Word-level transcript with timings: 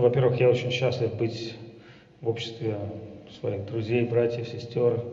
Ну, 0.00 0.06
во-первых, 0.06 0.40
я 0.40 0.48
очень 0.48 0.70
счастлив 0.70 1.14
быть 1.16 1.58
в 2.22 2.28
обществе 2.30 2.78
своих 3.38 3.66
друзей, 3.66 4.06
братьев, 4.06 4.48
сестер, 4.48 5.04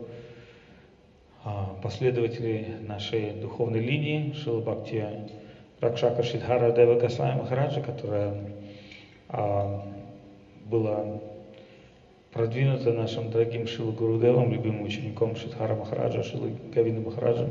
а, 1.44 1.76
последователей 1.84 2.68
нашей 2.88 3.32
духовной 3.32 3.82
линии 3.82 4.32
Шила 4.32 4.62
Бхакти 4.62 5.06
Ракшака 5.82 6.24
Шидхара 6.24 6.72
Дева 6.72 6.98
Гасвами 6.98 7.38
Махараджа, 7.38 7.82
которая 7.82 8.34
а, 9.28 9.86
была 10.64 11.20
продвинута 12.32 12.94
нашим 12.94 13.30
дорогим 13.30 13.68
Шила 13.68 13.92
Гурудевом, 13.92 14.54
любимым 14.54 14.84
учеником 14.84 15.36
Шидхара 15.36 15.76
Махараджа, 15.76 16.24
Шила 16.24 16.50
Гавина 16.74 17.02
Махараджем, 17.02 17.50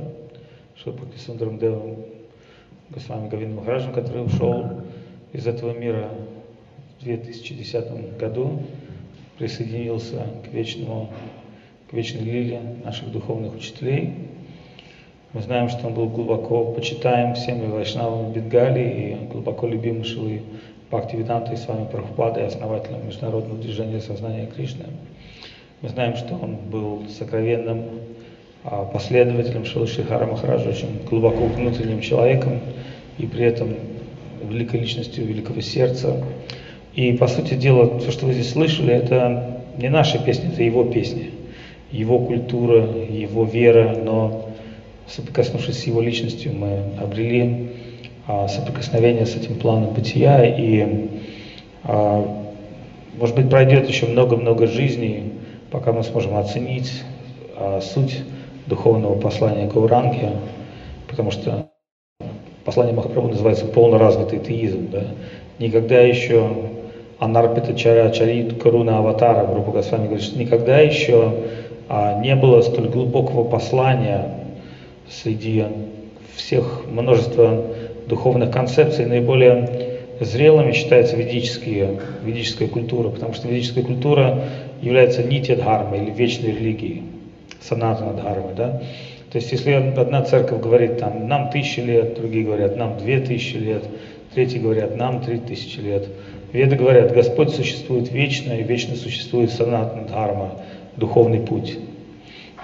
Шила 0.75 0.95
Бхактисундаром 0.95 1.59
Девом 1.59 1.97
Госвами 2.89 3.29
Гавина 3.29 3.57
Махараджем, 3.57 3.93
который 3.93 4.25
ушел 4.25 4.81
из 5.35 5.47
этого 5.47 5.73
мира 5.73 6.11
2010 7.03 8.19
году 8.19 8.63
присоединился 9.39 10.27
к 10.45 10.53
вечному, 10.53 11.11
к 11.91 11.93
вечной 11.93 12.23
лиле 12.23 12.61
наших 12.85 13.11
духовных 13.13 13.55
учителей. 13.55 14.15
Мы 15.33 15.43
знаем, 15.43 15.69
что 15.69 15.89
он 15.89 15.95
был 15.95 16.09
глубоко 16.09 16.73
почитаем 16.73 17.35
всеми 17.35 17.67
вайшнавами 17.67 18.33
Бенгалии 18.33 19.13
и 19.13 19.27
глубоко 19.27 19.67
любим 19.67 20.03
Шилы 20.05 20.43
Бхактивиданта 20.91 21.53
и 21.53 21.57
с 21.57 21.67
вами 21.67 21.87
Прабхупадой, 21.87 22.47
основателем 22.47 23.07
Международного 23.07 23.61
движения 23.61 24.01
сознания 24.01 24.47
Кришны. 24.47 24.87
Мы 25.83 25.89
знаем, 25.91 26.17
что 26.17 26.37
он 26.37 26.57
был 26.71 27.07
сокровенным 27.11 27.85
а, 28.65 28.85
последователем 28.85 29.65
Шилы 29.65 29.87
Шихара 29.87 30.27
Махараджа, 30.27 30.71
очень 30.71 31.05
глубоко 31.09 31.45
внутренним 31.45 32.01
человеком 32.01 32.61
и 33.19 33.27
при 33.27 33.45
этом 33.45 33.75
великой 34.43 34.81
личностью 34.81 35.27
великого 35.27 35.61
сердца, 35.61 36.17
и, 36.97 37.13
по 37.13 37.29
сути 37.29 37.55
дела, 37.55 37.99
все, 37.99 38.11
что 38.11 38.25
вы 38.25 38.33
здесь 38.33 38.53
слышали, 38.53 38.93
это 38.93 39.61
не 39.77 39.91
наши 39.91 40.19
песни, 40.19 40.51
это 40.51 40.63
его 40.63 40.83
песни, 40.83 41.31
его 41.93 42.19
культура, 42.19 42.87
его 42.87 43.45
вера, 43.45 43.95
но 44.03 44.49
соприкоснувшись 45.07 45.79
с 45.79 45.85
его 45.85 46.01
личностью, 46.01 46.55
мы 46.55 46.85
обрели 46.99 47.69
а, 48.27 48.49
соприкосновение 48.49 49.27
с 49.27 49.37
этим 49.37 49.57
планом 49.57 49.93
бытия, 49.93 50.43
и, 50.47 51.11
а, 51.85 52.47
может 53.19 53.37
быть, 53.37 53.51
пройдет 53.51 53.87
еще 53.89 54.07
много-много 54.07 54.67
жизней, 54.67 55.35
пока 55.71 55.93
мы 55.93 56.03
сможем 56.03 56.35
оценить 56.37 57.03
а, 57.57 57.83
суть 57.83 58.23
духовного 58.67 59.21
послания 59.21 59.67
Гауранги, 59.67 60.31
потому 61.09 61.31
что 61.31 61.69
послание 62.65 62.95
Махапрабху 62.95 63.29
называется 63.29 63.67
полноразвитый 63.67 64.39
теизм. 64.39 64.89
Да? 64.91 65.05
Никогда 65.59 66.01
еще 66.01 66.51
Анарпита 67.19 67.75
Чара 67.75 68.11
Чарит 68.11 68.63
Каруна 68.63 68.99
Аватара, 68.99 69.47
грубо 69.47 69.71
говоря, 69.71 69.83
с 69.83 69.91
вами 69.91 70.05
говорит, 70.05 70.25
что 70.25 70.39
никогда 70.39 70.81
еще 70.81 71.33
а, 71.89 72.21
не 72.21 72.37
было 72.37 72.61
столь 72.61 72.89
глубокого 72.89 73.45
послания 73.45 74.35
среди 75.09 75.65
всех 76.35 76.83
множества 76.91 77.65
духовных 78.07 78.51
концепций. 78.51 79.07
Наиболее 79.07 79.99
зрелыми 80.21 80.73
считается 80.73 81.17
ведические, 81.17 82.01
ведическая 82.23 82.67
культура, 82.67 83.09
потому 83.09 83.33
что 83.33 83.49
ведическая 83.49 83.83
культура 83.83 84.45
является 84.83 85.23
нитя 85.23 85.57
дхармой 85.57 86.01
или 86.01 86.11
вечной 86.11 86.51
религией, 86.51 87.05
санатана 87.63 88.13
дхармой. 88.13 88.55
Да? 88.55 88.83
То 89.33 89.39
есть 89.39 89.51
если 89.53 89.73
одна 89.73 90.23
церковь 90.23 90.61
говорит, 90.61 90.99
там, 90.99 91.29
нам 91.29 91.51
тысячи 91.51 91.81
лет, 91.81 92.15
другие 92.15 92.45
говорят, 92.45 92.77
нам 92.77 92.99
две 92.99 93.21
тысячи 93.21 93.57
лет, 93.57 93.85
третьи 94.35 94.59
говорят, 94.59 94.97
нам 94.97 95.23
три 95.23 95.39
тысячи 95.39 95.81
лет– 95.81 96.09
Веды 96.53 96.77
говорят, 96.77 97.13
Господь 97.13 97.51
существует 97.51 98.11
вечно, 98.11 98.53
и 98.53 98.63
вечно 98.63 98.97
существует 98.97 99.51
санатна 99.51 100.03
дхарма, 100.07 100.53
духовный 100.97 101.41
путь. 101.41 101.79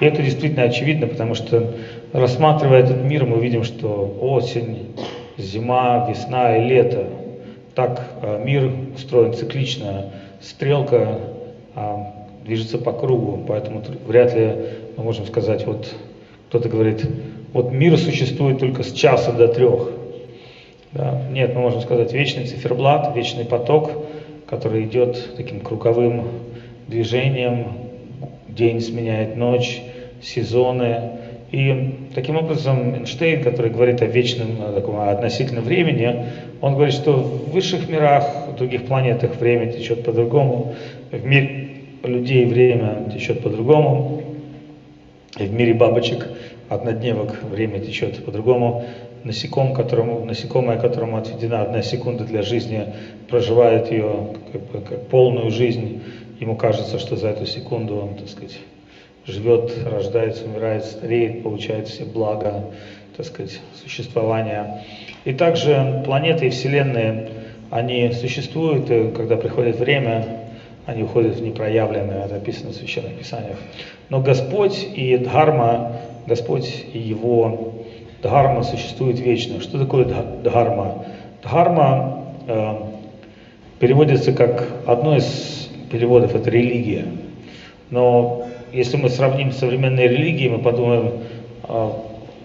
И 0.00 0.04
это 0.04 0.22
действительно 0.22 0.64
очевидно, 0.64 1.06
потому 1.06 1.34
что 1.34 1.74
рассматривая 2.12 2.80
этот 2.80 3.02
мир, 3.02 3.24
мы 3.24 3.40
видим, 3.40 3.64
что 3.64 4.16
осень, 4.20 4.88
зима, 5.36 6.06
весна 6.08 6.56
и 6.56 6.68
лето. 6.68 7.06
Так 7.74 8.02
а, 8.22 8.42
мир 8.42 8.70
устроен 8.94 9.32
циклично, 9.32 10.12
стрелка 10.40 11.20
а, 11.74 12.26
движется 12.44 12.78
по 12.78 12.92
кругу, 12.92 13.44
поэтому 13.46 13.82
вряд 14.06 14.34
ли 14.34 14.56
мы 14.96 15.04
можем 15.04 15.26
сказать, 15.26 15.66
вот 15.66 15.94
кто-то 16.48 16.68
говорит, 16.68 17.06
вот 17.52 17.72
мир 17.72 17.96
существует 17.96 18.58
только 18.58 18.82
с 18.82 18.92
часа 18.92 19.32
до 19.32 19.48
трех. 19.48 19.90
Да? 20.92 21.22
Нет, 21.30 21.54
мы 21.54 21.62
можем 21.62 21.80
сказать 21.80 22.12
вечный 22.12 22.46
циферблат, 22.46 23.16
вечный 23.16 23.44
поток, 23.44 23.90
который 24.46 24.84
идет 24.84 25.36
таким 25.36 25.60
круговым 25.60 26.24
движением, 26.86 27.68
день 28.48 28.80
сменяет 28.80 29.36
ночь, 29.36 29.82
сезоны. 30.20 31.00
И 31.50 31.94
таким 32.14 32.36
образом 32.36 32.94
Эйнштейн, 32.94 33.42
который 33.42 33.70
говорит 33.70 34.00
о 34.02 34.06
вечном 34.06 34.74
таком, 34.74 34.96
о 34.96 35.10
относительном 35.10 35.64
времени, 35.64 36.26
он 36.60 36.74
говорит, 36.74 36.94
что 36.94 37.12
в 37.12 37.50
высших 37.50 37.88
мирах, 37.88 38.48
в 38.52 38.56
других 38.56 38.86
планетах 38.86 39.36
время 39.38 39.70
течет 39.72 40.04
по-другому, 40.04 40.74
в 41.10 41.24
мире 41.24 41.68
людей 42.04 42.44
время 42.46 43.10
течет 43.12 43.42
по-другому, 43.42 44.22
и 45.38 45.44
в 45.44 45.52
мире 45.52 45.74
бабочек 45.74 46.28
однодневок 46.68 47.42
время 47.42 47.80
течет 47.80 48.24
по-другому 48.24 48.84
насеком, 49.24 49.74
которому, 49.74 50.24
насекомое, 50.24 50.78
которому 50.78 51.16
отведена 51.16 51.62
одна 51.62 51.82
секунда 51.82 52.24
для 52.24 52.42
жизни, 52.42 52.86
проживает 53.28 53.90
ее 53.90 54.28
как, 54.52 54.62
бы, 54.62 54.80
как 54.80 55.06
полную 55.08 55.50
жизнь, 55.50 56.02
ему 56.40 56.56
кажется, 56.56 56.98
что 56.98 57.16
за 57.16 57.28
эту 57.28 57.46
секунду 57.46 57.96
он, 57.96 58.14
так 58.16 58.28
сказать, 58.28 58.58
живет, 59.26 59.72
рождается, 59.86 60.44
умирает, 60.44 60.84
стареет, 60.84 61.42
получает 61.42 61.88
все 61.88 62.04
блага, 62.04 62.64
так 63.16 63.26
сказать, 63.26 63.60
существования. 63.80 64.84
И 65.24 65.32
также 65.32 66.02
планеты 66.04 66.46
и 66.46 66.50
вселенные, 66.50 67.28
они 67.70 68.12
существуют, 68.12 68.90
и 68.90 69.10
когда 69.10 69.36
приходит 69.36 69.76
время, 69.76 70.40
они 70.84 71.04
уходят 71.04 71.36
в 71.36 71.42
непроявленное, 71.42 72.24
это 72.26 72.36
описано 72.36 72.70
в 72.70 72.74
Священных 72.74 73.14
Писаниях. 73.18 73.56
Но 74.08 74.20
Господь 74.20 74.86
и 74.94 75.16
Дхарма, 75.16 75.96
Господь 76.26 76.84
и 76.92 76.98
Его 76.98 77.71
Дхарма 78.22 78.62
существует 78.62 79.18
вечно. 79.18 79.60
Что 79.60 79.78
такое 79.80 80.04
дхарма? 80.04 81.04
Дхарма 81.42 82.24
э, 82.46 82.74
переводится 83.80 84.32
как 84.32 84.68
одно 84.86 85.16
из 85.16 85.68
переводов, 85.90 86.36
это 86.36 86.48
религия. 86.48 87.04
Но 87.90 88.46
если 88.72 88.96
мы 88.96 89.08
сравним 89.08 89.50
с 89.50 89.58
современной 89.58 90.06
религией, 90.06 90.50
мы 90.50 90.58
подумаем, 90.58 91.14
э, 91.64 91.90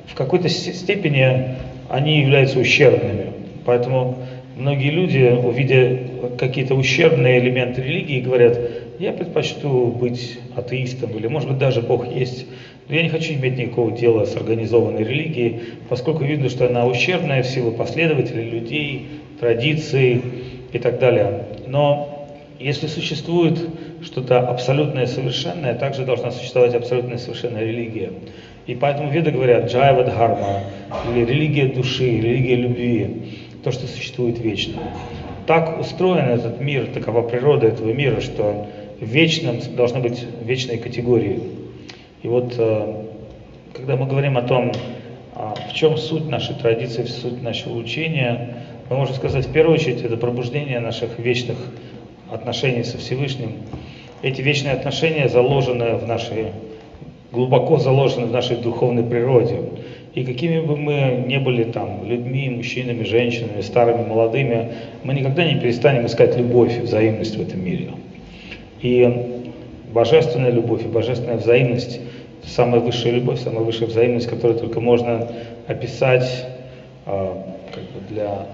в 0.08 0.16
какой-то 0.16 0.50
степени 0.50 1.58
они 1.90 2.22
являются 2.22 2.58
ущербными. 2.58 3.34
Поэтому 3.64 4.18
многие 4.56 4.90
люди, 4.90 5.32
увидя 5.44 6.00
какие-то 6.40 6.74
ущербные 6.74 7.40
элементы 7.40 7.84
религии, 7.84 8.20
говорят, 8.22 8.60
я 8.98 9.14
предпочту 9.14 9.88
быть 9.88 10.40
атеистом, 10.56 11.12
или 11.12 11.28
может 11.28 11.50
быть 11.50 11.60
даже 11.60 11.82
Бог 11.82 12.08
есть, 12.08 12.48
но 12.90 12.96
я 12.96 13.04
не 13.04 13.10
хочу 13.10 13.34
иметь 13.34 13.58
никакого 13.58 13.92
дела 13.92 14.26
с 14.26 14.36
организованной 14.36 15.04
религией, 15.04 15.62
поскольку 15.90 16.24
видно, 16.24 16.50
что 16.50 16.68
она 16.68 16.86
ущербная 16.86 17.44
в 17.44 17.48
силу 17.48 17.72
последователей, 17.72 18.50
людей, 18.50 19.08
традиций 19.40 20.22
и 20.72 20.80
так 20.80 21.00
далее. 21.00 21.44
Но 21.68 22.30
если 22.60 22.88
существует 22.88 23.60
что-то 24.04 24.40
абсолютное 24.40 25.06
совершенное, 25.06 25.76
также 25.76 26.06
должна 26.06 26.32
существовать 26.32 26.76
абсолютная 26.76 27.18
совершенная 27.18 27.66
религия. 27.66 28.12
И 28.68 28.76
поэтому 28.76 29.12
веды 29.12 29.32
говорят 29.32 29.72
джайва 29.72 30.04
дхарма, 30.04 30.64
или 31.10 31.26
религия 31.26 31.68
души, 31.68 32.06
религия 32.06 32.56
любви, 32.56 33.10
то, 33.64 33.72
что 33.72 33.88
существует 33.88 34.40
вечно. 34.40 34.82
Так 35.46 35.80
устроен 35.80 36.26
этот 36.30 36.60
мир, 36.60 36.88
такова 36.88 37.22
природа 37.22 37.68
этого 37.68 37.92
мира, 37.92 38.20
что 38.22 38.68
в 39.00 39.06
вечном 39.06 39.60
должны 39.76 40.00
быть 40.00 40.26
вечные 40.44 40.78
категории. 40.78 41.40
И 42.24 42.28
вот, 42.28 42.56
э, 42.58 43.04
когда 43.74 43.96
мы 43.96 44.08
говорим 44.08 44.38
о 44.38 44.42
том, 44.42 44.72
а, 45.40 45.54
в 45.70 45.74
чем 45.74 45.98
суть 45.98 46.28
нашей 46.28 46.56
традиции, 46.56 47.04
суть 47.04 47.44
нашего 47.44 47.78
учения, 47.78 48.56
мы 48.90 48.98
можем 48.98 49.14
сказать, 49.14 49.46
в 49.46 49.52
первую 49.52 49.76
очередь, 49.76 50.02
это 50.02 50.18
пробуждение 50.18 50.80
наших 50.80 51.20
вечных 51.20 51.58
отношений 52.32 52.84
со 52.84 52.98
Всевышним. 52.98 53.52
Эти 54.24 54.42
вечные 54.42 54.74
отношения 54.74 55.30
заложены 55.30 55.96
в 55.98 56.08
нашей, 56.08 56.48
глубоко 57.32 57.78
заложены 57.78 58.26
в 58.26 58.32
нашей 58.32 58.58
духовной 58.58 59.04
природе. 59.04 59.58
И 60.16 60.24
какими 60.24 60.60
бы 60.60 60.76
мы 60.76 61.24
ни 61.28 61.38
были 61.38 61.66
там 61.66 62.04
людьми, 62.04 62.50
мужчинами, 62.50 63.04
женщинами, 63.04 63.62
старыми, 63.62 64.08
молодыми, 64.08 64.70
мы 65.04 65.14
никогда 65.14 65.46
не 65.46 65.60
перестанем 65.60 66.08
искать 66.08 66.36
любовь 66.36 66.76
и 66.76 66.82
взаимность 66.82 67.38
в 67.38 67.42
этом 67.42 67.64
мире. 67.64 67.92
И 68.82 69.37
божественная 69.94 70.52
любовь 70.52 70.84
и 70.84 70.88
божественная 70.88 71.38
взаимность– 71.38 72.00
самая 72.48 72.80
высшая 72.80 73.12
любовь, 73.12 73.40
самая 73.42 73.64
высшая 73.64 73.88
взаимность, 73.88 74.28
которую 74.28 74.60
только 74.60 74.80
можно 74.80 75.28
описать 75.68 76.46
э, 77.06 77.36
как 77.74 77.84
бы 77.84 78.00
для 78.10 78.48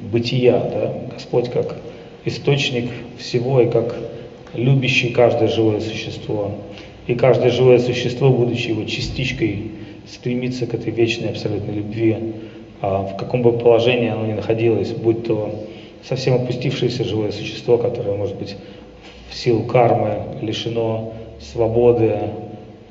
бытия, 0.00 0.58
да? 0.58 0.94
Господь 1.12 1.50
как 1.50 1.76
источник 2.24 2.90
всего 3.18 3.60
и 3.60 3.68
как 3.68 3.96
любящий 4.54 5.10
каждое 5.10 5.48
живое 5.48 5.80
существо. 5.80 6.52
И 7.06 7.14
каждое 7.14 7.50
живое 7.50 7.78
существо, 7.78 8.30
будучи 8.30 8.68
его 8.68 8.84
частичкой, 8.84 9.72
стремится 10.06 10.66
к 10.66 10.74
этой 10.74 10.92
вечной 10.92 11.30
абсолютной 11.30 11.74
любви, 11.74 12.16
а 12.80 13.02
в 13.02 13.16
каком 13.16 13.42
бы 13.42 13.52
положении 13.52 14.08
оно 14.08 14.26
ни 14.26 14.32
находилось, 14.32 14.90
будь 14.90 15.26
то 15.26 15.66
совсем 16.06 16.34
опустившееся 16.34 17.04
живое 17.04 17.32
существо, 17.32 17.76
которое, 17.76 18.16
может 18.16 18.36
быть, 18.36 18.56
в 19.30 19.34
силу 19.34 19.64
кармы 19.64 20.38
лишено 20.40 21.12
свободы, 21.40 22.16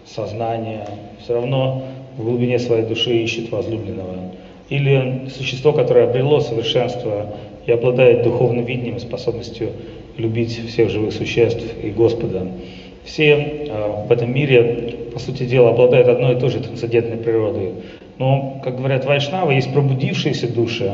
сознания, 0.06 0.88
все 1.22 1.34
равно 1.34 1.84
в 2.18 2.24
глубине 2.24 2.60
своей 2.60 2.86
души 2.86 3.16
ищет 3.18 3.52
возлюбленного. 3.52 4.32
Или 4.70 5.30
существо, 5.36 5.74
которое 5.74 6.10
обрело 6.10 6.40
совершенство 6.40 7.34
и 7.66 7.72
обладает 7.72 8.24
духовным 8.24 8.66
видением 8.66 9.00
способностью 9.00 9.72
любить 10.18 10.58
всех 10.70 10.90
живых 10.90 11.14
существ 11.14 11.64
и 11.82 11.90
Господа. 11.90 12.48
Все 13.06 13.34
э, 13.34 14.06
в 14.08 14.12
этом 14.12 14.34
мире, 14.34 14.96
по 15.14 15.20
сути 15.20 15.44
дела, 15.44 15.70
обладают 15.70 16.08
одной 16.08 16.36
и 16.36 16.40
той 16.40 16.50
же 16.50 16.60
трансцендентной 16.60 17.18
природой. 17.18 17.72
Но, 18.18 18.60
как 18.64 18.78
говорят 18.78 19.06
вайшнавы, 19.06 19.54
есть 19.54 19.72
пробудившиеся 19.72 20.52
души, 20.52 20.92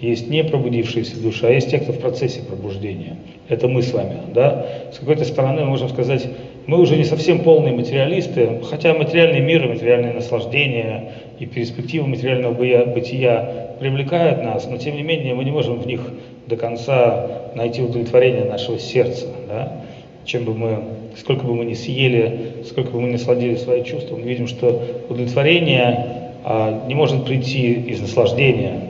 есть 0.00 0.28
не 0.28 0.44
пробудившиеся 0.44 1.20
души, 1.20 1.46
а 1.46 1.50
есть 1.50 1.70
те, 1.70 1.78
кто 1.78 1.92
в 1.92 1.98
процессе 1.98 2.42
пробуждения. 2.42 3.16
Это 3.48 3.68
мы 3.68 3.82
с 3.82 3.92
вами. 3.92 4.18
Да? 4.34 4.66
С 4.92 4.98
какой-то 4.98 5.24
стороны 5.24 5.62
мы 5.62 5.70
можем 5.70 5.88
сказать, 5.88 6.28
мы 6.66 6.80
уже 6.80 6.96
не 6.96 7.04
совсем 7.04 7.40
полные 7.40 7.72
материалисты, 7.72 8.60
хотя 8.68 8.92
материальный 8.92 9.40
мир 9.40 9.66
материальные 9.68 10.12
наслаждения 10.12 11.12
и 11.38 11.46
перспективы 11.46 12.08
материального 12.08 12.52
бытия 12.52 13.76
привлекают 13.78 14.42
нас, 14.42 14.66
но 14.66 14.76
тем 14.76 14.96
не 14.96 15.02
менее 15.02 15.34
мы 15.34 15.44
не 15.44 15.52
можем 15.52 15.80
в 15.80 15.86
них 15.86 16.00
до 16.46 16.56
конца 16.56 17.50
найти 17.54 17.82
удовлетворение 17.82 18.44
нашего 18.44 18.78
сердца. 18.78 19.26
Да? 19.48 19.80
Чем 20.24 20.44
бы 20.44 20.54
мы, 20.54 20.78
сколько 21.16 21.46
бы 21.46 21.54
мы 21.54 21.64
ни 21.64 21.74
съели, 21.74 22.64
сколько 22.68 22.90
бы 22.90 23.00
мы 23.00 23.08
ни 23.08 23.16
сладили 23.16 23.54
свои 23.54 23.84
чувства, 23.84 24.16
мы 24.16 24.22
видим, 24.22 24.48
что 24.48 24.82
удовлетворение 25.08 26.32
а, 26.44 26.86
не 26.86 26.94
может 26.94 27.24
прийти 27.24 27.72
из 27.72 28.00
наслаждения. 28.00 28.85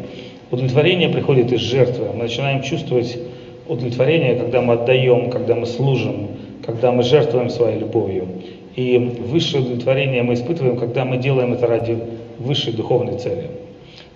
Удовлетворение 0.49 1.09
приходит 1.09 1.51
из 1.53 1.61
жертвы. 1.61 2.07
Мы 2.15 2.25
начинаем 2.25 2.63
чувствовать 2.63 3.19
удовлетворение, 3.67 4.37
когда 4.37 4.61
мы 4.63 4.75
отдаем, 4.75 5.29
когда 5.31 5.57
мы 5.57 5.67
служим, 5.67 6.29
когда 6.65 6.93
мы 6.93 7.03
жертвуем 7.03 7.51
своей 7.51 7.81
любовью. 7.81 8.29
И 8.77 8.97
высшее 8.97 9.65
удовлетворение 9.65 10.23
мы 10.23 10.35
испытываем, 10.35 10.77
когда 10.77 11.05
мы 11.05 11.17
делаем 11.17 11.53
это 11.53 11.67
ради 11.67 11.99
высшей 12.39 12.75
духовной 12.75 13.19
цели. 13.19 13.51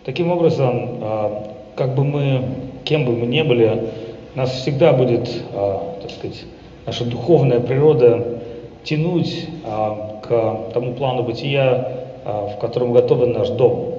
Таким 0.04 0.30
образом, 0.30 0.98
а, 1.00 1.56
как 1.74 1.96
бы 1.96 2.04
мы, 2.04 2.42
кем 2.84 3.06
бы 3.06 3.12
мы 3.12 3.26
ни 3.26 3.42
были, 3.42 3.88
нас 4.36 4.52
всегда 4.52 4.92
будет, 4.92 5.28
а, 5.52 5.96
так 6.00 6.12
сказать, 6.12 6.44
наша 6.86 7.06
духовная 7.06 7.58
природа 7.58 8.40
тянуть 8.84 9.48
а, 9.64 10.20
к 10.22 10.72
тому 10.74 10.92
плану 10.92 11.24
бытия, 11.24 11.96
в 12.24 12.60
котором 12.60 12.92
готовен 12.92 13.32
наш 13.32 13.48
дом. 13.48 13.94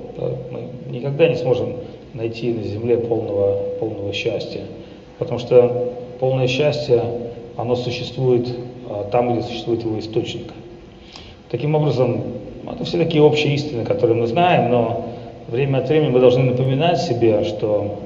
Мы 0.51 0.91
никогда 0.91 1.27
не 1.27 1.35
сможем 1.35 1.73
найти 2.13 2.51
на 2.53 2.63
земле 2.63 2.97
полного, 2.97 3.57
полного 3.79 4.13
счастья, 4.13 4.61
потому 5.17 5.39
что 5.39 5.93
полное 6.19 6.47
счастье 6.47 7.03
оно 7.57 7.75
существует 7.75 8.47
а, 8.89 9.07
там, 9.11 9.33
где 9.33 9.43
существует 9.43 9.83
его 9.83 9.99
источник. 9.99 10.51
Таким 11.49 11.75
образом, 11.75 12.23
это 12.69 12.83
все 12.83 12.97
такие 12.97 13.23
общие 13.23 13.53
истины, 13.55 13.83
которые 13.85 14.17
мы 14.17 14.27
знаем, 14.27 14.71
но 14.71 15.05
время 15.47 15.79
от 15.79 15.89
времени 15.89 16.09
мы 16.09 16.19
должны 16.19 16.43
напоминать 16.43 17.01
себе, 17.01 17.43
что 17.43 17.99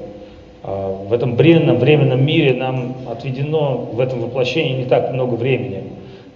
а, 0.62 1.04
в 1.08 1.12
этом 1.12 1.36
бренном 1.36 1.78
временном 1.78 2.24
мире 2.24 2.54
нам 2.54 2.94
отведено 3.08 3.88
в 3.92 4.00
этом 4.00 4.20
воплощении 4.20 4.82
не 4.82 4.84
так 4.84 5.12
много 5.12 5.34
времени. 5.34 5.84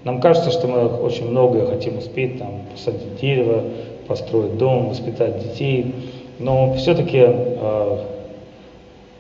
Нам 0.05 0.20
кажется, 0.20 0.50
что 0.50 0.66
мы 0.66 0.87
очень 0.87 1.28
многое 1.28 1.66
хотим 1.66 1.99
успеть, 1.99 2.38
там, 2.38 2.62
посадить 2.73 3.20
дерево, 3.20 3.64
построить 4.06 4.56
дом, 4.56 4.88
воспитать 4.88 5.43
детей, 5.43 5.94
но 6.40 6.72
все-таки 6.75 7.22
э, 7.22 7.96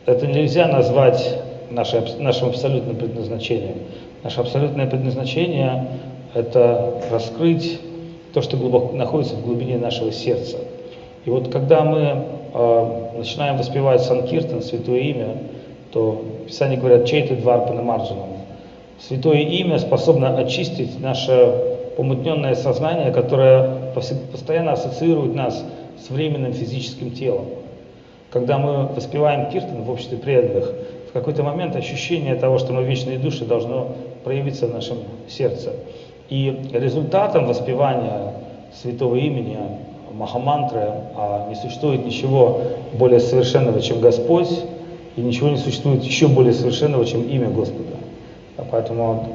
это 0.06 0.26
нельзя 0.26 0.66
назвать 0.66 1.38
наше, 1.70 2.02
нашим 2.18 2.48
абсолютным 2.48 2.96
предназначением. 2.96 3.76
Наше 4.24 4.40
абсолютное 4.40 4.86
предназначение– 4.86 5.86
это 6.34 6.94
раскрыть 7.10 7.78
то, 8.32 8.40
что 8.40 8.56
глубоко 8.56 8.96
находится 8.96 9.34
в 9.34 9.42
глубине 9.44 9.76
нашего 9.76 10.10
сердца. 10.12 10.56
И 11.26 11.30
вот 11.30 11.52
когда 11.52 11.82
мы 11.82 12.24
э, 12.54 13.16
начинаем 13.18 13.58
воспевать 13.58 14.00
Санкиртан, 14.00 14.62
Святое 14.62 15.00
Имя, 15.00 15.36
то 15.92 16.24
Писание 16.46 16.78
говорят 16.78 17.04
«Чейты 17.04 17.36
дварпана 17.36 17.82
марджанам». 17.82 18.28
Святое 18.98 19.40
Имя 19.40 19.78
способно 19.78 20.38
очистить 20.38 20.98
наше 21.00 21.54
помутненное 21.96 22.54
сознание, 22.54 23.10
которое 23.10 23.92
постоянно 24.32 24.72
ассоциирует 24.72 25.34
нас 25.34 25.58
с 25.58 25.64
временным 26.08 26.52
физическим 26.52 27.10
телом. 27.10 27.46
Когда 28.30 28.58
мы 28.58 28.86
воспеваем 28.86 29.50
киртан 29.50 29.82
в 29.82 29.90
обществе 29.90 30.16
преданных, 30.16 30.72
в 31.10 31.12
какой-то 31.12 31.42
момент 31.42 31.74
ощущение 31.74 32.36
того, 32.36 32.58
что 32.58 32.72
мы 32.72 32.84
вечные 32.84 33.18
души, 33.18 33.44
должно 33.44 33.88
проявиться 34.22 34.68
в 34.68 34.74
нашем 34.74 34.98
сердце. 35.28 35.72
И 36.28 36.70
результатом 36.72 37.46
воспевания 37.46 38.34
святого 38.72 39.16
имени 39.16 39.58
Махамантры 40.12 40.82
а 41.16 41.48
не 41.48 41.56
существует 41.56 42.04
ничего 42.04 42.60
более 42.92 43.20
совершенного, 43.20 43.80
чем 43.80 44.00
Господь, 44.00 44.50
и 45.16 45.20
ничего 45.20 45.48
не 45.48 45.56
существует 45.56 46.04
еще 46.04 46.28
более 46.28 46.52
совершенного, 46.52 47.04
чем 47.04 47.22
имя 47.22 47.48
Господа. 47.48 47.96
А 48.56 48.64
поэтому 48.70 49.28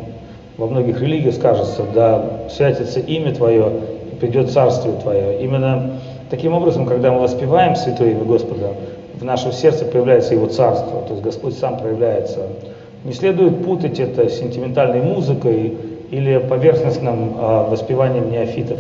во 0.58 0.68
многих 0.68 1.02
религиях 1.02 1.36
скажется, 1.36 1.84
да 1.94 2.48
святится 2.50 3.00
имя 3.00 3.34
Твое, 3.34 3.72
придет 4.20 4.52
Царствие 4.52 4.96
Твое. 4.96 5.42
Именно 5.42 6.00
таким 6.30 6.54
образом, 6.54 6.86
когда 6.86 7.12
мы 7.12 7.22
воспеваем 7.22 7.76
Святое 7.76 8.12
имя 8.12 8.24
Господа, 8.24 8.74
в 9.16 9.24
нашем 9.24 9.52
сердце 9.52 9.86
появляется 9.86 10.34
Его 10.34 10.48
Царство, 10.48 11.02
то 11.02 11.14
есть 11.14 11.24
Господь 11.24 11.58
сам 11.58 11.78
проявляется. 11.78 12.48
Не 13.04 13.14
следует 13.14 13.64
путать 13.64 14.00
это 14.00 14.28
с 14.30 14.40
сентиментальной 14.40 15.02
музыкой 15.02 15.78
или 16.12 16.38
поверхностным 16.38 17.36
а, 17.38 17.70
воспеванием 17.70 18.32
неофитов. 18.32 18.80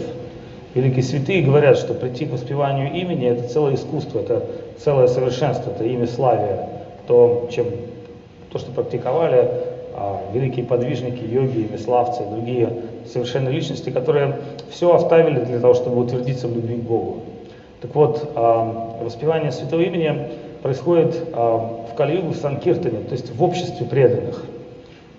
Великие 0.73 1.03
святые 1.03 1.41
говорят, 1.41 1.77
что 1.77 1.93
прийти 1.93 2.25
к 2.25 2.33
воспеванию 2.33 2.91
имени– 2.91 3.27
это 3.29 3.47
целое 3.47 3.75
искусство, 3.75 4.19
это 4.19 4.43
целое 4.77 5.07
совершенство, 5.07 5.71
это 5.71 5.85
имя 5.85 6.07
славия. 6.07 6.69
То, 7.07 7.47
чем, 7.51 7.67
то 8.51 8.59
что 8.59 8.71
практиковали 8.71 9.49
а, 9.95 10.21
великие 10.33 10.65
подвижники, 10.65 11.23
йоги, 11.23 11.67
имиславцы, 11.71 12.23
другие 12.29 12.69
совершенные 13.05 13.53
личности, 13.53 13.89
которые 13.89 14.37
все 14.69 14.93
оставили 14.93 15.39
для 15.39 15.59
того, 15.59 15.75
чтобы 15.75 16.01
утвердиться 16.01 16.47
в 16.47 16.55
любви 16.55 16.75
к 16.75 16.81
Богу. 16.81 17.21
Так 17.81 17.93
вот, 17.93 18.31
а, 18.35 18.97
воспевание 19.01 19.51
святого 19.51 19.81
имени 19.81 20.29
происходит 20.61 21.15
а, 21.33 21.85
в 21.91 21.95
Калиюгу, 21.95 22.29
в 22.29 22.37
Санкиртане, 22.37 22.99
то 22.99 23.11
есть 23.11 23.35
в 23.35 23.43
обществе 23.43 23.85
преданных. 23.85 24.43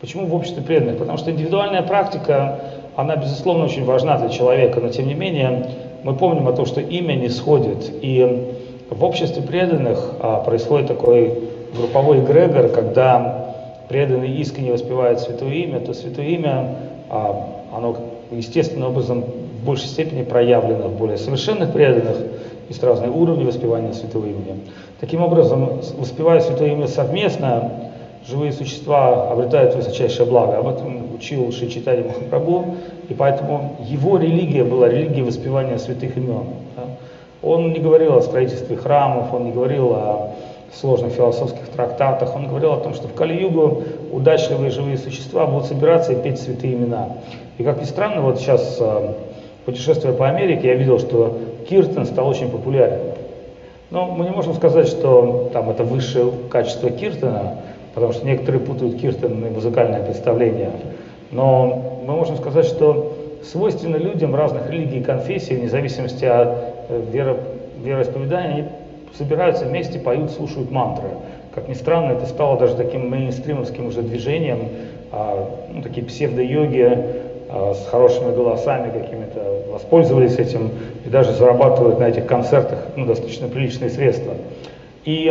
Почему 0.01 0.27
в 0.27 0.35
обществе 0.35 0.63
преданных? 0.63 0.99
Потому 0.99 1.19
что 1.19 1.31
индивидуальная 1.31 1.83
практика, 1.83 2.61
она, 2.97 3.17
безусловно, 3.17 3.65
очень 3.65 3.85
важна 3.85 4.19
для 4.19 4.31
человека, 4.31 4.81
но 4.81 4.89
тем 4.89 5.07
не 5.07 5.15
менее 5.15 5.71
мы 6.03 6.15
помним 6.15 6.49
о 6.49 6.53
том, 6.53 6.67
что 6.67 6.81
имя 6.81 7.15
не 7.15 7.29
сходит. 7.29 7.93
И 8.03 8.57
в 8.91 9.05
обществе 9.05 9.43
преданных 9.43 10.15
а, 10.21 10.41
происходит 10.41 10.89
такой 10.89 11.39
групповой 11.77 12.21
эгрегор, 12.21 12.69
когда 12.69 13.55
преданные 13.89 14.35
искренне 14.37 14.73
воспевают 14.73 15.21
святое 15.21 15.53
имя, 15.53 15.81
то 15.81 15.93
святое 15.93 16.27
имя, 16.27 16.75
оно 17.73 17.97
естественным 18.31 18.89
образом 18.89 19.23
в 19.23 19.65
большей 19.65 19.87
степени 19.87 20.23
проявлено 20.23 20.89
в 20.89 20.97
более 20.97 21.19
совершенных 21.19 21.73
преданных, 21.73 22.17
есть 22.69 22.83
разные 22.83 23.11
уровни 23.11 23.45
воспевания 23.45 23.93
святого 23.93 24.27
имени. 24.27 24.61
Таким 25.01 25.23
образом, 25.23 25.81
воспевая 25.99 26.41
святое 26.41 26.73
имя 26.73 26.87
совместно, 26.87 27.71
живые 28.27 28.53
существа 28.53 29.31
обретают 29.31 29.75
высочайшее 29.75 30.29
благо. 30.29 30.59
Об 30.59 30.69
этом 30.69 31.15
учил 31.15 31.53
Шичитани 31.53 32.03
Махапрабху, 32.03 32.77
и 33.09 33.15
поэтому 33.15 33.77
его 33.81 34.19
религия 34.19 34.65
была 34.65 34.89
религией 34.89 35.23
воспевания 35.23 35.79
святых 35.79 36.17
имен. 36.17 36.45
Он 37.43 37.73
не 37.73 37.79
говорил 37.79 38.17
о 38.17 38.23
строительстве 38.23 38.77
храмов, 38.77 39.33
он 39.33 39.45
не 39.45 39.53
говорил 39.53 39.93
о 39.93 40.31
сложных 40.73 41.13
философских 41.13 41.69
трактатах, 41.69 42.35
он 42.35 42.49
говорил 42.49 42.73
о 42.73 42.79
том, 42.79 42.95
что 42.95 43.09
в 43.09 43.15
Кали-Югу 43.15 43.83
удачливые 44.13 44.71
живые 44.71 44.99
существа 44.99 45.47
будут 45.47 45.67
собираться 45.67 46.13
и 46.13 46.17
петь 46.17 46.41
святые 46.41 46.75
имена. 46.75 47.09
И 47.59 47.63
как 47.63 47.81
ни 47.81 47.85
странно, 47.85 48.21
вот 48.23 48.39
сейчас, 48.39 48.79
э, 48.81 49.13
путешествуя 49.65 50.13
по 50.13 50.29
Америке, 50.29 50.69
я 50.69 50.75
видел, 50.75 50.99
что 50.99 51.39
Киртен 51.69 52.07
стал 52.07 52.29
очень 52.29 52.51
популярен. 52.51 53.01
Но 53.91 54.07
мы 54.07 54.25
не 54.25 54.31
можем 54.31 54.55
сказать, 54.55 54.89
что 54.89 55.51
там 55.53 55.71
это 55.71 55.85
высшее 55.85 56.33
качество 56.51 56.91
Киртена, 56.91 57.59
потому 57.95 58.13
что 58.13 58.27
некоторые 58.27 58.61
путают 58.61 59.01
Киртен 59.01 59.47
и 59.47 59.51
музыкальное 59.51 60.03
представление. 60.03 60.71
Но 61.31 62.01
мы 62.07 62.15
можем 62.15 62.37
сказать, 62.37 62.67
что 62.67 63.15
свойственно 63.45 63.97
людям 63.97 64.35
разных 64.35 64.71
религий 64.71 65.01
и 65.01 65.03
конфессий, 65.03 65.55
вне 65.55 65.69
зависимости 65.69 66.25
от 66.25 66.49
э, 66.89 67.03
веро, 67.13 67.37
вероисповедания, 67.83 68.53
они 68.53 68.65
собираются 69.17 69.65
вместе, 69.65 69.99
поют, 69.99 70.31
слушают 70.31 70.71
мантры. 70.71 71.09
как 71.55 71.69
ни 71.69 71.75
странно, 71.75 72.13
это 72.13 72.27
стало 72.27 72.59
даже 72.59 72.75
таким 72.75 73.09
мейнстримовским 73.09 73.87
уже 73.87 74.03
движением, 74.03 74.69
а, 75.13 75.49
ну, 75.73 75.83
такие 75.83 76.05
псевдо-йоги 76.07 76.99
а, 77.49 77.75
с 77.75 77.87
хорошими 77.89 78.35
голосами 78.35 78.91
какими-то 78.91 79.56
воспользовались 79.77 80.39
этим 80.39 80.71
и 81.05 81.09
даже 81.11 81.33
зарабатывают 81.33 82.01
на 82.01 82.09
этих 82.09 82.27
концертах 82.27 82.79
ну, 82.97 83.05
достаточно 83.05 83.47
приличные 83.47 83.91
средства. 83.91 84.33
И 85.05 85.31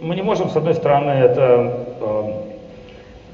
мы 0.00 0.16
не 0.16 0.22
можем, 0.22 0.48
с 0.48 0.56
одной 0.56 0.74
стороны, 0.74 1.10
это 1.10 1.76
а, 2.00 2.42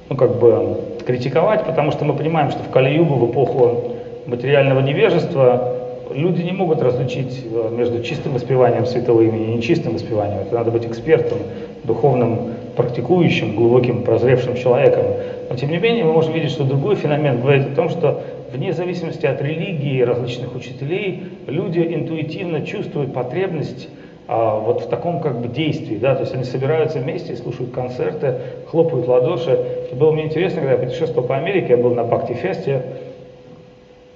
ну, 0.08 0.16
как 0.16 0.36
бы 0.36 0.80
критиковать, 1.06 1.64
потому 1.64 1.92
что 1.92 2.04
мы 2.04 2.14
понимаем, 2.14 2.50
что 2.50 2.62
в 2.64 2.70
Кали-Югу, 2.70 3.14
в 3.14 3.30
эпоху 3.30 3.94
материального 4.26 4.80
невежества, 4.80 5.74
люди 6.12 6.42
не 6.42 6.52
могут 6.52 6.82
различить 6.82 7.44
э, 7.44 7.70
между 7.70 8.02
чистым 8.02 8.34
воспеванием 8.34 8.84
святого 8.84 9.22
имени 9.22 9.52
и 9.52 9.56
нечистым 9.56 9.94
воспеванием. 9.94 10.40
Это 10.40 10.54
надо 10.54 10.70
быть 10.70 10.84
экспертом, 10.84 11.38
духовным, 11.84 12.54
практикующим, 12.76 13.54
глубоким, 13.54 14.02
прозревшим 14.02 14.56
человеком. 14.56 15.04
Но 15.48 15.56
тем 15.56 15.70
не 15.70 15.78
менее 15.78 16.04
мы 16.04 16.12
можем 16.12 16.32
видеть, 16.32 16.50
что 16.50 16.64
другой 16.64 16.96
феномен 16.96 17.40
говорит 17.40 17.68
о 17.68 17.74
том, 17.74 17.88
что 17.88 18.22
вне 18.52 18.73
зависимости 18.73 19.26
от 19.26 19.40
религии 19.43 20.00
различных 20.02 20.55
учителей, 20.55 21.25
люди 21.47 21.81
интуитивно 21.81 22.64
чувствуют 22.64 23.12
потребность 23.12 23.88
а, 24.26 24.59
вот 24.59 24.83
в 24.83 24.88
таком 24.88 25.21
как 25.21 25.40
бы 25.40 25.49
действии, 25.49 25.97
да, 25.97 26.14
то 26.14 26.23
есть 26.23 26.35
они 26.35 26.45
собираются 26.45 26.99
вместе, 26.99 27.37
слушают 27.37 27.71
концерты, 27.73 28.35
хлопают 28.67 29.09
ладоши. 29.09 29.50
Это 29.50 29.97
было 29.97 30.12
мне 30.12 30.25
интересно, 30.25 30.61
когда 30.61 30.73
я 30.73 30.78
путешествовал 30.78 31.26
по 31.26 31.37
Америке, 31.37 31.69
я 31.71 31.76
был 31.78 31.95
на 31.95 32.05
Бхакти-фесте 32.05 32.83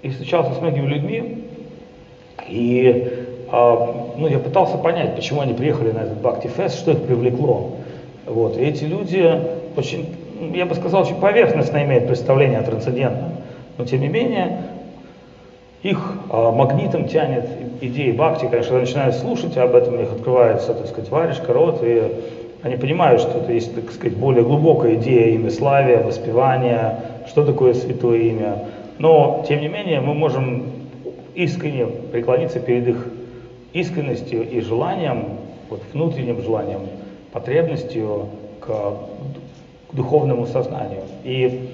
и 0.02 0.10
встречался 0.10 0.54
с 0.54 0.60
многими 0.60 0.86
людьми, 0.86 1.44
и 2.46 3.10
а, 3.50 4.12
ну, 4.16 4.28
я 4.28 4.38
пытался 4.38 4.76
понять, 4.78 5.14
почему 5.14 5.40
они 5.40 5.54
приехали 5.54 5.92
на 5.92 6.00
этот 6.00 6.20
Бхакти-фест, 6.20 6.78
что 6.78 6.92
их 6.92 7.02
привлекло. 7.02 7.72
Вот. 8.26 8.56
И 8.56 8.62
эти 8.62 8.84
люди 8.84 9.40
очень, 9.76 10.14
я 10.54 10.66
бы 10.66 10.74
сказал, 10.74 11.02
очень 11.02 11.16
поверхностно 11.16 11.82
имеют 11.84 12.06
представление 12.06 12.58
о 12.58 12.62
трансцендентном. 12.62 13.32
Но 13.78 13.84
тем 13.84 14.00
не 14.00 14.08
менее, 14.08 14.58
их 15.82 15.98
а, 16.30 16.52
магнитом 16.52 17.08
тянет 17.08 17.48
идеи 17.80 18.12
бхакти, 18.12 18.46
конечно, 18.46 18.70
когда 18.70 18.80
начинают 18.80 19.14
слушать 19.16 19.56
об 19.56 19.74
этом, 19.74 19.94
у 19.94 19.96
них 19.96 20.12
открывается, 20.12 20.74
так 20.74 20.86
сказать, 20.86 21.10
варежка, 21.10 21.52
рот, 21.52 21.80
и 21.82 22.12
они 22.62 22.76
понимают, 22.76 23.20
что 23.20 23.38
это 23.38 23.52
есть, 23.52 23.74
так 23.74 23.90
сказать, 23.90 24.16
более 24.16 24.44
глубокая 24.44 24.94
идея 24.94 25.34
имя 25.34 25.50
славия, 25.50 26.02
воспевания, 26.02 27.00
что 27.26 27.44
такое 27.44 27.74
святое 27.74 28.18
имя. 28.18 28.58
Но, 28.98 29.44
тем 29.48 29.60
не 29.60 29.68
менее, 29.68 30.00
мы 30.00 30.14
можем 30.14 30.66
искренне 31.34 31.86
преклониться 31.86 32.60
перед 32.60 32.86
их 32.86 33.08
искренностью 33.72 34.48
и 34.48 34.60
желанием, 34.60 35.24
вот 35.68 35.82
внутренним 35.92 36.40
желанием, 36.42 36.82
потребностью 37.32 38.26
к, 38.60 38.66
к 38.66 39.94
духовному 39.94 40.46
сознанию. 40.46 41.02
И 41.24 41.68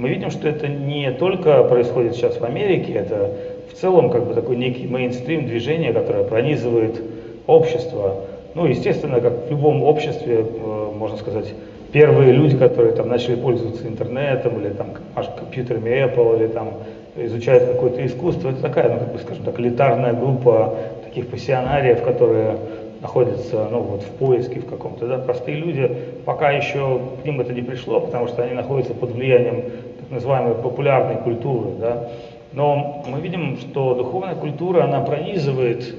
мы 0.00 0.08
видим, 0.08 0.30
что 0.30 0.48
это 0.48 0.66
не 0.66 1.10
только 1.10 1.62
происходит 1.64 2.14
сейчас 2.14 2.40
в 2.40 2.44
Америке, 2.44 2.94
это 2.94 3.30
в 3.70 3.74
целом 3.74 4.08
как 4.08 4.26
бы 4.26 4.32
такой 4.32 4.56
некий 4.56 4.86
мейнстрим 4.86 5.46
движение, 5.46 5.92
которое 5.92 6.24
пронизывает 6.24 7.02
общество. 7.46 8.24
Ну, 8.54 8.64
естественно, 8.64 9.20
как 9.20 9.46
в 9.46 9.50
любом 9.50 9.82
обществе, 9.82 10.38
э, 10.38 10.90
можно 10.96 11.18
сказать, 11.18 11.52
первые 11.92 12.32
люди, 12.32 12.56
которые 12.56 12.92
там 12.92 13.08
начали 13.08 13.34
пользоваться 13.34 13.86
интернетом 13.86 14.58
или 14.60 14.70
там 14.70 14.94
компьютерами 15.36 15.90
Apple 15.90 16.38
или 16.38 16.46
там 16.46 16.72
изучают 17.16 17.64
какое-то 17.64 18.06
искусство, 18.06 18.48
это 18.48 18.62
такая, 18.62 18.88
ну, 18.88 19.00
как 19.00 19.12
бы, 19.12 19.18
скажем 19.18 19.44
так, 19.44 19.60
элитарная 19.60 20.14
группа 20.14 20.76
таких 21.04 21.26
пассионариев, 21.26 22.02
которые 22.02 22.56
находятся 23.00 23.66
ну, 23.70 23.80
вот, 23.80 24.02
в 24.02 24.10
поиске 24.18 24.60
в 24.60 24.66
каком-то, 24.66 25.06
да, 25.06 25.18
простые 25.18 25.56
люди, 25.56 25.90
пока 26.24 26.50
еще 26.50 27.00
к 27.22 27.24
ним 27.24 27.40
это 27.40 27.52
не 27.52 27.62
пришло, 27.62 28.00
потому 28.00 28.28
что 28.28 28.42
они 28.42 28.52
находятся 28.52 28.94
под 28.94 29.12
влиянием 29.12 29.64
называемой 30.10 30.54
популярной 30.54 31.16
культуры, 31.16 31.70
да. 31.78 32.08
Но 32.52 33.04
мы 33.06 33.20
видим, 33.20 33.58
что 33.58 33.94
духовная 33.94 34.34
культура, 34.34 34.84
она 34.84 35.00
пронизывает 35.00 35.94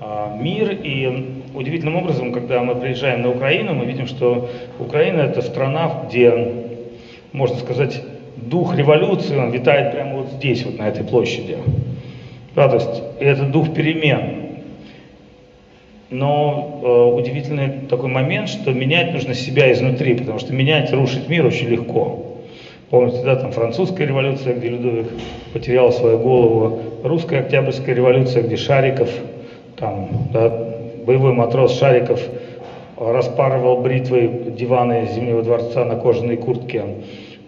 а, 0.00 0.36
мир, 0.40 0.70
и 0.70 1.42
удивительным 1.54 1.96
образом, 1.96 2.32
когда 2.32 2.62
мы 2.62 2.76
приезжаем 2.76 3.22
на 3.22 3.30
Украину, 3.30 3.74
мы 3.74 3.86
видим, 3.86 4.06
что 4.06 4.48
Украина 4.78 5.22
это 5.22 5.42
страна, 5.42 6.04
где, 6.06 6.52
можно 7.32 7.56
сказать, 7.56 8.02
дух 8.36 8.76
революции, 8.76 9.36
он 9.36 9.50
витает 9.50 9.92
прямо 9.92 10.18
вот 10.18 10.28
здесь, 10.32 10.64
вот 10.64 10.78
на 10.78 10.88
этой 10.88 11.04
площади. 11.04 11.58
Да, 12.54 12.68
то 12.68 12.76
есть 12.76 13.02
это 13.20 13.44
дух 13.44 13.74
перемен. 13.74 14.46
Но 16.08 16.80
э, 16.82 17.18
удивительный 17.18 17.68
такой 17.88 18.08
момент, 18.08 18.48
что 18.48 18.72
менять 18.72 19.12
нужно 19.12 19.34
себя 19.34 19.72
изнутри, 19.72 20.14
потому 20.14 20.38
что 20.38 20.52
менять, 20.52 20.92
рушить 20.92 21.28
мир 21.28 21.44
очень 21.44 21.68
легко. 21.68 22.25
Помните, 22.90 23.20
да, 23.24 23.34
там 23.34 23.50
французская 23.50 24.06
революция, 24.06 24.54
где 24.54 24.68
Людовик 24.68 25.06
потерял 25.52 25.90
свою 25.90 26.18
голову, 26.18 26.80
русская 27.02 27.40
октябрьская 27.40 27.94
революция, 27.94 28.44
где 28.44 28.56
Шариков, 28.56 29.10
там, 29.76 30.08
да, 30.32 30.48
боевой 31.04 31.32
матрос 31.32 31.76
Шариков 31.78 32.20
распарывал 32.96 33.82
бритвой 33.82 34.28
диваны 34.50 35.08
Зимнего 35.12 35.42
дворца 35.42 35.84
на 35.84 35.96
кожаной 35.96 36.36
куртке. 36.36 36.84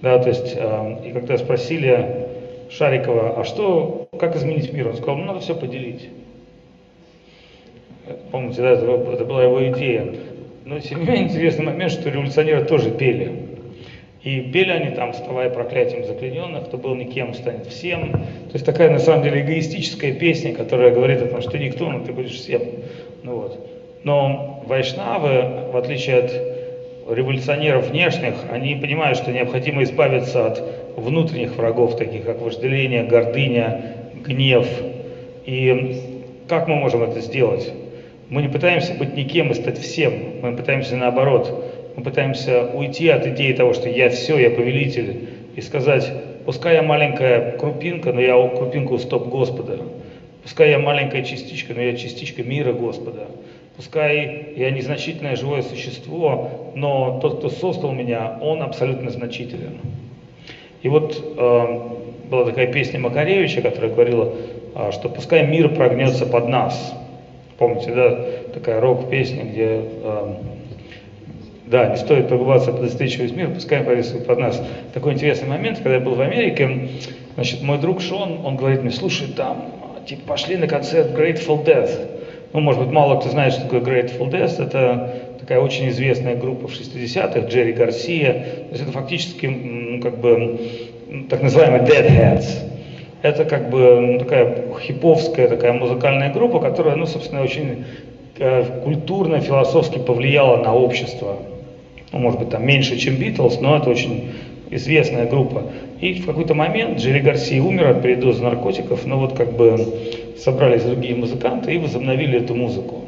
Да, 0.03 0.19
то 0.19 0.29
есть, 0.29 0.55
э, 0.57 0.97
и 1.07 1.13
когда 1.13 1.39
спросили 1.39 2.27
Шарикова, 2.71 3.41
а 3.41 3.45
что, 3.45 4.07
как 4.19 4.35
изменить 4.37 4.73
мир, 4.73 4.89
он 4.89 4.97
сказал, 4.97 5.17
ну 5.17 5.25
надо 5.25 5.41
все 5.41 5.55
поделить. 5.55 6.09
Помните, 8.33 8.61
да, 8.61 8.71
это, 8.71 8.87
это 9.13 9.25
была 9.25 9.45
его 9.45 9.69
идея. 9.69 10.15
Но 10.65 10.81
тем 10.81 11.01
не 11.01 11.07
менее 11.07 11.25
интересный 11.25 11.65
момент, 11.65 11.93
что 11.93 12.11
революционеры 12.11 12.65
тоже 12.65 12.91
пели. 12.91 13.48
И 14.23 14.41
пели 14.41 14.71
они 14.71 14.91
там, 14.97 15.13
вставая 15.13 15.49
проклятием 15.49 16.05
заклиненных, 16.05 16.67
кто 16.67 16.77
был 16.77 16.95
никем, 16.97 17.35
станет 17.35 17.67
всем. 17.67 18.13
То 18.13 18.55
есть 18.55 18.67
такая, 18.67 18.91
на 18.91 18.99
самом 18.99 19.23
деле, 19.23 19.43
эгоистическая 19.43 20.13
песня, 20.13 20.55
которая 20.55 20.93
говорит 20.93 21.23
о 21.23 21.27
том, 21.27 21.41
что 21.41 21.53
ты 21.53 21.59
никто, 21.59 21.89
но 21.89 22.05
ты 22.05 22.13
будешь 22.13 22.35
всем. 22.35 22.63
Ну 23.23 23.37
вот. 23.37 23.69
Но 24.03 24.65
вайшнавы, 24.67 25.71
в 25.73 25.77
отличие 25.77 26.19
от 26.19 26.33
революционеров 27.09 27.91
внешних, 27.91 28.35
они 28.51 28.75
понимают, 28.75 29.19
что 29.19 29.33
необходимо 29.33 29.83
избавиться 29.85 30.47
от 30.47 30.63
внутренних 30.97 31.57
врагов, 31.57 31.97
таких 31.97 32.25
как 32.25 32.41
вожделение, 32.41 33.05
гордыня, 33.05 33.95
гнев. 34.27 34.67
И 35.47 36.03
как 36.49 36.67
мы 36.69 36.77
можем 36.77 37.03
это 37.03 37.21
сделать? 37.21 37.73
Мы 38.29 38.43
не 38.43 38.49
пытаемся 38.49 38.95
быть 38.95 39.15
никем 39.15 39.51
и 39.53 39.55
стать 39.55 39.79
всем, 39.79 40.13
мы 40.43 40.55
пытаемся 40.55 40.97
наоборот. 40.97 41.68
Мы 41.99 42.05
пытаемся 42.05 42.63
уйти 42.63 43.09
от 43.09 43.27
идеи 43.27 43.53
того, 43.53 43.73
что 43.75 43.89
я 43.89 44.09
все, 44.09 44.39
я 44.39 44.51
повелитель, 44.51 45.31
и 45.57 45.61
сказать, 45.61 46.09
пускай 46.47 46.77
я 46.77 46.83
маленькая 46.85 47.59
крупинка, 47.59 48.13
но 48.13 48.21
я 48.21 48.35
крупинка 48.51 48.93
у 48.93 48.99
стоп 48.99 49.27
Господа. 49.27 49.81
Пускай 50.45 50.71
я 50.71 50.79
маленькая 50.79 51.25
частичка, 51.25 51.75
но 51.75 51.81
я 51.83 51.97
частичка 51.97 52.45
мира 52.45 52.73
Господа. 52.73 53.27
Пускай 53.75 54.53
я 54.55 54.71
незначительное 54.71 55.35
живое 55.35 55.63
существо, 55.63 56.71
но 56.77 57.19
тот, 57.21 57.39
кто 57.39 57.51
создал 57.51 57.91
меня, 57.91 58.39
он 58.41 58.63
абсолютно 58.63 59.11
значителен. 59.11 59.81
И 60.83 60.89
вот 60.89 61.21
э, 61.37 61.81
была 62.31 62.45
такая 62.45 62.73
песня 62.73 63.01
Макаревича, 63.01 63.61
которая 63.61 63.91
говорила, 63.91 64.35
э, 64.77 64.93
что 64.93 65.09
пускай 65.09 65.45
мир 65.45 65.75
прогнется 65.75 66.27
под 66.27 66.47
нас. 66.47 66.95
Помните, 67.59 67.93
да, 67.93 68.25
такая 68.55 68.81
рок-песня, 68.81 69.43
где 69.43 69.83
э, 70.05 70.35
да, 71.71 71.89
не 71.89 71.97
стоит 71.97 72.29
погубаться 72.29 72.73
под 72.73 73.01
весь 73.01 73.33
мир, 73.33 73.51
пускай 73.51 73.83
повесит 73.83 74.27
под 74.27 74.39
нас. 74.39 74.63
Такой 74.95 75.13
интересный 75.13 75.49
момент, 75.49 75.79
когда 75.79 75.95
я 75.95 76.01
был 76.01 76.15
в 76.15 76.21
Америке, 76.21 76.89
значит, 77.35 77.63
мой 77.63 77.79
друг 77.79 78.01
Шон, 78.01 78.45
он 78.45 78.57
говорит 78.57 78.83
мне, 78.83 78.91
слушай, 78.91 79.29
там, 79.29 79.71
типа, 80.07 80.23
пошли 80.29 80.57
на 80.57 80.67
концерт 80.67 81.11
Grateful 81.11 81.65
Death. 81.65 81.91
Ну, 82.53 82.61
может 82.61 82.83
быть, 82.83 82.91
мало 82.91 83.21
кто 83.21 83.29
знает, 83.29 83.53
что 83.53 83.63
такое 83.63 83.81
Grateful 83.81 84.31
Death. 84.31 84.63
Это 84.63 85.15
такая 85.39 85.61
очень 85.61 85.91
известная 85.91 86.37
группа 86.37 86.69
в 86.69 86.73
60-х, 86.73 87.41
Джерри 87.49 87.73
Гарсия. 87.73 88.33
То 88.33 88.71
есть 88.71 88.83
это 88.83 88.93
фактически, 88.93 89.47
ну, 89.47 90.01
как 90.01 90.19
бы, 90.19 90.59
так 91.29 91.43
называемый 91.43 91.81
Deadheads. 91.81 92.47
Это 93.21 93.45
как 93.45 93.69
бы 93.69 94.01
ну, 94.01 94.19
такая 94.19 94.65
хиповская 94.81 95.49
такая 95.49 95.73
музыкальная 95.73 96.33
группа, 96.33 96.61
которая, 96.61 96.95
ну, 96.95 97.05
собственно, 97.05 97.43
очень 97.43 97.85
э, 98.39 98.81
культурно, 98.85 99.41
философски 99.41 99.99
повлияла 99.99 100.57
на 100.63 100.73
общество. 100.75 101.37
Ну, 102.13 102.19
может 102.19 102.41
быть, 102.41 102.51
там 102.51 102.67
меньше, 102.67 102.97
чем 102.99 103.17
Битлз, 103.17 103.61
но 103.61 103.77
это 103.77 103.91
очень 103.91 104.31
известная 104.71 105.27
группа. 105.27 105.65
И 106.01 106.15
в 106.15 106.27
какой-то 106.27 106.55
момент 106.55 106.99
Джерри 106.99 107.21
Гарси 107.21 107.61
умер 107.61 107.89
от 107.89 108.03
передоза 108.03 108.43
наркотиков, 108.43 109.05
но 109.07 109.19
вот 109.19 109.35
как 109.37 109.57
бы 109.57 109.87
собрались 110.39 110.83
другие 110.83 111.15
музыканты 111.15 111.75
и 111.75 111.79
возобновили 111.79 112.39
эту 112.39 112.55
музыку. 112.55 113.05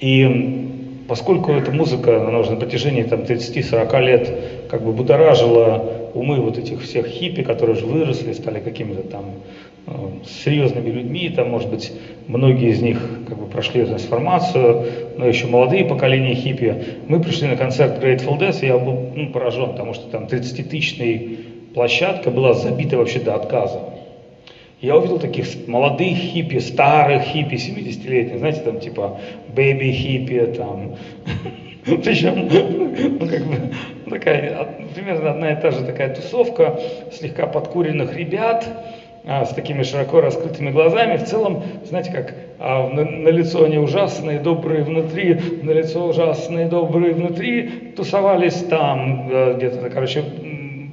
И 0.00 1.04
поскольку 1.08 1.52
эта 1.52 1.70
музыка, 1.70 2.26
она 2.26 2.38
уже 2.38 2.52
на 2.52 2.56
протяжении 2.56 3.02
там, 3.02 3.20
30-40 3.20 4.02
лет 4.02 4.34
как 4.70 4.82
бы 4.82 4.92
будоражила 4.92 6.10
умы 6.14 6.40
вот 6.40 6.58
этих 6.58 6.82
всех 6.82 7.06
хиппи, 7.06 7.42
которые 7.42 7.76
уже 7.76 7.86
выросли, 7.86 8.32
стали 8.32 8.60
какими-то 8.60 9.02
там 9.02 9.24
с 10.24 10.44
серьезными 10.44 10.90
людьми, 10.90 11.28
там, 11.30 11.50
может 11.50 11.70
быть, 11.70 11.92
многие 12.26 12.70
из 12.70 12.82
них 12.82 12.98
как 13.28 13.38
бы 13.38 13.46
прошли 13.46 13.84
трансформацию, 13.84 14.84
но 15.16 15.26
еще 15.26 15.46
молодые 15.46 15.84
поколения 15.84 16.34
хиппи. 16.34 16.74
Мы 17.08 17.20
пришли 17.20 17.48
на 17.48 17.56
концерт 17.56 18.02
Grateful 18.02 18.38
Dead, 18.38 18.58
и 18.62 18.66
я 18.66 18.78
был 18.78 19.12
ну, 19.14 19.30
поражен, 19.30 19.70
потому 19.70 19.94
что 19.94 20.08
там 20.08 20.24
30-тысячная 20.24 21.38
площадка 21.74 22.30
была 22.30 22.54
забита 22.54 22.96
вообще 22.96 23.20
до 23.20 23.36
отказа. 23.36 23.80
Я 24.80 24.96
увидел 24.96 25.18
таких 25.18 25.46
молодых 25.68 26.16
хиппи, 26.16 26.58
старых 26.58 27.22
хиппи, 27.22 27.54
70-летних, 27.54 28.38
знаете, 28.38 28.60
там 28.60 28.80
типа 28.80 29.20
бэби 29.54 29.90
хиппи, 29.90 30.52
там, 30.56 30.96
причем, 31.84 32.48
ну, 33.18 33.26
как 33.26 33.46
бы, 33.46 34.10
такая, 34.10 34.68
примерно 34.94 35.30
одна 35.30 35.52
и 35.52 35.60
та 35.60 35.70
же 35.70 35.84
такая 35.84 36.14
тусовка 36.14 36.78
слегка 37.12 37.46
подкуренных 37.46 38.14
ребят, 38.16 38.66
с 39.26 39.48
такими 39.48 39.82
широко 39.82 40.20
раскрытыми 40.20 40.70
глазами. 40.70 41.16
В 41.16 41.24
целом, 41.24 41.62
знаете, 41.84 42.12
как 42.12 42.34
а, 42.58 42.88
на, 42.88 43.04
на 43.04 43.28
лицо 43.28 43.64
они 43.64 43.76
ужасные, 43.76 44.38
добрые 44.38 44.84
внутри, 44.84 45.34
на 45.62 45.72
лицо 45.72 46.06
ужасные, 46.06 46.68
добрые 46.68 47.12
внутри, 47.12 47.92
тусовались 47.96 48.64
там, 48.70 49.26
где-то, 49.56 49.90
короче, 49.90 50.22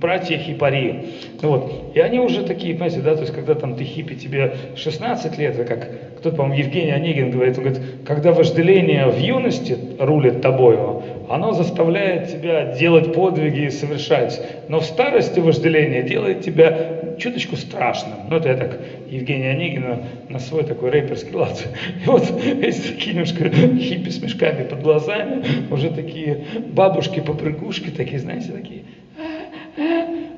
братья 0.03 0.37
хипари. 0.37 1.13
Ну 1.41 1.49
вот. 1.49 1.91
И 1.95 1.99
они 1.99 2.19
уже 2.19 2.43
такие, 2.43 2.73
понимаете, 2.73 2.99
да, 2.99 3.15
то 3.15 3.21
есть 3.21 3.33
когда 3.33 3.55
там 3.55 3.75
ты 3.75 3.85
хиппи, 3.85 4.15
тебе 4.15 4.53
16 4.75 5.37
лет, 5.37 5.57
это 5.57 5.63
как 5.63 5.89
кто-то, 6.19 6.35
по-моему, 6.35 6.61
Евгений 6.61 6.91
Онегин 6.91 7.31
говорит, 7.31 7.57
он 7.57 7.63
говорит, 7.63 7.83
когда 8.05 8.33
вожделение 8.33 9.07
в 9.07 9.17
юности 9.17 9.77
рулит 9.97 10.41
тобою, 10.41 11.03
оно 11.29 11.53
заставляет 11.53 12.31
тебя 12.31 12.73
делать 12.73 13.13
подвиги 13.13 13.65
и 13.65 13.69
совершать. 13.69 14.41
Но 14.67 14.81
в 14.81 14.85
старости 14.85 15.39
вожделение 15.39 16.03
делает 16.03 16.41
тебя 16.41 17.17
чуточку 17.17 17.55
страшным. 17.55 18.15
Ну, 18.29 18.37
это 18.37 18.49
я 18.49 18.55
так 18.55 18.79
Евгения 19.09 19.51
Онегина 19.51 20.03
на 20.29 20.39
свой 20.39 20.63
такой 20.63 20.89
рэперский 20.89 21.33
лад. 21.33 21.65
И 22.05 22.09
вот 22.09 22.23
эти 22.45 22.79
такие 22.79 23.13
немножко 23.13 23.49
хиппи 23.49 24.09
с 24.09 24.21
мешками 24.21 24.65
под 24.65 24.81
глазами, 24.81 25.43
уже 25.71 25.89
такие 25.89 26.43
бабушки-попрыгушки, 26.73 27.89
такие, 27.89 28.19
знаете, 28.19 28.51
такие. 28.51 28.83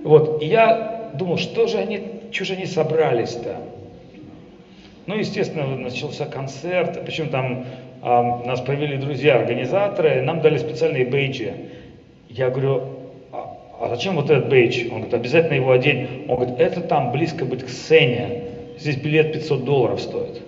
Вот, 0.03 0.41
и 0.41 0.45
я 0.47 1.11
думал, 1.15 1.37
что 1.37 1.67
же 1.67 1.77
они, 1.77 2.01
что 2.31 2.45
же 2.45 2.53
они 2.53 2.65
собрались-то? 2.65 3.57
Ну, 5.07 5.15
естественно, 5.15 5.67
начался 5.75 6.25
концерт, 6.25 7.03
причем 7.05 7.29
там 7.29 7.65
а, 8.01 8.43
нас 8.45 8.61
провели 8.61 8.97
друзья-организаторы, 8.97 10.21
нам 10.21 10.41
дали 10.41 10.57
специальные 10.57 11.05
бейджи. 11.05 11.53
Я 12.29 12.49
говорю, 12.49 12.83
а, 13.31 13.57
а 13.79 13.89
зачем 13.89 14.15
вот 14.15 14.29
этот 14.29 14.49
бейдж? 14.49 14.85
Он 14.85 15.01
говорит, 15.01 15.13
обязательно 15.13 15.55
его 15.55 15.71
одеть. 15.71 16.07
Он 16.27 16.35
говорит, 16.35 16.59
это 16.59 16.81
там 16.81 17.11
близко 17.11 17.45
быть 17.45 17.63
к 17.63 17.69
сцене, 17.69 18.43
здесь 18.77 18.97
билет 18.97 19.33
500 19.33 19.63
долларов 19.63 20.01
стоит. 20.01 20.41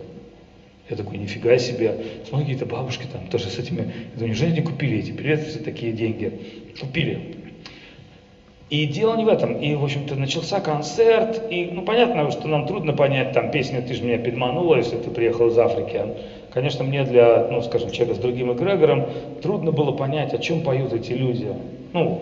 Я 0.89 0.95
такой, 0.95 1.17
нифига 1.17 1.57
себе, 1.57 1.95
смотри, 2.27 2.45
какие-то 2.45 2.65
бабушки 2.65 3.05
там 3.11 3.27
тоже 3.27 3.49
с 3.49 3.59
этими, 3.59 3.79
я 3.79 3.83
думаю, 4.15 4.29
неужели 4.29 4.51
не 4.51 4.61
купили 4.61 4.99
эти 4.99 5.11
билеты 5.11 5.49
за 5.49 5.63
такие 5.63 5.91
деньги? 5.91 6.31
Купили. 6.79 7.37
И 8.69 8.85
дело 8.85 9.15
не 9.15 9.23
в 9.23 9.29
этом. 9.29 9.53
И, 9.53 9.75
в 9.75 9.83
общем-то, 9.83 10.15
начался 10.15 10.59
концерт, 10.59 11.41
и, 11.49 11.69
ну, 11.71 11.83
понятно, 11.83 12.29
что 12.31 12.49
нам 12.49 12.65
трудно 12.65 12.93
понять 12.93 13.31
там 13.31 13.49
песню 13.49 13.81
«Ты 13.81 13.93
же 13.93 14.03
меня 14.03 14.19
подманула», 14.19 14.75
если 14.75 14.97
ты 14.97 15.09
приехал 15.09 15.47
из 15.47 15.57
Африки. 15.57 16.11
Конечно, 16.49 16.83
мне 16.83 17.03
для, 17.03 17.45
ну, 17.49 17.61
скажем, 17.61 17.91
человека 17.91 18.15
с 18.15 18.21
другим 18.21 18.51
эгрегором 18.53 19.05
трудно 19.41 19.71
было 19.71 19.91
понять, 19.93 20.33
о 20.33 20.37
чем 20.37 20.61
поют 20.61 20.91
эти 20.91 21.13
люди. 21.13 21.53
Ну, 21.93 22.17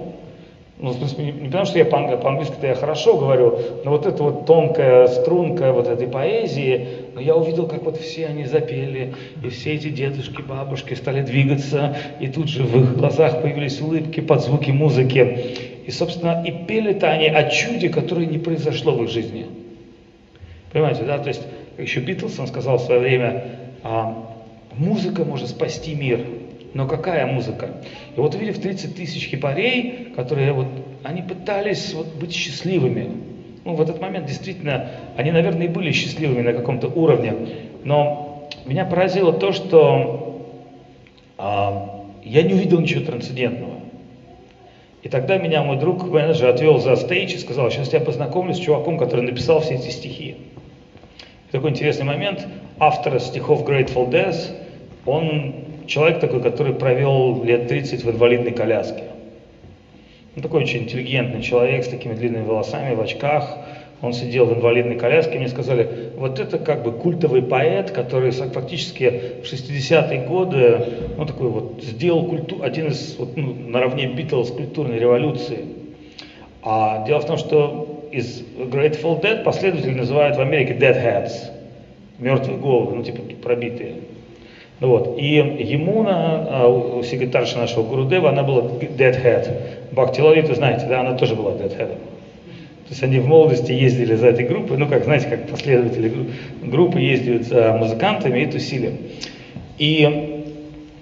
ну, 0.78 0.92
в 0.92 0.98
принципе, 0.98 1.24
не, 1.24 1.32
потому, 1.32 1.66
что 1.66 1.80
я 1.80 1.86
по- 1.86 2.18
по-английски-то 2.18 2.68
я 2.68 2.75
хорошо 2.75 3.16
говорю, 3.16 3.58
но 3.84 3.92
вот 3.92 4.06
эта 4.06 4.22
вот 4.22 4.46
тонкая 4.46 5.08
струнка 5.08 5.72
вот 5.72 5.88
этой 5.88 6.06
поэзии, 6.06 6.86
но 7.14 7.22
я 7.22 7.36
увидел, 7.36 7.66
как 7.66 7.86
вот 7.86 7.96
все 7.98 8.28
они 8.28 8.46
запели, 8.46 9.14
и 9.42 9.50
все 9.50 9.75
эти 9.75 9.90
дедушки, 9.90 10.42
бабушки 10.42 10.94
стали 10.94 11.22
двигаться, 11.22 11.94
и 12.20 12.28
тут 12.28 12.50
же 12.50 12.66
в 12.66 12.78
их 12.78 12.98
глазах 12.98 13.40
появились 13.40 13.80
улыбки 13.80 14.20
под 14.20 14.42
звуки 14.42 14.72
музыки. 14.72 15.38
И, 15.86 15.92
собственно, 15.92 16.44
и 16.44 16.65
пели-то 16.65 17.12
они 17.12 17.27
о 17.27 17.50
чуде, 17.50 17.89
которое 17.89 18.26
не 18.26 18.39
произошло 18.39 18.93
в 18.93 19.04
их 19.04 19.10
жизни. 19.10 19.45
Понимаете, 20.71 21.04
да? 21.04 21.19
То 21.19 21.30
есть, 21.30 21.43
еще 21.78 22.00
Битлз, 22.00 22.39
он 22.39 22.48
сказал 22.48 22.78
в 22.78 22.82
свое 22.82 23.00
время, 23.00 23.43
а, 23.84 24.28
музыка 24.74 25.24
может 25.24 25.50
спасти 25.50 25.93
мир. 25.93 26.26
Но 26.74 26.88
какая 26.88 27.26
музыка? 27.28 27.69
И 28.17 28.19
вот 28.19 28.36
увидев 28.36 28.60
30 28.60 28.95
тысяч 28.95 29.30
хипарей, 29.30 30.10
которые 30.15 30.52
вот, 30.52 30.67
они 31.04 31.21
пытались 31.21 31.93
вот 31.93 32.08
быть 32.15 32.34
счастливыми. 32.34 33.12
Ну, 33.63 33.76
в 33.76 33.82
этот 33.82 34.02
момент 34.02 34.26
действительно, 34.26 34.89
они, 35.15 35.32
наверное, 35.32 35.67
и 35.67 35.69
были 35.69 35.91
счастливыми 35.91 36.41
на 36.41 36.54
каком-то 36.54 36.88
уровне. 36.88 37.34
Но 37.84 38.50
меня 38.65 38.86
поразило 38.86 39.32
то, 39.32 39.54
что 39.54 40.45
а, 41.38 42.06
я 42.24 42.41
не 42.41 42.54
увидел 42.54 42.80
ничего 42.82 43.06
трансцендентного. 43.06 43.75
И 45.06 45.08
тогда 45.08 45.38
меня 45.38 45.62
мой 45.62 45.78
друг, 45.78 46.10
менеджер, 46.10 46.50
отвел 46.50 46.80
за 46.80 46.96
стейдж 46.96 47.36
и 47.36 47.38
сказал, 47.38 47.70
сейчас 47.70 47.94
я 47.94 48.00
познакомлюсь 48.00 48.58
с 48.58 48.60
чуваком, 48.60 48.98
который 48.98 49.22
написал 49.22 49.60
все 49.60 49.76
эти 49.76 49.89
стихи. 49.89 50.36
И 51.48 51.52
такой 51.52 51.70
интересный 51.70 52.06
момент. 52.06 52.48
Автор 52.80 53.20
стихов 53.20 53.70
Grateful 53.70 54.10
Dead, 54.10 54.36
он 55.06 55.54
человек 55.86 56.20
такой, 56.20 56.41
который 56.41 56.74
провел 56.74 57.44
лет 57.44 57.68
30 57.68 58.04
в 58.04 58.10
инвалидной 58.10 58.52
коляске. 58.52 59.04
Он 60.36 60.41
такой 60.41 60.63
очень 60.63 60.86
интеллигентный 60.86 61.44
человек 61.44 61.84
с 61.84 61.88
такими 61.88 62.15
длинными 62.15 62.44
волосами, 62.44 62.96
в 62.96 63.02
очках, 63.02 63.60
он 64.06 64.13
сидел 64.13 64.46
в 64.46 64.54
инвалидной 64.54 64.96
коляске, 64.96 65.38
мне 65.38 65.48
сказали, 65.48 66.12
вот 66.15 66.39
это 66.39 66.58
как 66.58 66.84
бы 66.84 66.91
культовый 66.91 67.41
поэт, 67.41 67.91
который 67.91 68.32
фактически 68.32 69.41
в 69.44 69.46
60-е 69.52 70.26
годы, 70.26 70.86
ну 71.18 71.26
такой 71.26 71.50
вот, 71.50 71.82
сделал 71.82 72.26
культу, 72.26 72.63
один 72.63 72.88
из, 72.88 73.15
вот, 73.18 73.36
ну, 73.36 73.54
наравне 73.54 74.08
Битлз 74.08 74.52
культурной 74.52 75.00
революции. 75.00 75.65
А 76.63 77.06
дело 77.06 77.20
в 77.20 77.26
том, 77.26 77.38
что 77.38 78.08
из 78.12 78.41
Grateful 78.58 79.22
Dead 79.22 79.44
последователи 79.44 79.94
называют 79.94 80.38
в 80.38 80.41
Америке 80.41 80.74
Deadheads, 80.74 81.52
мертвые 82.20 82.58
головы, 82.58 82.96
ну 82.96 83.04
типа 83.04 83.22
пробитые. 83.41 83.96
Ну 84.80 84.89
вот. 84.89 85.18
И 85.18 85.36
ему, 85.36 86.04
на, 86.04 86.48
а, 86.50 86.68
у 86.68 87.02
секретарши 87.04 87.58
нашего 87.58 87.84
Гурудева, 87.84 88.30
она 88.30 88.44
была 88.44 88.62
Deadhead. 88.62 89.50
Бхакти 89.91 90.22
Лалиту, 90.22 90.54
знаете, 90.56 90.86
да, 90.88 91.02
она 91.02 91.13
тоже 91.13 91.36
была 91.36 91.52
Deadhead. 91.52 91.98
То 92.86 92.91
есть 92.91 93.04
они 93.04 93.17
в 93.17 93.28
молодости 93.28 93.71
ездили 93.71 94.13
за 94.13 94.28
этой 94.28 94.45
группой, 94.45 94.78
ну 94.78 94.88
как, 94.88 95.06
знаете, 95.06 95.28
как 95.28 95.48
последователи 95.48 96.12
группы 96.62 97.00
ездят 97.00 97.43
за 97.45 97.74
музыкантами 97.74 98.43
и 98.43 98.45
тусили. 98.45 98.93
И 99.80 100.36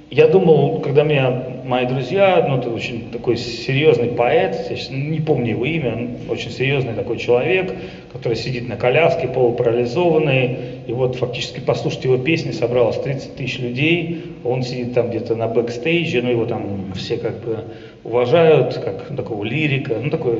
я 0.10 0.28
думал, 0.28 0.80
когда 0.80 1.04
меня 1.04 1.44
мои 1.66 1.86
друзья, 1.86 2.46
ну 2.48 2.58
это 2.58 2.70
очень 2.70 3.12
такой 3.12 3.36
серьезный 3.36 4.10
поэт, 4.10 4.70
я 4.70 4.96
не 4.96 5.20
помню 5.20 5.52
его 5.52 5.66
имя, 5.66 6.08
очень 6.30 6.52
серьезный 6.52 6.94
такой 6.94 7.18
человек, 7.18 7.74
который 8.14 8.36
сидит 8.36 8.70
на 8.70 8.78
коляске, 8.78 9.28
полупарализованный, 9.28 10.58
и 10.88 10.94
вот 10.94 11.16
фактически 11.16 11.60
послушать 11.60 12.04
его 12.04 12.18
песни 12.18 12.52
собралось 12.52 12.98
30 12.98 13.36
тысяч 13.36 13.60
людей, 13.60 14.22
он 14.44 14.62
сидит 14.62 14.94
там 14.94 15.10
где-то 15.10 15.36
на 15.36 15.48
бэкстейдже, 15.48 16.22
ну 16.22 16.30
его 16.30 16.46
там 16.46 16.94
все 16.96 17.18
как 17.18 17.40
бы 17.42 17.66
уважают, 18.04 18.76
как 18.76 19.08
такого 19.16 19.44
лирика, 19.44 20.00
ну 20.00 20.10
такой 20.12 20.38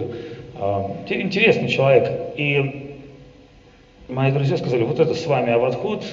интересный 1.10 1.70
человек. 1.70 2.12
И 2.38 2.98
мои 4.10 4.32
друзья 4.32 4.58
сказали, 4.58 4.84
вот 4.84 5.00
это 5.00 5.14
с 5.14 5.26
вами 5.26 5.52
Аватхуд, 5.52 6.04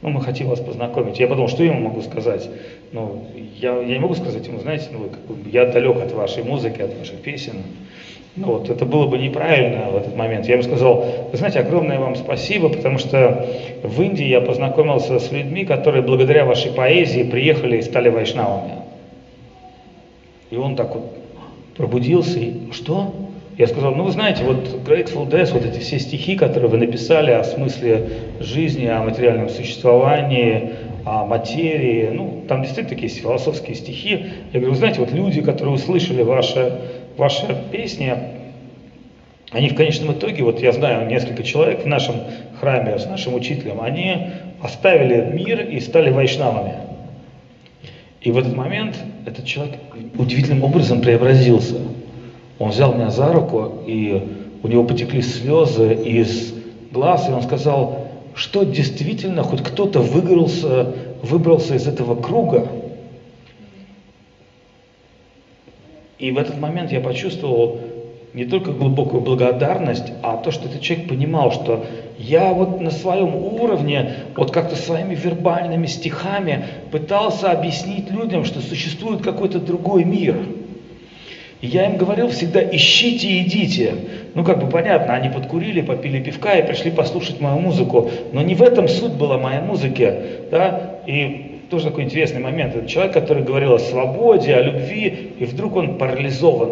ну, 0.00 0.10
мы 0.10 0.20
хотим 0.20 0.48
вас 0.48 0.60
познакомить. 0.60 1.18
Я 1.18 1.26
подумал, 1.26 1.48
что 1.48 1.64
я 1.64 1.72
ему 1.72 1.88
могу 1.88 2.02
сказать? 2.02 2.48
Ну, 2.92 3.26
я, 3.56 3.76
я 3.76 3.94
не 3.94 3.98
могу 3.98 4.14
сказать 4.14 4.46
ему, 4.46 4.60
знаете, 4.60 4.88
ну, 4.92 5.08
как 5.08 5.20
бы, 5.20 5.50
я 5.50 5.66
далек 5.66 5.96
от 5.96 6.12
вашей 6.12 6.44
музыки, 6.44 6.80
от 6.80 6.96
ваших 6.96 7.16
песен. 7.16 7.62
Ну, 8.36 8.46
вот, 8.52 8.70
это 8.70 8.84
было 8.84 9.08
бы 9.08 9.18
неправильно 9.18 9.90
в 9.90 9.96
этот 9.96 10.14
момент. 10.14 10.46
Я 10.46 10.54
ему 10.54 10.62
сказал, 10.62 11.04
вы 11.32 11.36
знаете, 11.36 11.58
огромное 11.58 11.98
вам 11.98 12.14
спасибо, 12.14 12.68
потому 12.68 12.98
что 12.98 13.44
в 13.82 14.00
Индии 14.00 14.26
я 14.26 14.40
познакомился 14.40 15.18
с 15.18 15.32
людьми, 15.32 15.64
которые 15.64 16.02
благодаря 16.02 16.44
вашей 16.44 16.70
поэзии 16.70 17.24
приехали 17.24 17.78
и 17.78 17.82
стали 17.82 18.08
вайшнавами. 18.08 18.74
И 20.50 20.56
он 20.56 20.76
так 20.76 20.94
вот 20.94 21.12
пробудился 21.76 22.38
и, 22.38 22.70
что? 22.70 23.12
Я 23.58 23.66
сказал, 23.66 23.92
ну 23.92 24.04
вы 24.04 24.12
знаете, 24.12 24.44
вот 24.44 24.68
Grateful 24.86 25.28
Dead, 25.28 25.52
вот 25.52 25.64
эти 25.64 25.80
все 25.80 25.98
стихи, 25.98 26.36
которые 26.36 26.70
вы 26.70 26.78
написали 26.78 27.32
о 27.32 27.42
смысле 27.42 28.08
жизни, 28.38 28.86
о 28.86 29.02
материальном 29.02 29.48
существовании, 29.48 30.74
о 31.04 31.24
материи, 31.24 32.08
ну 32.12 32.44
там 32.46 32.62
действительно 32.62 32.94
такие 32.94 33.08
философские 33.08 33.74
стихи. 33.74 34.26
Я 34.52 34.60
говорю, 34.60 34.70
вы 34.70 34.76
знаете, 34.76 35.00
вот 35.00 35.10
люди, 35.10 35.42
которые 35.42 35.74
услышали 35.74 36.22
ваши, 36.22 36.72
ваши 37.16 37.46
песни, 37.72 38.14
они 39.50 39.70
в 39.70 39.74
конечном 39.74 40.12
итоге, 40.12 40.44
вот 40.44 40.62
я 40.62 40.70
знаю 40.70 41.08
несколько 41.08 41.42
человек 41.42 41.82
в 41.82 41.86
нашем 41.86 42.14
храме 42.60 42.96
с 42.96 43.06
нашим 43.06 43.34
учителем, 43.34 43.80
они 43.80 44.28
оставили 44.62 45.32
мир 45.32 45.68
и 45.68 45.80
стали 45.80 46.10
вайшнавами. 46.10 46.74
И 48.20 48.30
в 48.30 48.38
этот 48.38 48.54
момент 48.54 48.96
этот 49.26 49.46
человек 49.46 49.74
удивительным 50.16 50.62
образом 50.62 51.00
преобразился. 51.00 51.74
Он 52.58 52.70
взял 52.70 52.94
меня 52.94 53.10
за 53.10 53.32
руку, 53.32 53.82
и 53.86 54.36
у 54.62 54.68
него 54.68 54.84
потекли 54.84 55.22
слезы 55.22 55.94
из 55.94 56.54
глаз, 56.90 57.28
и 57.28 57.32
он 57.32 57.42
сказал, 57.42 58.08
что 58.34 58.64
действительно 58.64 59.42
хоть 59.42 59.62
кто-то 59.62 60.00
выбрался, 60.00 60.94
выбрался 61.22 61.74
из 61.76 61.86
этого 61.86 62.20
круга. 62.20 62.66
И 66.18 66.32
в 66.32 66.38
этот 66.38 66.58
момент 66.58 66.90
я 66.90 67.00
почувствовал 67.00 67.78
не 68.34 68.44
только 68.44 68.72
глубокую 68.72 69.22
благодарность, 69.22 70.12
а 70.22 70.36
то, 70.36 70.50
что 70.50 70.68
этот 70.68 70.82
человек 70.82 71.08
понимал, 71.08 71.52
что 71.52 71.84
я 72.18 72.52
вот 72.52 72.80
на 72.80 72.90
своем 72.90 73.34
уровне, 73.36 74.14
вот 74.36 74.50
как-то 74.50 74.76
своими 74.76 75.14
вербальными 75.14 75.86
стихами 75.86 76.64
пытался 76.90 77.52
объяснить 77.52 78.10
людям, 78.10 78.44
что 78.44 78.60
существует 78.60 79.22
какой-то 79.22 79.60
другой 79.60 80.04
мир. 80.04 80.36
И 81.60 81.66
я 81.66 81.86
им 81.86 81.96
говорил 81.96 82.28
всегда, 82.28 82.60
ищите 82.62 83.28
и 83.28 83.42
идите. 83.42 83.94
Ну, 84.34 84.44
как 84.44 84.62
бы 84.62 84.70
понятно, 84.70 85.14
они 85.14 85.28
подкурили, 85.28 85.80
попили 85.80 86.22
пивка 86.22 86.54
и 86.54 86.66
пришли 86.66 86.90
послушать 86.90 87.40
мою 87.40 87.58
музыку. 87.58 88.10
Но 88.32 88.42
не 88.42 88.54
в 88.54 88.62
этом 88.62 88.86
суть 88.86 89.12
была 89.12 89.38
моя 89.38 89.60
музыки. 89.60 90.14
Да? 90.52 91.00
И 91.06 91.62
тоже 91.70 91.86
такой 91.86 92.04
интересный 92.04 92.40
момент. 92.40 92.76
Это 92.76 92.86
человек, 92.86 93.12
который 93.12 93.42
говорил 93.42 93.74
о 93.74 93.78
свободе, 93.80 94.54
о 94.54 94.62
любви, 94.62 95.32
и 95.38 95.44
вдруг 95.44 95.76
он 95.76 95.98
парализован. 95.98 96.70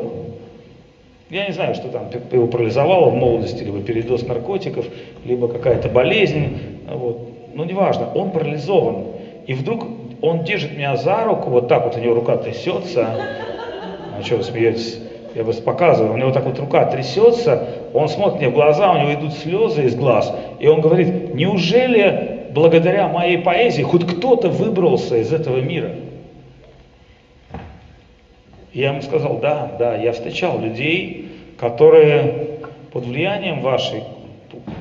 Я 1.31 1.49
не 1.49 1.53
знаю, 1.53 1.75
что 1.75 1.89
там 1.89 2.09
его 2.31 2.47
парализовало 2.47 3.11
в 3.11 3.15
молодости, 3.17 3.65
либо 3.65 3.81
передоз 3.81 4.25
наркотиков, 4.27 4.87
либо 5.25 5.49
какая-то 5.49 5.89
болезнь. 5.89 6.59
Вот. 6.89 7.29
Но 7.55 7.65
неважно, 7.65 8.09
он 8.15 8.31
парализован. 8.31 9.07
И 9.49 9.55
вдруг 9.55 9.85
он 10.23 10.45
держит 10.45 10.77
меня 10.77 10.97
за 10.97 11.25
руку, 11.25 11.51
вот 11.51 11.67
так 11.67 11.85
вот 11.85 11.97
у 11.97 12.01
него 12.01 12.15
рука 12.15 12.37
трясется. 12.37 13.09
А 14.19 14.23
что 14.23 14.37
вы 14.37 14.45
смеетесь? 14.45 14.99
Я 15.35 15.45
вас 15.45 15.57
показываю, 15.57 16.15
у 16.15 16.17
него 16.17 16.31
так 16.31 16.45
вот 16.45 16.59
рука 16.59 16.87
трясется, 16.87 17.69
он 17.93 18.09
смотрит 18.09 18.41
мне 18.41 18.49
в 18.49 18.55
глаза, 18.55 18.93
у 18.93 18.99
него 18.99 19.13
идут 19.13 19.35
слезы 19.35 19.85
из 19.85 19.95
глаз, 19.95 20.35
и 20.59 20.67
он 20.67 20.81
говорит, 20.81 21.35
неужели 21.35 22.47
благодаря 22.53 23.09
моей 23.09 23.37
поэзии 23.37 23.83
хоть 23.83 24.07
кто-то 24.07 24.49
выбрался 24.49 25.19
из 25.19 25.31
этого 25.35 25.59
мира? 25.59 25.91
Я 28.73 28.93
ему 28.93 29.03
сказал, 29.03 29.39
да, 29.39 29.73
да, 29.79 29.97
я 29.97 30.13
встречал 30.13 30.59
людей, 30.59 31.29
которые 31.59 32.61
под 32.93 33.05
влиянием 33.05 33.61
вашей 33.61 34.05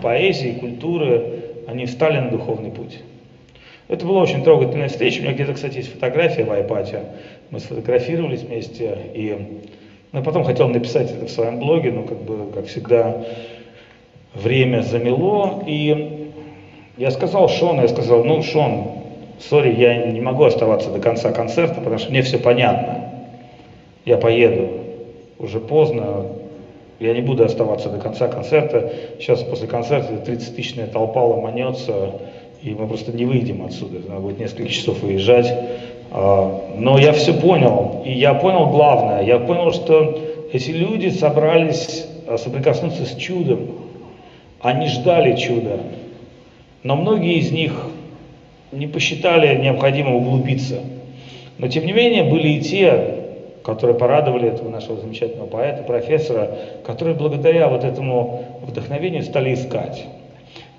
поэзии, 0.01 0.57
культуры, 0.57 1.41
они 1.67 1.85
встали 1.85 2.19
на 2.19 2.29
духовный 2.29 2.71
путь. 2.71 3.01
Это 3.87 4.05
была 4.05 4.21
очень 4.21 4.43
трогательная 4.43 4.87
встреча. 4.87 5.19
У 5.19 5.23
меня 5.23 5.33
где-то, 5.33 5.53
кстати, 5.53 5.77
есть 5.77 5.91
фотография 5.91 6.43
в 6.43 6.51
Айпате. 6.51 7.01
Мы 7.51 7.59
сфотографировались 7.59 8.41
вместе. 8.41 8.97
И 9.13 9.61
ну, 10.11 10.23
потом 10.23 10.43
хотел 10.43 10.67
написать 10.69 11.11
это 11.11 11.25
в 11.25 11.31
своем 11.31 11.59
блоге, 11.59 11.91
но, 11.91 12.03
как 12.03 12.21
бы, 12.21 12.51
как 12.53 12.67
всегда, 12.67 13.25
время 14.33 14.81
замело. 14.81 15.63
И 15.65 16.31
я 16.97 17.11
сказал 17.11 17.49
Шону, 17.49 17.81
я 17.81 17.87
сказал, 17.87 18.23
ну, 18.23 18.41
Шон, 18.43 18.87
сори, 19.39 19.73
я 19.75 20.05
не 20.05 20.21
могу 20.21 20.43
оставаться 20.43 20.89
до 20.89 20.99
конца 20.99 21.31
концерта, 21.31 21.75
потому 21.75 21.97
что 21.97 22.11
мне 22.11 22.21
все 22.21 22.37
понятно 22.37 23.05
я 24.05 24.17
поеду, 24.17 24.69
уже 25.39 25.59
поздно, 25.59 26.27
я 26.99 27.13
не 27.13 27.21
буду 27.21 27.43
оставаться 27.43 27.89
до 27.89 27.99
конца 27.99 28.27
концерта. 28.27 28.93
Сейчас 29.19 29.43
после 29.43 29.67
концерта 29.67 30.13
30-тысячная 30.13 30.87
толпа 30.87 31.23
ломанется, 31.23 32.11
и 32.61 32.69
мы 32.69 32.87
просто 32.87 33.11
не 33.11 33.25
выйдем 33.25 33.65
отсюда. 33.65 34.07
Надо 34.07 34.21
будет 34.21 34.39
несколько 34.39 34.69
часов 34.69 35.01
выезжать. 35.01 35.51
А, 36.17 36.61
но 36.77 36.97
я 36.97 37.11
все 37.11 37.33
понял, 37.33 38.01
и 38.05 38.13
я 38.13 38.33
понял 38.35 38.67
главное. 38.67 39.21
Я 39.23 39.37
понял, 39.37 39.73
что 39.73 40.17
эти 40.53 40.71
люди 40.71 41.09
собрались 41.09 42.07
а, 42.25 42.37
соприкоснуться 42.37 43.05
с 43.05 43.17
чудом. 43.17 43.67
Они 44.61 44.87
ждали 44.87 45.35
чуда. 45.35 45.77
Но 46.83 46.95
многие 46.95 47.35
из 47.39 47.51
них 47.51 47.73
не 48.71 48.87
посчитали 48.87 49.61
необходимым 49.61 50.15
углубиться. 50.15 50.79
Но 51.57 51.67
тем 51.67 51.85
не 51.85 51.91
менее 51.91 52.23
были 52.23 52.47
и 52.47 52.61
те, 52.61 53.15
которые 53.65 53.97
порадовали 53.97 54.47
этого 54.47 54.69
нашего 54.69 54.97
замечательного 54.97 55.47
поэта, 55.47 55.83
профессора, 55.83 56.49
которые 56.85 57.17
благодаря 57.17 57.67
вот 57.67 57.83
этому 57.83 58.61
вдохновению 58.61 59.23
стали 59.23 59.53
искать. 59.53 60.05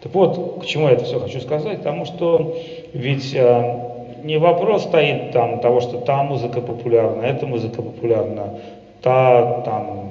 Так 0.02 0.14
вот, 0.14 0.62
к 0.62 0.66
чему 0.66 0.88
я 0.88 0.94
это 0.94 1.04
все 1.04 1.20
хочу 1.20 1.40
сказать? 1.40 1.78
Потому 1.78 2.06
что 2.06 2.56
ведь 2.94 3.34
э, 3.34 3.85
не 4.26 4.38
вопрос 4.38 4.82
стоит 4.82 5.30
там 5.30 5.60
того, 5.60 5.80
что 5.80 5.98
та 5.98 6.22
музыка 6.22 6.60
популярна, 6.60 7.22
эта 7.22 7.46
музыка 7.46 7.80
популярна, 7.80 8.58
та 9.00 9.60
там 9.60 10.10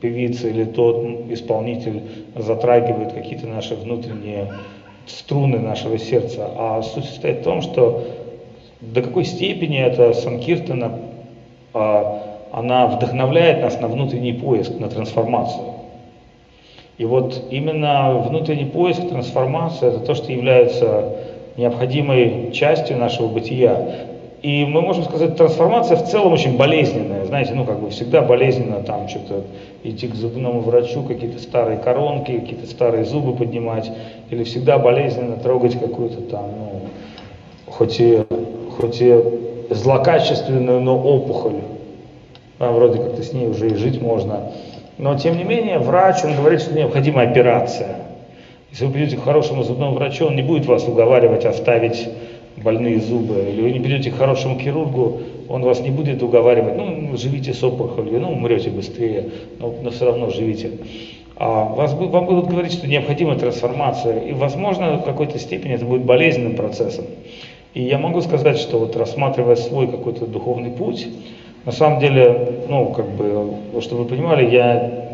певица 0.00 0.48
или 0.48 0.64
тот 0.64 1.04
исполнитель 1.30 2.02
затрагивает 2.36 3.12
какие-то 3.12 3.46
наши 3.46 3.74
внутренние 3.74 4.52
струны 5.06 5.58
нашего 5.58 5.98
сердца. 5.98 6.48
А 6.56 6.82
суть 6.82 7.04
состоит 7.04 7.40
в 7.40 7.42
том, 7.42 7.60
что 7.62 8.04
до 8.80 9.02
какой 9.02 9.24
степени 9.24 9.78
это 9.78 10.12
Санкиртана 10.14 10.92
а, 11.74 12.38
она 12.52 12.86
вдохновляет 12.86 13.62
нас 13.62 13.80
на 13.80 13.88
внутренний 13.88 14.32
поиск, 14.32 14.78
на 14.78 14.88
трансформацию. 14.88 15.74
И 16.98 17.04
вот 17.04 17.48
именно 17.50 18.12
внутренний 18.28 18.64
поиск, 18.64 19.08
трансформация, 19.08 19.90
это 19.90 20.00
то, 20.00 20.14
что 20.14 20.32
является 20.32 21.16
необходимой 21.60 22.52
частью 22.52 22.96
нашего 22.96 23.28
бытия. 23.28 24.06
И 24.42 24.64
мы 24.64 24.80
можем 24.80 25.04
сказать, 25.04 25.36
трансформация 25.36 25.98
в 25.98 26.08
целом 26.08 26.32
очень 26.32 26.56
болезненная. 26.56 27.26
Знаете, 27.26 27.52
ну 27.54 27.66
как 27.66 27.78
бы 27.80 27.90
всегда 27.90 28.22
болезненно 28.22 28.82
там 28.82 29.06
что-то 29.06 29.42
идти 29.84 30.08
к 30.08 30.14
зубному 30.14 30.60
врачу, 30.60 31.02
какие-то 31.02 31.38
старые 31.38 31.78
коронки, 31.78 32.38
какие-то 32.38 32.66
старые 32.66 33.04
зубы 33.04 33.34
поднимать. 33.36 33.90
Или 34.30 34.44
всегда 34.44 34.78
болезненно 34.78 35.36
трогать 35.36 35.78
какую-то 35.78 36.22
там, 36.22 36.46
ну, 36.58 36.80
хоть 37.66 38.00
и, 38.00 38.22
хоть 38.78 39.02
и 39.02 39.22
злокачественную, 39.68 40.80
но 40.80 40.98
опухоль. 40.98 41.60
А, 42.58 42.72
вроде 42.72 42.98
как-то 42.98 43.22
с 43.22 43.34
ней 43.34 43.46
уже 43.46 43.68
и 43.68 43.74
жить 43.74 44.00
можно. 44.00 44.52
Но 44.96 45.18
тем 45.18 45.36
не 45.36 45.44
менее, 45.44 45.78
врач, 45.78 46.24
он 46.24 46.34
говорит, 46.34 46.62
что 46.62 46.74
необходима 46.74 47.22
операция. 47.22 47.96
Если 48.70 48.86
вы 48.86 48.92
придете 48.92 49.16
к 49.16 49.22
хорошему 49.22 49.62
зубному 49.62 49.94
врачу, 49.94 50.26
он 50.26 50.36
не 50.36 50.42
будет 50.42 50.66
вас 50.66 50.86
уговаривать 50.86 51.44
оставить 51.44 52.08
больные 52.56 53.00
зубы. 53.00 53.46
Или 53.50 53.62
вы 53.62 53.70
не 53.72 53.80
придете 53.80 54.10
к 54.10 54.16
хорошему 54.16 54.58
хирургу, 54.58 55.20
он 55.48 55.62
вас 55.62 55.80
не 55.80 55.90
будет 55.90 56.22
уговаривать, 56.22 56.76
ну, 56.76 57.16
живите 57.16 57.52
с 57.52 57.62
опухолью, 57.64 58.20
ну, 58.20 58.32
умрете 58.32 58.70
быстрее, 58.70 59.30
но, 59.58 59.74
но 59.82 59.90
все 59.90 60.06
равно 60.06 60.30
живите. 60.30 60.70
А 61.36 61.64
вас, 61.64 61.94
вам 61.94 62.26
будут 62.26 62.48
говорить, 62.48 62.72
что 62.72 62.86
необходима 62.86 63.34
трансформация, 63.34 64.20
и, 64.20 64.32
возможно, 64.32 64.98
в 64.98 65.04
какой-то 65.04 65.38
степени 65.38 65.74
это 65.74 65.86
будет 65.86 66.02
болезненным 66.02 66.54
процессом. 66.54 67.06
И 67.72 67.82
я 67.82 67.98
могу 67.98 68.20
сказать, 68.20 68.58
что 68.58 68.78
вот 68.78 68.94
рассматривая 68.96 69.56
свой 69.56 69.88
какой-то 69.88 70.26
духовный 70.26 70.70
путь, 70.70 71.08
на 71.64 71.72
самом 71.72 71.98
деле, 71.98 72.64
ну, 72.68 72.92
как 72.92 73.08
бы, 73.10 73.54
чтобы 73.80 74.02
вы 74.02 74.08
понимали, 74.08 74.50
я, 74.50 75.09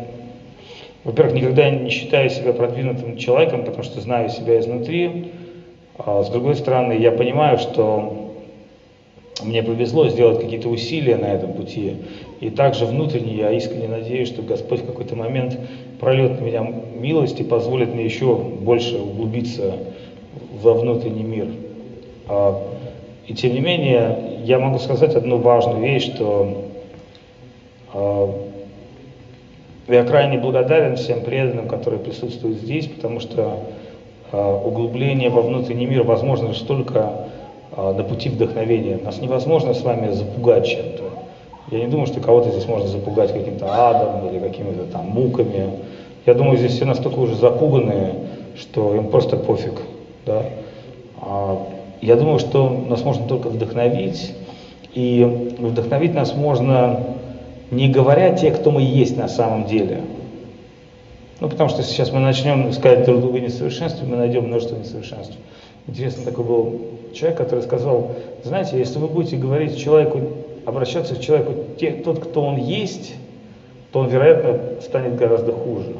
во-первых, 1.07 1.35
никогда 1.35 1.69
не 1.69 1.89
считаю 1.89 2.29
себя 2.29 2.51
продвинутым 2.51 3.15
человеком, 3.15 3.63
потому 3.63 3.81
что 3.83 4.01
знаю 4.01 4.27
себя 4.27 4.59
изнутри. 4.59 5.31
А 5.97 6.21
с 6.21 6.29
другой 6.29 6.55
стороны, 6.55 6.91
я 6.91 7.13
понимаю, 7.13 7.57
что 7.59 8.33
мне 9.41 9.63
повезло 9.63 10.09
сделать 10.09 10.41
какие-то 10.41 10.67
усилия 10.67 11.15
на 11.15 11.33
этом 11.33 11.53
пути. 11.53 11.95
И 12.41 12.49
также 12.49 12.85
внутренне 12.85 13.37
я 13.37 13.53
искренне 13.53 13.87
надеюсь, 13.87 14.27
что 14.27 14.41
Господь 14.41 14.81
в 14.81 14.85
какой-то 14.85 15.15
момент 15.15 15.57
прольет 15.97 16.41
на 16.41 16.43
меня 16.43 16.61
милость 16.61 17.39
и 17.39 17.43
позволит 17.45 17.93
мне 17.93 18.03
еще 18.03 18.35
больше 18.35 18.97
углубиться 18.97 19.77
во 20.61 20.73
внутренний 20.73 21.23
мир. 21.23 21.47
А, 22.27 22.61
и 23.27 23.33
тем 23.33 23.53
не 23.53 23.61
менее, 23.61 24.13
я 24.43 24.59
могу 24.59 24.77
сказать 24.77 25.15
одну 25.15 25.37
важную 25.37 25.81
вещь, 25.81 26.13
что 26.13 26.65
а, 27.93 28.56
я 29.87 30.03
крайне 30.03 30.37
благодарен 30.37 30.95
всем 30.95 31.21
преданным, 31.21 31.67
которые 31.67 31.99
присутствуют 31.99 32.57
здесь, 32.57 32.87
потому 32.87 33.19
что 33.19 33.59
а, 34.31 34.55
углубление 34.55 35.29
во 35.29 35.41
внутренний 35.41 35.85
мир 35.85 36.03
возможно 36.03 36.49
лишь 36.49 36.59
только 36.59 37.11
на 37.75 38.03
пути 38.03 38.29
вдохновения. 38.29 38.97
Нас 39.03 39.21
невозможно 39.21 39.75
с 39.75 39.81
вами 39.83 40.11
запугать 40.11 40.65
чем-то. 40.65 41.03
Я 41.69 41.79
не 41.79 41.87
думаю, 41.87 42.07
что 42.07 42.21
кого-то 42.21 42.49
здесь 42.49 42.65
можно 42.65 42.87
запугать 42.87 43.33
каким-то 43.33 43.67
адом 43.69 44.27
или 44.29 44.39
какими-то 44.39 44.85
там 44.91 45.05
муками. 45.07 45.71
Я 46.25 46.33
думаю, 46.33 46.57
здесь 46.57 46.73
все 46.73 46.85
настолько 46.85 47.19
уже 47.19 47.35
запуганные, 47.35 48.15
что 48.55 48.95
им 48.95 49.09
просто 49.09 49.37
пофиг. 49.37 49.81
Да? 50.25 50.43
Я 52.01 52.15
думаю, 52.15 52.39
что 52.39 52.69
нас 52.69 53.03
можно 53.03 53.27
только 53.27 53.49
вдохновить, 53.49 54.33
и 54.93 55.23
вдохновить 55.59 56.13
нас 56.13 56.35
можно 56.35 57.01
не 57.71 57.89
говоря 57.89 58.35
те, 58.35 58.51
кто 58.51 58.71
мы 58.71 58.81
есть 58.81 59.17
на 59.17 59.27
самом 59.27 59.65
деле. 59.65 60.01
Ну, 61.39 61.49
потому 61.49 61.69
что 61.69 61.83
сейчас 61.83 62.11
мы 62.11 62.19
начнем 62.19 62.69
искать 62.69 63.05
друг 63.05 63.21
друга 63.21 63.39
несовершенств, 63.39 64.01
мы 64.03 64.17
найдем 64.17 64.45
множество 64.45 64.75
несовершенств. 64.75 65.37
Интересно, 65.85 66.25
такой 66.25 66.43
был 66.43 66.81
человек, 67.13 67.37
который 67.37 67.63
сказал, 67.63 68.11
знаете, 68.43 68.77
если 68.77 68.99
вы 68.99 69.07
будете 69.07 69.37
говорить 69.37 69.77
человеку, 69.77 70.21
обращаться 70.65 71.15
к 71.15 71.19
человеку, 71.19 71.53
те, 71.79 71.91
тот, 71.91 72.19
кто 72.19 72.43
он 72.43 72.57
есть, 72.57 73.13
то 73.91 73.99
он, 73.99 74.09
вероятно, 74.09 74.81
станет 74.81 75.15
гораздо 75.15 75.51
хуже. 75.51 75.95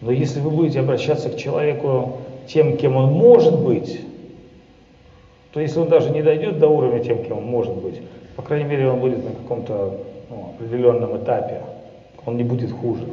Но 0.00 0.10
если 0.10 0.40
вы 0.40 0.50
будете 0.50 0.80
обращаться 0.80 1.30
к 1.30 1.36
человеку 1.36 2.18
тем, 2.46 2.76
кем 2.76 2.96
он 2.96 3.12
может 3.12 3.58
быть, 3.58 4.00
то 5.52 5.60
если 5.60 5.78
он 5.78 5.88
даже 5.88 6.10
не 6.10 6.22
дойдет 6.22 6.58
до 6.58 6.68
уровня 6.68 7.00
тем, 7.00 7.24
кем 7.24 7.38
он 7.38 7.44
может 7.44 7.74
быть, 7.74 8.00
по 8.36 8.42
крайней 8.42 8.68
мере, 8.68 8.90
он 8.90 9.00
будет 9.00 9.24
на 9.24 9.30
каком-то 9.30 9.98
определенном 10.58 11.16
этапе, 11.16 11.62
он 12.26 12.36
не 12.36 12.44
будет 12.44 12.72
хуже. 12.72 13.04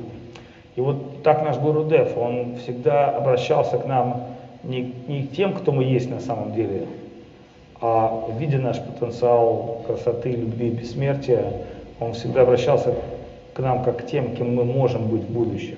И 0.75 0.81
вот 0.81 1.23
так 1.23 1.43
наш 1.43 1.57
Гурудев, 1.57 2.17
он 2.17 2.57
всегда 2.57 3.09
обращался 3.09 3.77
к 3.77 3.85
нам 3.85 4.23
не, 4.63 4.93
не 5.07 5.23
к 5.23 5.31
тем, 5.31 5.53
кто 5.53 5.71
мы 5.71 5.83
есть 5.83 6.09
на 6.09 6.19
самом 6.19 6.53
деле, 6.53 6.87
а 7.81 8.25
видя 8.37 8.57
наш 8.57 8.79
потенциал 8.79 9.83
красоты, 9.85 10.31
любви, 10.31 10.69
бессмертия, 10.69 11.51
он 11.99 12.13
всегда 12.13 12.41
обращался 12.41 12.93
к 13.53 13.59
нам 13.59 13.83
как 13.83 13.99
к 13.99 14.05
тем, 14.07 14.35
кем 14.35 14.55
мы 14.55 14.65
можем 14.65 15.07
быть 15.07 15.23
в 15.23 15.31
будущем. 15.31 15.77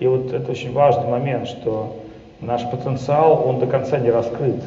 И 0.00 0.06
вот 0.06 0.32
это 0.32 0.50
очень 0.50 0.72
важный 0.72 1.08
момент, 1.08 1.46
что 1.46 1.96
наш 2.40 2.68
потенциал, 2.68 3.46
он 3.46 3.60
до 3.60 3.66
конца 3.66 3.98
не 3.98 4.10
раскрыт. 4.10 4.60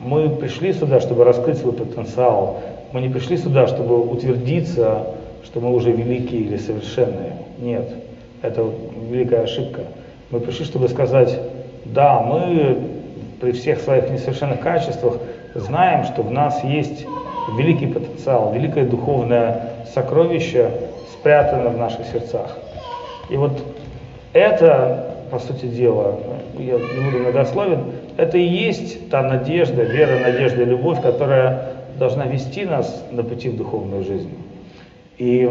Мы 0.00 0.30
пришли 0.30 0.72
сюда, 0.72 1.00
чтобы 1.00 1.24
раскрыть 1.24 1.58
свой 1.58 1.74
потенциал. 1.74 2.60
Мы 2.92 3.02
не 3.02 3.08
пришли 3.08 3.36
сюда, 3.36 3.68
чтобы 3.68 4.00
утвердиться, 4.00 5.06
что 5.44 5.60
мы 5.60 5.72
уже 5.72 5.92
великие 5.92 6.40
или 6.40 6.56
совершенные. 6.56 7.34
Нет, 7.58 7.88
это 8.42 8.68
великая 9.10 9.42
ошибка. 9.42 9.82
Мы 10.30 10.40
пришли, 10.40 10.64
чтобы 10.64 10.88
сказать, 10.88 11.38
да, 11.84 12.20
мы 12.20 12.78
при 13.40 13.52
всех 13.52 13.80
своих 13.80 14.10
несовершенных 14.10 14.60
качествах 14.60 15.18
знаем, 15.54 16.04
что 16.04 16.22
в 16.22 16.30
нас 16.30 16.64
есть 16.64 17.06
великий 17.56 17.86
потенциал, 17.86 18.52
великое 18.52 18.84
духовное 18.84 19.70
сокровище 19.94 20.70
спрятано 21.12 21.70
в 21.70 21.78
наших 21.78 22.06
сердцах. 22.06 22.58
И 23.28 23.36
вот 23.36 23.52
это, 24.32 25.14
по 25.30 25.38
сути 25.38 25.66
дела, 25.66 26.18
я 26.58 26.74
не 26.74 27.04
буду 27.04 27.18
многословен, 27.18 27.84
это 28.16 28.36
и 28.36 28.42
есть 28.42 29.08
та 29.10 29.22
надежда, 29.22 29.82
вера, 29.82 30.18
надежда 30.18 30.64
любовь, 30.64 31.00
которая 31.00 31.79
должна 32.00 32.24
вести 32.24 32.64
нас 32.64 33.04
на 33.12 33.22
пути 33.22 33.50
в 33.50 33.58
духовную 33.58 34.02
жизнь. 34.02 34.30
И 35.18 35.48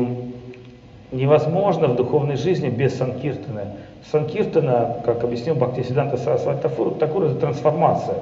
невозможно 1.11 1.87
в 1.87 1.95
духовной 1.95 2.37
жизни 2.37 2.69
без 2.69 2.97
Санкиртана. 2.97 3.75
Санкиртана, 4.11 4.97
как 5.05 5.23
объяснил 5.23 5.53
Бхактисиданта 5.53 6.17
Сарасвати 6.17 6.63
Такур, 6.63 7.25
это 7.25 7.35
трансформация. 7.35 8.15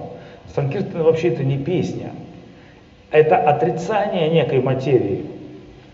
Санкиртана 0.54 1.06
вообще 1.06 1.30
это 1.30 1.46
не 1.46 1.58
песня. 1.58 2.12
Это 3.12 3.38
отрицание 3.38 4.30
некой 4.30 4.62
материи. 4.62 5.26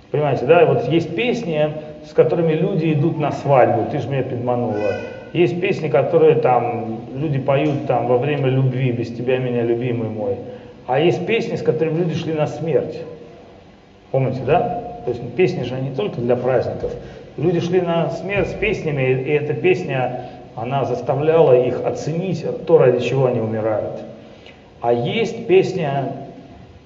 Понимаете, 0.09 0.45
да? 0.45 0.65
Вот 0.65 0.89
есть 0.89 1.15
песни, 1.15 1.69
с 2.09 2.13
которыми 2.13 2.53
люди 2.53 2.93
идут 2.93 3.19
на 3.19 3.31
свадьбу, 3.31 3.85
ты 3.91 3.99
же 3.99 4.09
меня 4.09 4.23
подманула. 4.23 4.93
Есть 5.33 5.61
песни, 5.61 5.87
которые 5.87 6.35
там 6.35 6.99
люди 7.15 7.37
поют 7.37 7.85
там 7.85 8.07
во 8.07 8.17
время 8.17 8.47
любви, 8.47 8.91
без 8.91 9.15
тебя 9.15 9.37
меня 9.37 9.61
любимый 9.61 10.09
мой. 10.09 10.37
А 10.87 10.99
есть 10.99 11.25
песни, 11.25 11.55
с 11.55 11.61
которыми 11.61 11.99
люди 11.99 12.15
шли 12.15 12.33
на 12.33 12.47
смерть. 12.47 13.01
Помните, 14.11 14.41
да? 14.45 15.01
То 15.05 15.11
есть 15.11 15.21
песни 15.35 15.63
же 15.63 15.75
не 15.75 15.95
только 15.95 16.21
для 16.21 16.35
праздников. 16.35 16.93
Люди 17.37 17.59
шли 17.59 17.81
на 17.81 18.11
смерть 18.11 18.49
с 18.49 18.53
песнями, 18.53 19.01
и 19.01 19.31
эта 19.31 19.53
песня, 19.53 20.29
она 20.55 20.85
заставляла 20.85 21.53
их 21.53 21.83
оценить 21.85 22.45
то, 22.65 22.77
ради 22.77 23.03
чего 23.03 23.25
они 23.25 23.39
умирают. 23.39 24.01
А 24.81 24.93
есть 24.93 25.47
песня, 25.47 26.11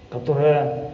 которая, 0.09 0.91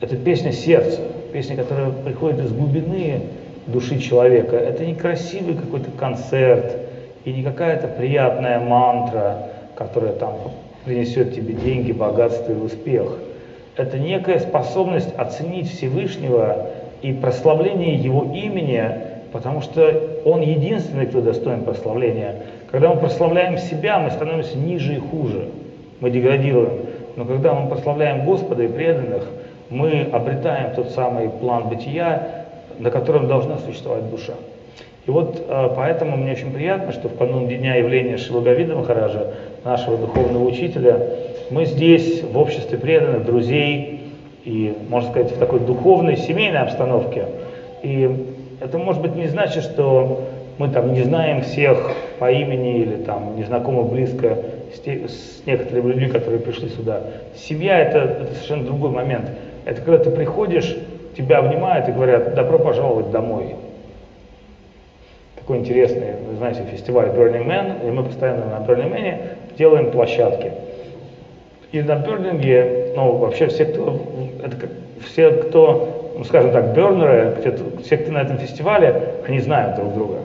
это 0.00 0.16
песня 0.16 0.52
сердца, 0.52 1.00
песня, 1.32 1.56
которая 1.56 1.90
приходит 1.90 2.40
из 2.40 2.52
глубины 2.52 3.20
души 3.66 3.98
человека. 3.98 4.56
Это 4.56 4.84
не 4.84 4.94
красивый 4.94 5.54
какой-то 5.54 5.90
концерт 5.90 6.76
и 7.24 7.32
не 7.32 7.42
какая-то 7.42 7.86
приятная 7.86 8.58
мантра, 8.58 9.48
которая 9.76 10.14
там 10.14 10.34
принесет 10.88 11.34
тебе 11.34 11.52
деньги, 11.52 11.92
богатство 11.92 12.50
и 12.50 12.56
успех. 12.56 13.18
Это 13.76 13.98
некая 13.98 14.40
способность 14.40 15.14
оценить 15.16 15.70
Всевышнего 15.70 16.66
и 17.02 17.12
прославление 17.12 17.94
Его 17.94 18.32
имени, 18.34 18.82
потому 19.30 19.60
что 19.60 20.22
Он 20.24 20.40
единственный, 20.40 21.06
кто 21.06 21.20
достоин 21.20 21.62
прославления. 21.62 22.36
Когда 22.70 22.88
мы 22.88 23.00
прославляем 23.00 23.58
себя, 23.58 23.98
мы 23.98 24.10
становимся 24.10 24.56
ниже 24.56 24.94
и 24.94 24.98
хуже, 24.98 25.48
мы 26.00 26.10
деградируем. 26.10 26.86
Но 27.16 27.26
когда 27.26 27.52
мы 27.52 27.68
прославляем 27.68 28.24
Господа 28.24 28.64
и 28.64 28.68
преданных, 28.68 29.24
мы 29.68 30.08
обретаем 30.10 30.74
тот 30.74 30.90
самый 30.92 31.28
план 31.28 31.68
бытия, 31.68 32.46
на 32.78 32.90
котором 32.90 33.28
должна 33.28 33.58
существовать 33.58 34.08
душа. 34.10 34.34
И 35.06 35.10
вот 35.10 35.42
э, 35.48 35.68
поэтому 35.74 36.16
мне 36.16 36.32
очень 36.32 36.52
приятно, 36.52 36.92
что 36.92 37.08
в 37.08 37.16
канун 37.16 37.48
Дня 37.48 37.76
явления 37.76 38.18
Шилугавида 38.18 38.74
Махараджа, 38.76 39.34
нашего 39.64 39.96
духовного 39.96 40.44
учителя, 40.44 41.00
мы 41.50 41.64
здесь, 41.64 42.22
в 42.22 42.36
обществе 42.36 42.78
преданных, 42.78 43.24
друзей, 43.24 44.12
и, 44.44 44.74
можно 44.88 45.10
сказать, 45.10 45.32
в 45.32 45.38
такой 45.38 45.60
духовной, 45.60 46.16
семейной 46.16 46.60
обстановке. 46.60 47.26
И 47.82 48.10
это, 48.60 48.78
может 48.78 49.02
быть, 49.02 49.14
не 49.14 49.28
значит, 49.28 49.64
что 49.64 50.28
мы 50.58 50.68
там 50.68 50.92
не 50.92 51.02
знаем 51.02 51.42
всех 51.42 51.92
по 52.18 52.30
имени 52.30 52.78
или 52.78 52.96
там 52.96 53.36
не 53.36 53.44
знакомы 53.44 53.84
близко 53.84 54.38
с, 54.74 54.80
те, 54.80 55.08
с 55.08 55.46
некоторыми 55.46 55.92
людьми, 55.92 56.08
которые 56.08 56.40
пришли 56.40 56.68
сюда. 56.68 57.02
Семья 57.36 57.78
это, 57.78 57.98
это 57.98 58.34
совершенно 58.34 58.64
другой 58.64 58.90
момент. 58.90 59.30
Это 59.64 59.80
когда 59.80 59.98
ты 59.98 60.10
приходишь 60.10 60.76
тебя 61.16 61.38
обнимают 61.38 61.88
и 61.88 61.92
говорят, 61.92 62.34
добро 62.34 62.58
пожаловать 62.58 63.10
домой. 63.10 63.56
Такой 65.48 65.60
интересный, 65.60 66.08
вы 66.28 66.36
знаете, 66.36 66.62
фестиваль 66.70 67.06
Burning 67.06 67.46
Man, 67.46 67.88
и 67.88 67.90
мы 67.90 68.04
постоянно 68.04 68.44
на 68.44 68.62
Burning 68.66 68.92
Man 68.92 69.18
делаем 69.56 69.90
площадки. 69.90 70.52
И 71.72 71.80
на 71.80 71.96
Берлинге, 71.96 72.92
ну, 72.94 73.12
вообще 73.12 73.46
все, 73.46 73.64
кто, 73.64 73.98
это, 74.44 74.56
все, 75.06 75.30
кто, 75.30 76.12
ну, 76.18 76.24
скажем 76.24 76.52
так, 76.52 76.74
бернеры, 76.74 77.36
все, 77.82 77.96
кто 77.96 78.12
на 78.12 78.18
этом 78.18 78.36
фестивале, 78.36 78.94
они 79.26 79.40
знают 79.40 79.76
друг 79.76 79.94
друга. 79.94 80.16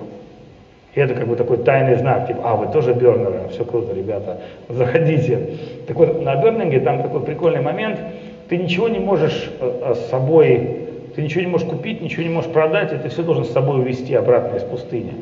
И 0.93 0.99
это 0.99 1.13
как 1.13 1.25
бы 1.25 1.37
такой 1.37 1.59
тайный 1.59 1.95
знак, 1.95 2.27
типа, 2.27 2.41
а, 2.43 2.55
вы 2.57 2.73
тоже 2.73 2.91
бернеры, 2.91 3.43
все 3.49 3.63
круто, 3.63 3.95
ребята, 3.95 4.41
заходите. 4.67 5.51
Так 5.87 5.95
вот, 5.95 6.21
на 6.21 6.35
Берлинге 6.35 6.81
там 6.81 7.01
такой 7.01 7.21
прикольный 7.21 7.61
момент, 7.61 7.97
ты 8.49 8.57
ничего 8.57 8.89
не 8.89 8.99
можешь 8.99 9.49
э, 9.61 9.93
с 9.95 10.09
собой 10.09 10.82
ты 11.15 11.21
ничего 11.21 11.41
не 11.41 11.47
можешь 11.47 11.67
купить, 11.67 12.01
ничего 12.01 12.23
не 12.23 12.29
можешь 12.29 12.51
продать, 12.51 12.91
и 12.93 12.97
ты 12.97 13.09
все 13.09 13.23
должен 13.23 13.45
с 13.45 13.51
собой 13.51 13.79
увезти 13.79 14.13
обратно 14.15 14.57
из 14.57 14.63
пустыни. 14.63 15.13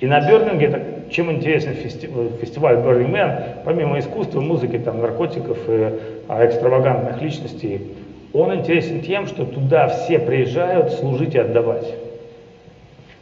И 0.00 0.06
на 0.06 0.20
Берлинге, 0.20 0.66
это, 0.66 0.82
чем 1.10 1.32
интересен 1.32 1.74
фестиваль 1.74 2.76
Burning 2.76 3.10
Man, 3.10 3.62
помимо 3.64 3.98
искусства, 3.98 4.40
музыки, 4.40 4.78
там, 4.78 5.00
наркотиков 5.00 5.58
и 5.68 5.92
а, 6.28 6.46
экстравагантных 6.46 7.20
личностей, 7.20 7.80
он 8.32 8.54
интересен 8.54 9.00
тем, 9.00 9.26
что 9.26 9.44
туда 9.44 9.88
все 9.88 10.18
приезжают 10.18 10.92
служить 10.92 11.34
и 11.34 11.38
отдавать. 11.38 11.86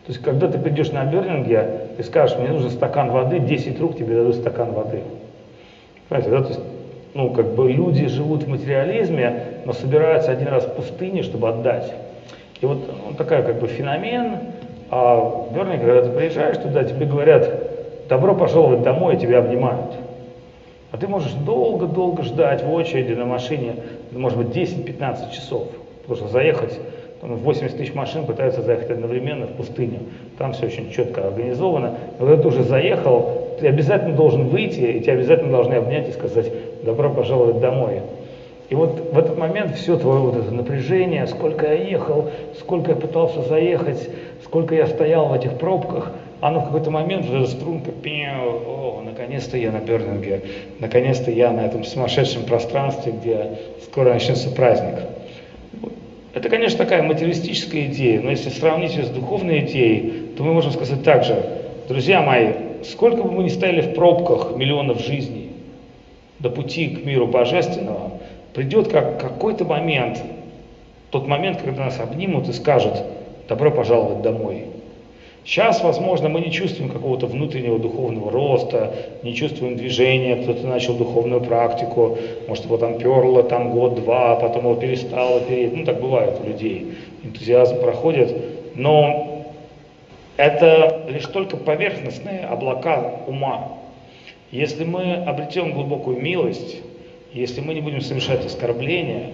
То 0.07 0.13
есть, 0.13 0.23
когда 0.23 0.49
ты 0.49 0.59
придешь 0.59 0.93
на 0.93 1.05
Берлинге, 1.05 1.67
ты 1.97 2.03
скажешь, 2.03 2.37
мне 2.39 2.51
нужен 2.51 2.71
стакан 2.71 3.11
воды, 3.11 3.39
10 3.39 3.81
рук 3.81 3.97
тебе 3.97 4.17
дадут 4.17 4.37
стакан 4.37 4.73
воды. 4.73 5.03
Понимаете, 6.09 6.31
да? 6.31 6.43
То 6.43 6.49
есть, 6.49 6.61
ну, 7.15 7.31
как 7.31 7.55
бы 7.55 7.73
люди 7.73 8.07
живут 8.07 8.45
в 8.45 8.49
материализме, 8.49 9.41
но 9.67 9.73
собираются 9.73 10.31
один 10.31 10.47
раз 10.47 10.65
в 10.65 10.75
пустыне, 10.75 11.25
чтобы 11.25 11.49
отдать. 11.49 11.93
И 12.61 12.67
вот 12.67 12.89
он 13.09 13.17
такая 13.17 13.43
как 13.43 13.59
бы 13.59 13.67
феномен, 13.67 14.39
а 14.91 15.17
в 15.17 15.53
когда 15.53 16.03
ты 16.03 16.11
приезжаешь 16.11 16.57
туда, 16.59 16.85
тебе 16.85 17.05
говорят, 17.05 18.09
добро 18.09 18.35
пожаловать 18.35 18.83
домой, 18.83 19.17
и 19.17 19.19
тебя 19.19 19.41
обнимают. 19.41 19.93
А 20.93 20.99
ты 20.99 21.09
можешь 21.09 21.33
долго-долго 21.33 22.23
ждать 22.23 22.63
в 22.63 22.73
очереди 22.73 23.13
на 23.13 23.25
машине, 23.25 23.75
может 24.13 24.39
быть, 24.39 24.57
10-15 24.57 25.33
часов, 25.33 25.67
потому 26.03 26.17
что 26.17 26.29
заехать, 26.29 26.79
там 27.21 27.35
80 27.35 27.77
тысяч 27.77 27.93
машин 27.93 28.25
пытаются 28.25 28.63
заехать 28.63 28.91
одновременно 28.91 29.47
в 29.49 29.53
пустыню. 29.55 29.99
Там 30.39 30.53
все 30.53 30.67
очень 30.67 30.93
четко 30.93 31.27
организовано. 31.27 31.95
Но 32.21 32.27
когда 32.27 32.43
ты 32.43 32.49
уже 32.49 32.63
заехал, 32.63 33.49
ты 33.59 33.67
обязательно 33.67 34.15
должен 34.15 34.47
выйти, 34.47 34.81
и 34.81 35.01
тебя 35.01 35.15
обязательно 35.15 35.51
должны 35.51 35.75
обнять 35.75 36.09
и 36.09 36.13
сказать, 36.13 36.53
добро 36.85 37.11
пожаловать 37.11 37.59
домой. 37.59 38.03
И 38.69 38.75
вот 38.75 39.13
в 39.13 39.19
этот 39.19 39.39
момент 39.39 39.77
все 39.77 39.97
твое 39.97 40.21
вот 40.21 40.37
это 40.37 40.51
напряжение, 40.51 41.27
сколько 41.29 41.67
я 41.67 41.75
ехал, 41.75 42.31
сколько 42.59 42.91
я 42.91 42.97
пытался 42.97 43.43
заехать, 43.43 44.09
сколько 44.45 44.75
я 44.75 44.87
стоял 44.89 45.29
в 45.29 45.35
этих 45.35 45.57
пробках, 45.59 46.11
оно 46.41 46.61
в 46.61 46.65
какой-то 46.67 46.91
момент, 46.91 47.27
вот 47.27 47.43
эта 47.43 47.51
струнка, 47.51 47.93
пиу, 47.93 48.61
о, 48.67 49.03
наконец-то 49.05 49.57
я 49.57 49.71
на 49.71 49.79
Бернинге, 49.79 50.43
наконец-то 50.81 51.31
я 51.31 51.53
на 51.53 51.61
этом 51.61 51.85
сумасшедшем 51.85 52.43
пространстве, 52.43 53.13
где 53.13 53.59
скоро 53.85 54.13
начнется 54.13 54.51
праздник. 54.51 54.97
Это, 56.35 56.51
конечно, 56.51 56.77
такая 56.77 57.03
материалистическая 57.03 57.87
идея, 57.87 58.21
но 58.21 58.31
если 58.31 58.51
сравнить 58.51 58.95
ее 58.95 59.05
с 59.05 59.09
духовной 59.09 59.61
идеей, 59.61 60.35
то 60.37 60.43
мы 60.43 60.53
можем 60.53 60.73
сказать 60.73 61.03
так 61.03 61.25
же, 61.25 61.43
друзья 61.89 62.21
мои, 62.21 62.49
сколько 62.85 63.23
бы 63.23 63.31
мы 63.31 63.45
ни 63.45 63.49
стояли 63.49 63.81
в 63.81 63.95
пробках 63.95 64.55
миллионов 64.55 65.01
жизней, 65.01 65.53
до 66.39 66.51
пути 66.51 66.89
к 66.89 67.07
миру 67.07 67.27
божественного, 67.27 68.11
придет 68.57 68.89
как 68.89 69.21
какой-то 69.21 69.67
момент, 69.67 70.19
тот 71.11 71.27
момент, 71.27 71.61
когда 71.61 71.85
нас 71.85 72.01
обнимут 72.01 72.49
и 72.49 72.53
скажут, 72.55 72.95
добро 73.49 73.71
пожаловать 73.71 74.23
домой. 74.23 74.65
Сейчас, 75.45 75.85
возможно, 75.85 76.31
мы 76.31 76.41
не 76.41 76.51
чувствуем 76.51 76.91
какого-то 76.91 77.27
внутреннего 77.27 77.79
духовного 77.79 78.33
роста, 78.33 78.95
не 79.23 79.35
чувствуем 79.35 79.77
движения, 79.77 80.37
кто-то 80.37 80.67
начал 80.67 80.95
духовную 80.95 81.43
практику, 81.43 82.17
может, 82.49 82.65
его 82.65 82.79
там 82.79 82.99
перло 82.99 83.43
там 83.43 83.73
год-два, 83.73 84.33
а 84.33 84.37
потом 84.37 84.65
его 84.65 84.75
перестало 84.75 85.41
переть. 85.41 85.77
Ну, 85.77 85.85
так 85.85 86.01
бывает 86.01 86.41
у 86.43 86.49
людей. 86.49 86.95
Энтузиазм 87.25 87.79
проходит. 87.83 88.35
Но 88.75 89.45
это 90.39 91.03
лишь 91.09 91.27
только 91.27 91.59
поверхностные 91.59 92.41
облака 92.41 93.21
ума. 93.27 93.69
Если 94.51 94.85
мы 94.85 95.13
обретем 95.13 95.73
глубокую 95.73 96.21
милость, 96.21 96.83
если 97.37 97.61
мы 97.61 97.75
не 97.75 97.83
будем 97.83 98.01
совершать 98.01 98.45
оскорбления, 98.47 99.31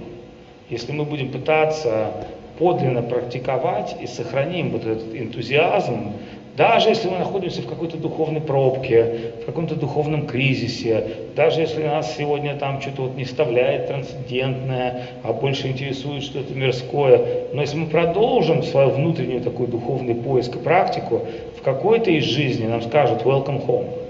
если 0.69 0.93
мы 0.93 1.05
будем 1.05 1.31
пытаться 1.31 2.13
подлинно 2.59 3.03
практиковать 3.03 3.97
и 4.01 4.07
сохраним 4.07 4.71
вот 4.71 4.85
этот 4.85 5.15
энтузиазм, 5.15 6.13
даже 6.57 6.91
если 6.91 7.09
мы 7.09 7.19
находимся 7.19 7.63
в 7.63 7.67
какой-то 7.67 7.97
духовной 7.97 8.41
пробке, 8.41 9.33
в 9.43 9.47
каком-то 9.47 9.75
духовном 9.75 10.27
кризисе, 10.27 11.07
даже 11.35 11.61
если 11.61 11.85
нас 11.85 12.15
сегодня 12.17 12.57
там 12.57 12.81
что-то 12.83 13.03
вот 13.03 13.17
не 13.17 13.25
вставляет 13.25 13.87
трансцендентное, 13.87 15.07
а 15.23 15.33
больше 15.33 15.69
интересует 15.69 16.25
что-то 16.25 16.53
мирское, 16.53 17.47
но 17.55 17.63
если 17.63 17.79
мы 17.79 17.87
продолжим 17.87 18.65
свою 18.65 18.91
внутреннюю 18.91 19.41
такой 19.41 19.69
духовный 19.69 20.15
поиск 20.15 20.57
и 20.57 20.59
практику, 20.59 21.23
в 21.59 21.63
какой-то 21.63 22.11
из 22.11 22.25
жизни 22.25 22.67
нам 22.67 22.83
скажут 22.83 23.23
«welcome 23.23 23.65
home». 23.65 24.02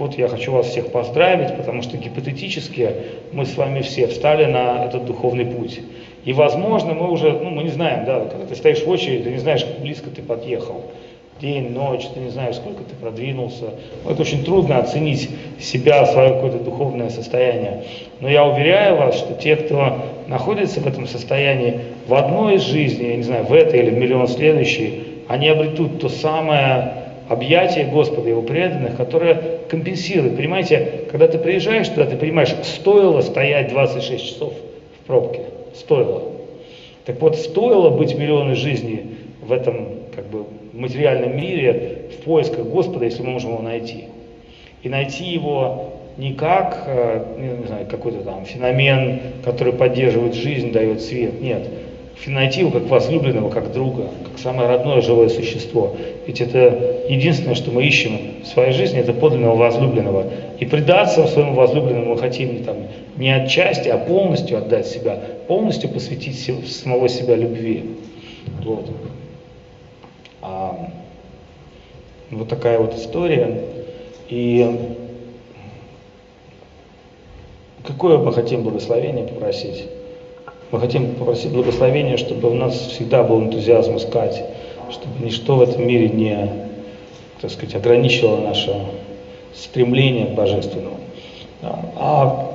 Вот, 0.00 0.16
я 0.16 0.28
хочу 0.28 0.50
вас 0.50 0.68
всех 0.68 0.92
поздравить, 0.92 1.54
потому 1.58 1.82
что 1.82 1.98
гипотетически 1.98 2.88
мы 3.32 3.44
с 3.44 3.54
вами 3.58 3.82
все 3.82 4.06
встали 4.06 4.46
на 4.46 4.86
этот 4.86 5.04
духовный 5.04 5.44
путь. 5.44 5.78
И, 6.24 6.32
возможно, 6.32 6.94
мы 6.94 7.10
уже, 7.10 7.30
ну, 7.32 7.50
мы 7.50 7.64
не 7.64 7.68
знаем, 7.68 8.06
да, 8.06 8.20
когда 8.20 8.46
ты 8.46 8.54
стоишь 8.54 8.82
в 8.82 8.88
очереди, 8.88 9.24
ты 9.24 9.30
не 9.30 9.36
знаешь, 9.36 9.62
как 9.62 9.78
близко 9.80 10.08
ты 10.08 10.22
подъехал. 10.22 10.84
День, 11.38 11.72
ночь, 11.72 12.06
ты 12.14 12.20
не 12.20 12.30
знаешь, 12.30 12.56
сколько 12.56 12.82
ты 12.82 12.94
продвинулся. 12.94 13.74
Ну, 14.02 14.10
это 14.10 14.22
очень 14.22 14.42
трудно 14.42 14.78
оценить 14.78 15.28
себя, 15.60 16.06
свое 16.06 16.30
какое-то 16.30 16.60
духовное 16.60 17.10
состояние. 17.10 17.84
Но 18.20 18.30
я 18.30 18.46
уверяю 18.46 18.96
вас, 18.96 19.18
что 19.18 19.34
те, 19.34 19.56
кто 19.56 19.98
находится 20.28 20.80
в 20.80 20.86
этом 20.86 21.06
состоянии 21.06 21.78
в 22.06 22.14
одной 22.14 22.54
из 22.54 22.62
жизней, 22.62 23.08
я 23.08 23.16
не 23.16 23.22
знаю, 23.22 23.44
в 23.44 23.52
этой 23.52 23.80
или 23.80 23.90
в 23.90 23.98
миллион 23.98 24.28
следующей, 24.28 25.02
они 25.28 25.48
обретут 25.48 26.00
то 26.00 26.08
самое 26.08 26.99
объятие 27.30 27.86
Господа, 27.86 28.28
Его 28.28 28.42
преданных, 28.42 28.96
которое 28.96 29.60
компенсирует. 29.68 30.36
Понимаете, 30.36 31.04
когда 31.10 31.28
ты 31.28 31.38
приезжаешь 31.38 31.88
туда, 31.88 32.04
ты 32.04 32.16
понимаешь, 32.16 32.52
стоило 32.64 33.20
стоять 33.20 33.68
26 33.68 34.26
часов 34.26 34.52
в 34.52 35.06
пробке 35.06 35.42
стоило. 35.74 36.22
Так 37.04 37.20
вот, 37.20 37.36
стоило 37.36 37.90
быть 37.90 38.16
миллионы 38.16 38.56
жизней 38.56 39.14
в 39.40 39.52
этом 39.52 39.90
как 40.14 40.26
бы, 40.26 40.44
материальном 40.72 41.36
мире 41.36 42.10
в 42.18 42.24
поисках 42.24 42.66
Господа, 42.66 43.04
если 43.04 43.22
мы 43.22 43.30
можем 43.30 43.52
его 43.52 43.62
найти. 43.62 44.06
И 44.82 44.88
найти 44.88 45.24
его 45.24 45.92
не 46.16 46.34
как 46.34 46.82
э, 46.86 47.24
не 47.38 47.66
знаю, 47.66 47.86
какой-то 47.86 48.22
там 48.22 48.44
феномен, 48.44 49.20
который 49.44 49.72
поддерживает 49.72 50.34
жизнь, 50.34 50.72
дает 50.72 51.00
свет. 51.00 51.40
Нет 51.40 51.62
найти 52.26 52.60
его 52.60 52.70
как 52.70 52.88
возлюбленного, 52.88 53.48
как 53.48 53.72
друга, 53.72 54.08
как 54.30 54.38
самое 54.38 54.68
родное 54.68 55.00
живое 55.00 55.28
существо. 55.28 55.96
Ведь 56.26 56.40
это 56.40 57.04
единственное, 57.08 57.54
что 57.54 57.70
мы 57.70 57.84
ищем 57.84 58.42
в 58.42 58.46
своей 58.46 58.72
жизни, 58.72 59.00
это 59.00 59.12
подлинного 59.12 59.56
возлюбленного. 59.56 60.26
И 60.58 60.66
предаться 60.66 61.26
своему 61.26 61.54
возлюбленному 61.54 62.14
мы 62.14 62.18
хотим 62.18 62.54
не, 62.54 62.64
там, 62.64 62.76
не 63.16 63.30
отчасти, 63.30 63.88
а 63.88 63.96
полностью 63.96 64.58
отдать 64.58 64.86
себя, 64.86 65.18
полностью 65.48 65.88
посвятить 65.88 66.38
самого 66.68 67.08
себя 67.08 67.36
любви. 67.36 67.84
Вот. 68.64 68.90
А, 70.42 70.90
вот 72.30 72.48
такая 72.48 72.78
вот 72.78 72.94
история. 72.94 73.62
И 74.28 74.78
какое 77.84 78.18
бы 78.18 78.32
хотим 78.32 78.62
благословение 78.62 79.26
попросить? 79.26 79.86
Мы 80.70 80.78
хотим 80.78 81.14
попросить 81.14 81.50
благословения, 81.50 82.16
чтобы 82.16 82.48
у 82.48 82.54
нас 82.54 82.74
всегда 82.74 83.24
был 83.24 83.40
энтузиазм 83.40 83.96
искать, 83.96 84.44
чтобы 84.90 85.24
ничто 85.24 85.56
в 85.56 85.62
этом 85.62 85.86
мире 85.86 86.08
не, 86.08 86.48
так 87.40 87.50
сказать, 87.50 87.74
ограничило 87.74 88.36
наше 88.36 88.86
стремление 89.52 90.26
к 90.26 90.34
божественному. 90.34 90.98
А 91.96 92.52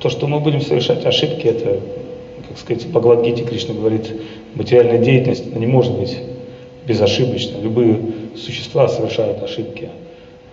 то, 0.00 0.10
что 0.10 0.26
мы 0.26 0.38
будем 0.40 0.60
совершать 0.60 1.06
ошибки, 1.06 1.46
это, 1.46 1.80
как 2.46 2.58
сказать, 2.58 2.86
Бхагавадгите 2.88 3.44
Кришна 3.44 3.72
говорит, 3.74 4.12
материальная 4.54 4.98
деятельность 4.98 5.46
не 5.56 5.66
может 5.66 5.98
быть 5.98 6.18
безошибочной. 6.86 7.62
Любые 7.62 8.00
существа 8.36 8.86
совершают 8.88 9.42
ошибки. 9.42 9.88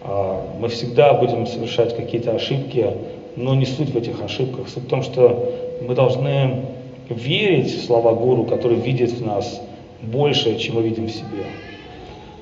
А 0.03 0.41
мы 0.57 0.69
всегда 0.69 1.13
будем 1.13 1.47
совершать 1.47 1.97
какие-то 1.97 2.31
ошибки, 2.31 2.91
но 3.35 3.55
не 3.55 3.65
суть 3.65 3.89
в 3.89 3.97
этих 3.97 4.23
ошибках. 4.23 4.69
Суть 4.69 4.83
в 4.83 4.87
том, 4.87 5.03
что 5.03 5.53
мы 5.87 5.95
должны 5.95 6.65
верить 7.09 7.67
в 7.67 7.85
слова 7.85 8.13
гуру, 8.13 8.45
который 8.45 8.77
видит 8.77 9.11
в 9.11 9.25
нас 9.25 9.61
больше, 10.01 10.57
чем 10.57 10.75
мы 10.75 10.83
видим 10.83 11.05
в 11.05 11.11
себе. 11.11 11.45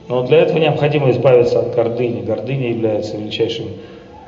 Но 0.08 0.24
для 0.24 0.40
этого 0.40 0.58
необходимо 0.58 1.12
избавиться 1.12 1.60
от 1.60 1.76
гордыни. 1.76 2.22
Гордыня 2.22 2.70
является 2.70 3.18
величайшим 3.18 3.68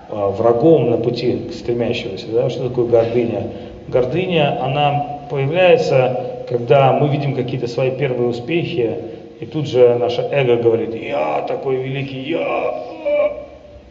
а, 0.10 0.30
врагом 0.30 0.92
на 0.92 0.98
пути 0.98 1.48
к 1.50 1.54
стремящегося. 1.54 2.28
Да? 2.28 2.50
Что 2.50 2.70
такое 2.70 2.86
гордыня? 2.86 3.48
Гордыня, 3.88 4.64
она 4.64 5.22
появляется, 5.30 6.46
когда 6.50 6.94
мы 6.94 7.08
видим 7.10 7.34
какие-то 7.34 7.68
свои 7.68 7.92
первые 7.92 8.30
успехи, 8.30 8.96
и 9.40 9.46
тут 9.46 9.68
же 9.68 9.96
наше 9.96 10.22
эго 10.32 10.58
говорит, 10.58 10.94
я 10.94 11.44
такой 11.48 11.78
великий, 11.78 12.30
я... 12.30 12.84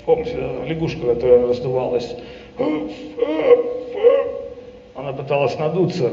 Помните, 0.07 0.37
лягушка, 0.67 1.15
которая 1.15 1.47
раздувалась 1.47 2.15
она 5.01 5.13
пыталась 5.13 5.59
надуться, 5.59 6.13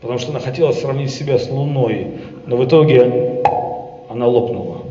потому 0.00 0.18
что 0.18 0.30
она 0.30 0.40
хотела 0.40 0.72
сравнить 0.72 1.10
себя 1.10 1.38
с 1.38 1.50
Луной, 1.50 2.12
но 2.46 2.56
в 2.56 2.64
итоге 2.64 3.42
она 4.08 4.26
лопнула. 4.26 4.82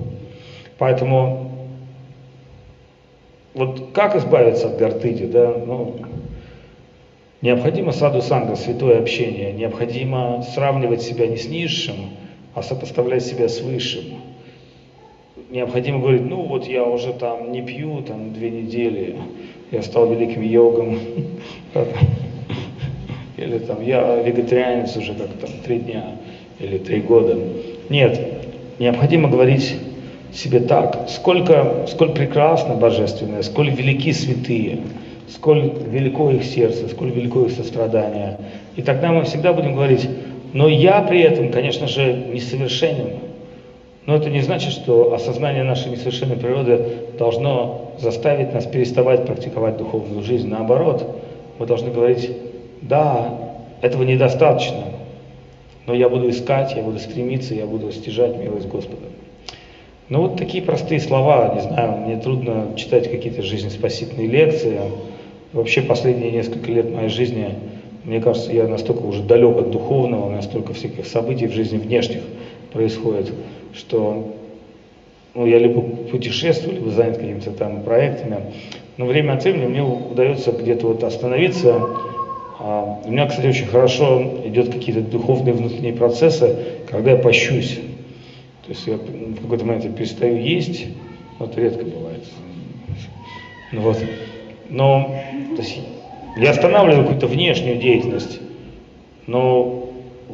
Поэтому 0.78 1.52
вот 3.54 3.92
как 3.94 4.16
избавиться 4.16 4.68
от 4.68 4.78
гордыни, 4.78 5.26
да, 5.28 5.54
ну, 5.66 5.96
необходимо 7.42 7.94
саду 7.94 8.22
санга, 8.22 8.56
святое 8.56 9.00
общение, 9.00 9.54
необходимо 9.54 10.44
сравнивать 10.54 11.02
себя 11.02 11.28
не 11.28 11.38
с 11.38 11.48
низшим, 11.48 11.96
а 12.54 12.64
сопоставлять 12.64 13.24
себя 13.24 13.48
с 13.48 13.62
высшим. 13.62 14.04
Необходимо 15.50 16.00
говорить, 16.00 16.24
ну 16.24 16.42
вот 16.42 16.68
я 16.68 16.84
уже 16.84 17.14
там 17.14 17.52
не 17.52 17.62
пью 17.62 18.02
там 18.02 18.34
две 18.34 18.50
недели, 18.50 19.16
я 19.76 19.82
стал 19.82 20.08
великим 20.08 20.42
йогом, 20.42 21.00
или 23.38 23.58
там 23.60 23.84
я 23.84 24.16
вегетарианец 24.16 24.96
уже 24.96 25.14
как 25.14 25.28
там 25.42 25.50
три 25.66 25.80
дня 25.80 26.16
или 26.60 26.78
три 26.78 27.02
года. 27.02 27.38
Нет, 27.90 28.20
необходимо 28.80 29.30
говорить 29.30 29.76
себе 30.34 30.62
так, 30.62 31.08
сколько, 31.10 31.86
сколь 31.90 32.14
прекрасно 32.14 32.76
божественное, 32.76 33.42
сколь 33.42 33.70
велики 33.70 34.14
святые, 34.14 34.80
сколь 35.30 35.72
велико 35.90 36.32
их 36.32 36.46
сердце, 36.46 36.88
сколь 36.88 37.12
велико 37.12 37.46
их 37.46 37.52
сострадание. 37.52 38.38
И 38.78 38.82
тогда 38.82 39.12
мы 39.12 39.26
всегда 39.26 39.54
будем 39.54 39.76
говорить, 39.76 40.08
но 40.54 40.70
я 40.70 41.02
при 41.02 41.22
этом, 41.22 41.52
конечно 41.52 41.88
же, 41.88 42.14
несовершенен. 42.34 43.20
Но 44.06 44.16
это 44.16 44.30
не 44.30 44.42
значит, 44.42 44.72
что 44.72 45.14
осознание 45.14 45.64
нашей 45.64 45.92
несовершенной 45.92 46.38
природы 46.38 46.80
должно 47.18 47.85
заставить 48.00 48.54
нас 48.54 48.66
переставать 48.66 49.26
практиковать 49.26 49.78
духовную 49.78 50.24
жизнь. 50.24 50.48
Наоборот, 50.48 51.22
мы 51.60 51.66
должны 51.66 51.92
говорить, 51.92 52.32
да, 52.82 53.34
этого 53.82 54.04
недостаточно, 54.04 54.84
но 55.86 55.94
я 55.94 56.10
буду 56.10 56.30
искать, 56.30 56.74
я 56.76 56.82
буду 56.82 57.00
стремиться, 57.00 57.54
я 57.54 57.66
буду 57.66 57.92
стяжать 57.92 58.38
милость 58.38 58.68
Господа. 58.68 59.06
Ну 60.08 60.22
вот 60.22 60.38
такие 60.38 60.64
простые 60.64 61.00
слова, 61.00 61.54
не 61.56 61.62
знаю, 61.62 61.98
мне 62.02 62.18
трудно 62.18 62.74
читать 62.76 63.10
какие-то 63.10 63.42
жизнеспасительные 63.42 64.28
лекции. 64.28 64.80
Вообще 65.52 65.82
последние 65.82 66.32
несколько 66.32 66.72
лет 66.72 66.94
моей 66.94 67.10
жизни, 67.10 67.56
мне 68.04 68.20
кажется, 68.20 68.52
я 68.52 68.68
настолько 68.68 69.02
уже 69.02 69.24
далек 69.24 69.58
от 69.58 69.72
духовного, 69.72 70.30
настолько 70.30 70.74
всяких 70.74 71.08
событий 71.08 71.48
в 71.48 71.54
жизни 71.54 71.78
внешних 71.78 72.22
происходит, 72.72 73.34
что 73.74 74.36
ну, 75.36 75.46
я 75.46 75.60
либо 75.60 75.82
путешествую, 75.82 76.76
либо 76.76 76.90
занят 76.92 77.18
какими-то 77.18 77.52
там 77.52 77.84
проектами, 77.84 78.54
но 78.98 79.06
время 79.06 79.34
от 79.34 79.44
времени 79.44 79.66
мне 79.66 79.84
удается 79.84 80.54
где-то 80.54 80.88
вот 80.88 81.04
остановиться. 81.04 81.90
А, 82.58 83.02
у 83.06 83.12
меня, 83.12 83.28
кстати, 83.28 83.48
очень 83.48 83.66
хорошо 83.66 84.40
идет 84.46 84.72
какие-то 84.72 85.02
духовные 85.02 85.54
внутренние 85.54 85.92
процессы, 85.92 86.58
когда 86.90 87.12
я 87.12 87.18
пощусь. 87.18 87.80
То 88.66 88.70
есть 88.70 88.88
я 88.88 88.96
в 88.96 89.42
какой-то 89.42 89.66
момент 89.66 89.84
я 89.84 89.92
перестаю 89.92 90.38
есть, 90.38 90.88
это 91.40 91.60
редко 91.60 91.84
бывает. 91.84 92.24
Ну, 93.74 93.82
вот. 93.82 93.98
Но 94.70 95.16
то 95.56 95.62
есть, 95.62 95.82
я 96.38 96.52
останавливаю 96.52 97.04
какую-то 97.04 97.28
внешнюю 97.28 97.78
деятельность, 97.78 98.40
но 99.28 99.85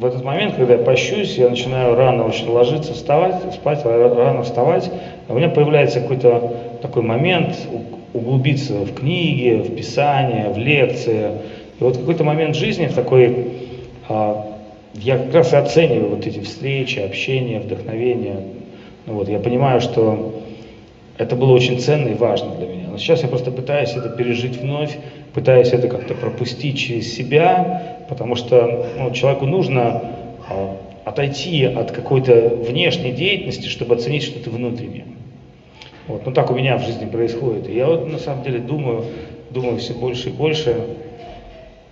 в 0.02 0.04
этот 0.04 0.24
момент, 0.24 0.56
когда 0.56 0.74
я 0.74 0.78
пощусь, 0.80 1.38
я 1.38 1.48
начинаю 1.48 1.94
рано 1.94 2.26
очень 2.26 2.50
ложиться, 2.50 2.92
вставать, 2.92 3.54
спать, 3.54 3.84
рано 3.84 4.42
вставать, 4.42 4.90
у 5.28 5.34
меня 5.34 5.48
появляется 5.48 6.00
какой-то 6.00 6.52
такой 6.82 7.02
момент 7.02 7.56
углубиться 8.12 8.74
в 8.84 8.94
книги, 8.94 9.62
в 9.62 9.76
писание, 9.76 10.50
в 10.50 10.58
лекции. 10.58 11.30
И 11.78 11.84
вот 11.84 11.98
какой-то 11.98 12.24
момент 12.24 12.56
жизни 12.56 12.88
такой, 12.88 13.52
а, 14.08 14.44
я 14.94 15.18
как 15.18 15.34
раз 15.34 15.52
и 15.52 15.56
оцениваю 15.56 16.08
вот 16.16 16.26
эти 16.26 16.40
встречи, 16.40 16.98
общение, 16.98 17.60
вдохновение. 17.60 18.40
Ну 19.06 19.14
вот, 19.14 19.28
я 19.28 19.38
понимаю, 19.38 19.80
что 19.80 20.32
это 21.16 21.36
было 21.36 21.52
очень 21.52 21.78
ценно 21.78 22.08
и 22.08 22.14
важно 22.14 22.50
для 22.58 22.66
меня. 22.66 22.88
Но 22.90 22.98
сейчас 22.98 23.22
я 23.22 23.28
просто 23.28 23.52
пытаюсь 23.52 23.94
это 23.94 24.08
пережить 24.08 24.60
вновь, 24.60 24.98
пытаюсь 25.32 25.68
это 25.68 25.86
как-то 25.86 26.14
пропустить 26.14 26.76
через 26.78 27.14
себя, 27.14 27.80
потому 28.12 28.34
что 28.34 28.88
ну, 28.98 29.10
человеку 29.12 29.46
нужно 29.46 30.02
а, 30.46 30.76
отойти 31.06 31.64
от 31.64 31.92
какой-то 31.92 32.58
внешней 32.68 33.12
деятельности, 33.12 33.68
чтобы 33.68 33.94
оценить 33.94 34.22
что-то 34.22 34.50
внутреннее. 34.50 35.06
Вот, 36.06 36.26
ну 36.26 36.32
так 36.32 36.50
у 36.50 36.54
меня 36.54 36.76
в 36.76 36.82
жизни 36.82 37.06
происходит. 37.06 37.70
И 37.70 37.74
я 37.74 37.86
вот 37.86 38.06
на 38.06 38.18
самом 38.18 38.44
деле 38.44 38.58
думаю, 38.58 39.06
думаю 39.48 39.78
все 39.78 39.94
больше 39.94 40.28
и 40.28 40.32
больше, 40.32 40.98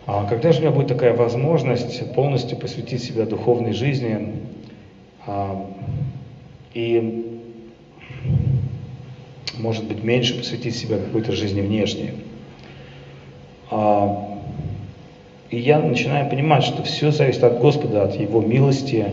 а 0.04 0.26
когда 0.26 0.52
же 0.52 0.58
у 0.58 0.60
меня 0.62 0.72
будет 0.72 0.88
такая 0.88 1.14
возможность 1.14 2.12
полностью 2.12 2.58
посвятить 2.58 3.02
себя 3.02 3.24
духовной 3.24 3.72
жизни 3.72 4.34
а, 5.26 5.70
и, 6.74 7.40
может 9.56 9.84
быть, 9.84 10.04
меньше 10.04 10.36
посвятить 10.36 10.76
себя 10.76 10.98
какой-то 10.98 11.32
жизни 11.32 11.62
внешней. 11.62 12.10
А, 13.70 14.29
и 15.50 15.58
я 15.58 15.80
начинаю 15.80 16.28
понимать, 16.30 16.62
что 16.62 16.82
все 16.82 17.10
зависит 17.10 17.42
от 17.42 17.58
Господа, 17.58 18.04
от 18.04 18.14
Его 18.14 18.40
милости 18.40 19.04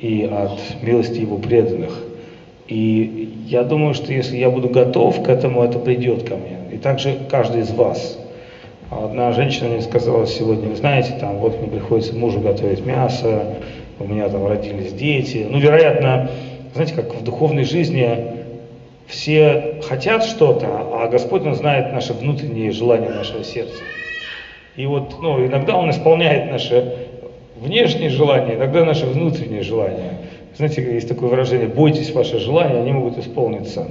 и 0.00 0.24
от 0.24 0.82
милости 0.82 1.20
Его 1.20 1.36
преданных. 1.36 2.02
И 2.68 3.34
я 3.46 3.62
думаю, 3.62 3.92
что 3.92 4.12
если 4.12 4.38
я 4.38 4.48
буду 4.48 4.68
готов 4.68 5.22
к 5.22 5.28
этому, 5.28 5.62
это 5.62 5.78
придет 5.78 6.26
ко 6.26 6.36
мне. 6.36 6.56
И 6.72 6.78
также 6.78 7.18
каждый 7.30 7.60
из 7.60 7.70
вас. 7.70 8.18
Одна 8.90 9.32
женщина 9.32 9.68
мне 9.68 9.82
сказала 9.82 10.26
сегодня, 10.26 10.70
вы 10.70 10.76
знаете, 10.76 11.14
там, 11.20 11.36
вот 11.38 11.60
мне 11.60 11.70
приходится 11.70 12.14
мужу 12.14 12.40
готовить 12.40 12.84
мясо, 12.86 13.56
у 13.98 14.04
меня 14.04 14.28
там 14.28 14.46
родились 14.46 14.92
дети. 14.92 15.46
Ну, 15.48 15.58
вероятно, 15.58 16.30
знаете, 16.74 16.94
как 16.94 17.14
в 17.14 17.22
духовной 17.22 17.64
жизни 17.64 18.08
все 19.06 19.80
хотят 19.86 20.24
что-то, 20.24 20.66
а 20.92 21.08
Господь, 21.08 21.42
Он 21.44 21.54
знает 21.54 21.92
наши 21.92 22.14
внутренние 22.14 22.70
желания 22.70 23.10
нашего 23.10 23.44
сердца. 23.44 23.74
И 24.76 24.86
вот, 24.86 25.16
ну, 25.22 25.44
иногда 25.44 25.76
Он 25.76 25.90
исполняет 25.90 26.50
наши 26.50 27.08
внешние 27.56 28.10
желания, 28.10 28.54
иногда 28.54 28.84
наши 28.84 29.06
внутренние 29.06 29.62
желания. 29.62 30.18
Знаете, 30.56 30.82
есть 30.82 31.08
такое 31.08 31.30
выражение, 31.30 31.68
бойтесь 31.68 32.12
ваши 32.12 32.38
желания, 32.38 32.80
они 32.80 32.92
могут 32.92 33.18
исполниться. 33.18 33.88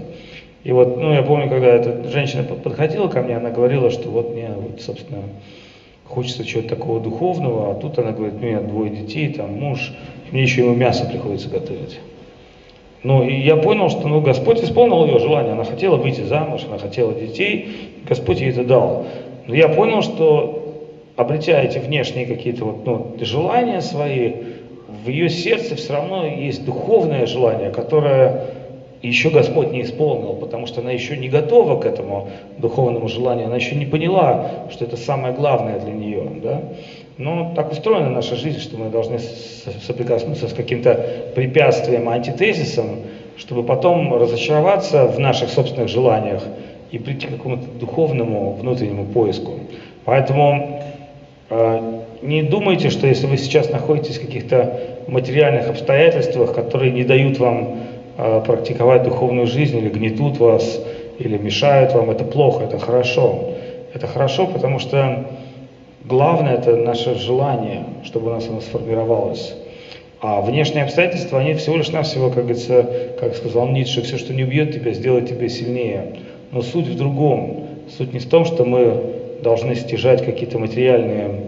И 0.64 0.72
вот, 0.72 0.98
ну, 0.98 1.14
я 1.14 1.24
помню, 1.24 1.50
когда 1.50 1.68
эта 1.68 2.10
женщина 2.10 2.44
подходила 2.44 3.08
ко 3.08 3.22
мне, 3.22 3.36
она 3.36 3.50
говорила, 3.50 3.90
что 3.90 4.10
вот 4.10 4.34
мне, 4.34 4.50
вот, 4.56 4.82
собственно, 4.82 5.24
хочется 6.06 6.46
чего-то 6.46 6.70
такого 6.70 7.00
духовного, 7.02 7.72
а 7.72 7.76
тут 7.76 7.98
она 8.00 8.12
говорит, 8.12 8.36
ну, 8.40 8.48
у 8.48 8.50
меня 8.50 8.62
двое 8.62 8.90
детей, 8.92 9.34
там, 9.34 9.54
муж, 9.54 9.94
мне 10.32 10.44
еще 10.44 10.62
ему 10.62 10.76
мясо 10.76 11.06
приходится 11.06 11.50
готовить. 11.50 12.00
Ну, 13.04 13.28
и 13.28 13.36
я 13.42 13.58
понял, 13.58 13.90
что, 13.90 14.08
ну, 14.08 14.22
Господь 14.22 14.64
исполнил 14.64 15.06
ее 15.06 15.20
желание, 15.20 15.52
она 15.52 15.66
хотела 15.66 15.98
выйти 15.98 16.22
замуж, 16.22 16.62
она 16.68 16.78
хотела 16.78 17.14
детей, 17.14 17.92
Господь 18.08 18.40
ей 18.40 18.52
это 18.52 18.64
дал. 18.64 19.06
Но 19.48 19.56
я 19.56 19.68
понял, 19.68 20.02
что 20.02 20.63
обретя 21.16 21.62
эти 21.62 21.78
внешние 21.78 22.26
какие-то 22.26 22.66
вот, 22.66 22.86
ну, 22.86 23.16
желания 23.20 23.82
свои, 23.82 24.34
в 24.88 25.08
ее 25.08 25.30
сердце 25.30 25.76
все 25.76 25.94
равно 25.94 26.26
есть 26.26 26.66
духовное 26.66 27.26
желание, 27.26 27.72
которое 27.72 28.42
еще 29.04 29.30
Господь 29.30 29.72
не 29.72 29.82
исполнил, 29.82 30.34
потому 30.34 30.66
что 30.66 30.80
она 30.80 30.92
еще 30.92 31.18
не 31.18 31.28
готова 31.28 31.80
к 31.80 31.86
этому 31.86 32.30
духовному 32.58 33.10
желанию, 33.10 33.48
она 33.48 33.58
еще 33.58 33.76
не 33.76 33.86
поняла, 33.86 34.50
что 34.72 34.86
это 34.86 34.96
самое 34.96 35.34
главное 35.34 35.80
для 35.80 35.92
нее. 35.92 36.24
Да? 36.42 36.62
Но 37.18 37.54
так 37.54 37.74
устроена 37.74 38.10
наша 38.10 38.36
жизнь, 38.36 38.60
что 38.60 38.78
мы 38.78 38.90
должны 38.90 39.20
соприкоснуться 39.20 40.48
с 40.48 40.54
каким-то 40.54 41.32
препятствием, 41.36 42.08
антитезисом, 42.08 43.02
чтобы 43.38 43.64
потом 43.64 44.14
разочароваться 44.16 45.06
в 45.06 45.20
наших 45.20 45.50
собственных 45.50 45.90
желаниях 45.90 46.42
и 46.92 46.98
прийти 46.98 47.28
к 47.28 47.32
какому-то 47.32 47.68
духовному 47.80 48.54
внутреннему 48.54 49.06
поиску. 49.06 49.60
Поэтому 50.06 50.73
не 52.22 52.42
думайте, 52.42 52.90
что 52.90 53.06
если 53.06 53.28
вы 53.28 53.38
сейчас 53.38 53.70
находитесь 53.70 54.18
в 54.18 54.22
каких-то 54.22 54.80
материальных 55.08 55.70
обстоятельствах, 55.70 56.54
которые 56.54 56.92
не 56.92 57.04
дают 57.04 57.38
вам 57.38 57.80
э, 58.18 58.42
практиковать 58.46 59.04
духовную 59.04 59.48
жизнь 59.48 59.78
или 59.78 59.90
гнетут 59.90 60.40
вас, 60.40 60.82
или 61.20 61.38
мешают 61.38 61.94
вам, 61.94 62.10
это 62.10 62.24
плохо, 62.24 62.64
это 62.64 62.80
хорошо. 62.80 63.50
Это 63.94 64.08
хорошо, 64.08 64.48
потому 64.48 64.80
что 64.80 65.26
главное 66.06 66.56
это 66.56 66.76
наше 66.76 67.16
желание, 67.16 67.84
чтобы 68.04 68.28
у 68.28 68.34
нас 68.34 68.48
оно 68.48 68.62
сформировалось. 68.62 69.54
А 70.22 70.42
внешние 70.42 70.86
обстоятельства, 70.86 71.40
они 71.40 71.54
всего 71.54 71.76
лишь 71.76 71.90
навсего, 71.90 72.30
как 72.30 72.44
говорится, 72.46 72.88
как 73.20 73.36
сказал 73.36 73.68
Ницше, 73.68 74.02
все, 74.02 74.18
что 74.18 74.34
не 74.34 74.44
убьет 74.44 74.74
тебя, 74.74 74.94
сделает 74.94 75.28
тебя 75.28 75.50
сильнее. 75.50 76.16
Но 76.52 76.62
суть 76.62 76.88
в 76.88 76.96
другом. 76.96 77.68
Суть 77.98 78.14
не 78.14 78.20
в 78.20 78.30
том, 78.30 78.46
что 78.46 78.64
мы 78.64 79.13
должны 79.44 79.76
стяжать 79.76 80.26
какие-то 80.26 80.58
материальные 80.58 81.42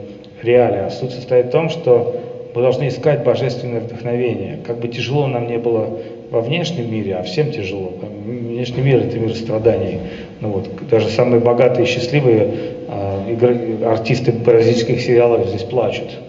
реалии, 0.43 0.85
а 0.85 0.89
суть 0.91 1.11
состоит 1.11 1.47
в 1.47 1.49
том, 1.49 1.69
что 1.69 2.15
мы 2.53 2.61
должны 2.61 2.87
искать 2.87 3.23
божественное 3.23 3.81
вдохновение. 3.81 4.59
Как 4.65 4.77
бы 4.77 4.87
тяжело 4.87 5.27
нам 5.27 5.47
не 5.47 5.57
было 5.57 5.97
во 6.29 6.41
внешнем 6.41 6.91
мире, 6.91 7.15
а 7.15 7.23
всем 7.23 7.51
тяжело. 7.51 7.93
Внешний 8.25 8.81
мир– 8.81 8.97
это 9.05 9.19
мир 9.19 9.35
страданий. 9.35 9.99
Ну 10.41 10.49
вот, 10.49 10.69
даже 10.89 11.09
самые 11.09 11.39
богатые 11.39 11.85
и 11.85 11.89
счастливые 11.89 12.49
э, 12.87 13.85
артисты 13.85 14.31
паразитических 14.31 15.01
сериалов 15.01 15.47
здесь 15.47 15.63
плачут. 15.63 16.19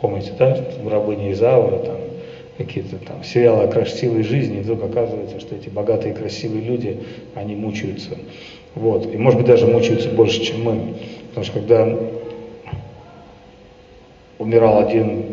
Помните, 0.00 0.32
да? 0.38 0.56
Рабыня 0.90 1.30
Изаура, 1.32 1.78
там, 1.78 1.96
какие-то 2.58 2.96
там 2.96 3.24
сериалы 3.24 3.64
о 3.64 3.68
красивой 3.68 4.22
жизни, 4.22 4.58
и 4.58 4.60
вдруг 4.60 4.84
оказывается, 4.84 5.40
что 5.40 5.54
эти 5.54 5.68
богатые 5.68 6.12
и 6.12 6.16
красивые 6.16 6.62
люди, 6.62 6.98
они 7.34 7.56
мучаются. 7.56 8.10
Вот. 8.74 9.12
И 9.12 9.16
может 9.16 9.38
быть 9.38 9.48
даже 9.48 9.66
мучаются 9.66 10.08
больше, 10.10 10.42
чем 10.42 10.62
мы. 10.62 10.94
Потому 11.28 11.44
что 11.44 11.58
когда 11.58 11.98
умирал 14.38 14.86
один 14.86 15.24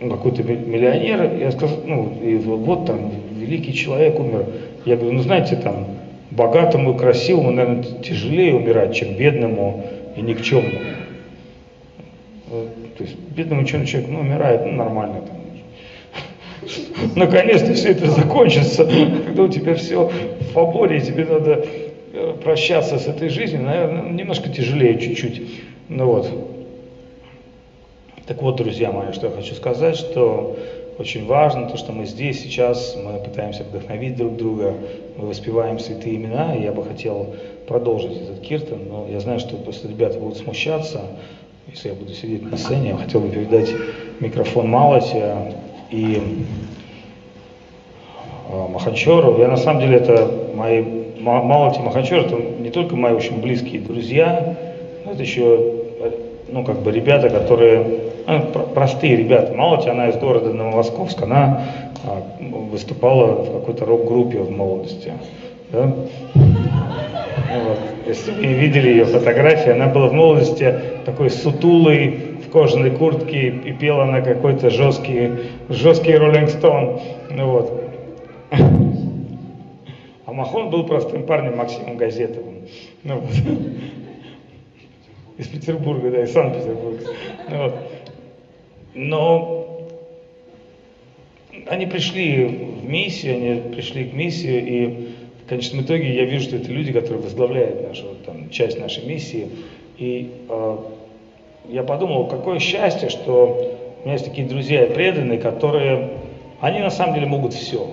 ну, 0.00 0.10
какой-то 0.10 0.42
миллионер, 0.42 1.36
я 1.38 1.50
сказал, 1.50 1.78
ну, 1.84 2.12
и 2.22 2.36
вот 2.36 2.86
там 2.86 3.10
великий 3.36 3.72
человек 3.72 4.18
умер. 4.18 4.46
Я 4.84 4.96
говорю, 4.96 5.12
ну 5.12 5.22
знаете, 5.22 5.56
там, 5.56 5.86
богатому 6.30 6.94
и 6.94 6.98
красивому, 6.98 7.50
наверное, 7.50 7.82
тяжелее 8.02 8.54
умирать, 8.54 8.94
чем 8.94 9.14
бедному 9.16 9.84
и 10.16 10.22
никчемному. 10.22 10.78
То 12.50 13.04
есть 13.04 13.16
бедному 13.36 13.64
человеку, 13.64 14.10
ну, 14.10 14.20
умирает, 14.20 14.64
ну, 14.64 14.72
нормально 14.72 15.22
там. 15.22 15.37
Наконец-то 17.16 17.74
все 17.74 17.90
это 17.90 18.10
закончится, 18.10 18.84
когда 18.84 19.42
у 19.42 19.48
тебя 19.48 19.74
все 19.74 20.08
в 20.08 20.52
фаворе, 20.52 21.00
тебе 21.00 21.24
надо 21.24 21.64
э, 22.12 22.34
прощаться 22.42 22.98
с 22.98 23.06
этой 23.06 23.28
жизнью, 23.28 23.62
наверное, 23.62 24.10
немножко 24.10 24.48
тяжелее 24.48 24.98
чуть-чуть. 24.98 25.42
Ну 25.88 26.06
вот. 26.06 26.28
Так 28.26 28.42
вот, 28.42 28.56
друзья 28.56 28.92
мои, 28.92 29.12
что 29.12 29.28
я 29.28 29.32
хочу 29.32 29.54
сказать, 29.54 29.96
что 29.96 30.58
очень 30.98 31.26
важно 31.26 31.68
то, 31.68 31.76
что 31.76 31.92
мы 31.92 32.06
здесь 32.06 32.42
сейчас, 32.42 32.96
мы 32.96 33.20
пытаемся 33.20 33.62
вдохновить 33.62 34.16
друг 34.16 34.36
друга, 34.36 34.74
мы 35.16 35.28
воспеваем 35.28 35.78
святые 35.78 36.16
имена, 36.16 36.54
и 36.54 36.62
я 36.62 36.72
бы 36.72 36.84
хотел 36.84 37.34
продолжить 37.66 38.16
этот 38.16 38.40
киртан, 38.40 38.80
но 38.88 39.06
я 39.08 39.20
знаю, 39.20 39.38
что 39.38 39.56
просто 39.56 39.88
ребята 39.88 40.18
будут 40.18 40.38
смущаться, 40.38 41.02
если 41.68 41.90
я 41.90 41.94
буду 41.94 42.12
сидеть 42.14 42.42
на 42.50 42.56
сцене, 42.56 42.90
я 42.90 42.96
хотел 42.96 43.20
бы 43.20 43.28
передать 43.28 43.70
микрофон 44.20 44.68
Малоте 44.68 45.54
и 45.90 46.44
э, 48.50 48.66
Махачеру. 48.68 49.38
Я 49.38 49.48
на 49.48 49.56
самом 49.56 49.80
деле 49.80 49.96
это 49.96 50.30
мои 50.54 50.82
Малоте 51.18 51.80
и 51.80 51.82
Махачер, 51.82 52.20
это 52.20 52.36
не 52.36 52.70
только 52.70 52.96
мои 52.96 53.12
очень 53.12 53.40
близкие 53.40 53.80
друзья, 53.80 54.56
но 55.04 55.12
это 55.12 55.22
еще 55.22 55.78
ну, 56.50 56.64
как 56.64 56.80
бы 56.80 56.90
ребята, 56.90 57.28
которые 57.28 57.84
ну, 58.26 58.40
простые 58.74 59.16
ребята. 59.16 59.54
Малоти, 59.54 59.88
она 59.88 60.08
из 60.08 60.16
города 60.16 60.52
Новомосковск, 60.52 61.22
она 61.22 61.64
а, 62.04 62.22
выступала 62.70 63.42
в 63.42 63.52
какой-то 63.52 63.84
рок-группе 63.84 64.38
в 64.38 64.50
молодости. 64.50 65.12
Да? 65.70 65.92
Ну, 66.34 67.60
вот. 67.64 67.78
Если 68.06 68.30
вы 68.30 68.46
видели 68.46 68.88
ее 68.88 69.04
фотографии, 69.04 69.70
она 69.70 69.86
была 69.86 70.08
в 70.08 70.12
молодости 70.14 70.74
такой 71.04 71.30
сутулой, 71.30 72.18
кожаной 72.50 72.90
куртке, 72.90 73.48
и 73.48 73.72
пела 73.72 74.04
на 74.04 74.20
какой-то 74.20 74.70
жесткий, 74.70 75.30
жесткий 75.68 76.14
Роллинг 76.14 76.50
Стоун. 76.50 77.00
Ну, 77.30 77.50
вот. 77.50 77.84
А 80.26 80.32
Махон 80.32 80.70
был 80.70 80.84
простым 80.84 81.24
парнем 81.24 81.56
Максимом 81.56 81.96
Газетовым. 81.96 82.66
Ну, 83.04 83.20
вот. 83.20 83.34
Из 85.38 85.46
Петербурга, 85.46 86.10
да, 86.10 86.24
из 86.24 86.32
Санкт-Петербурга. 86.32 87.04
Ну, 87.48 87.62
вот. 87.62 87.74
Но 88.94 89.88
они 91.66 91.86
пришли 91.86 92.44
в 92.44 92.88
миссию, 92.88 93.34
они 93.34 93.60
пришли 93.72 94.04
к 94.04 94.12
миссии, 94.12 94.58
и 94.58 95.08
в 95.44 95.48
конечном 95.48 95.82
итоге 95.82 96.14
я 96.14 96.24
вижу, 96.24 96.44
что 96.44 96.56
это 96.56 96.70
люди, 96.72 96.92
которые 96.92 97.22
возглавляют 97.22 97.86
нашу, 97.88 98.06
там, 98.26 98.50
часть 98.50 98.78
нашей 98.78 99.06
миссии. 99.06 99.48
И 99.98 100.30
э, 100.48 100.76
я 101.66 101.82
подумал, 101.82 102.26
какое 102.26 102.58
счастье, 102.58 103.08
что 103.08 103.58
у 104.02 104.04
меня 104.04 104.14
есть 104.14 104.24
такие 104.24 104.46
друзья 104.46 104.84
и 104.84 104.92
преданные, 104.92 105.38
которые, 105.38 106.10
они 106.60 106.80
на 106.80 106.90
самом 106.90 107.14
деле 107.14 107.26
могут 107.26 107.54
все. 107.54 107.88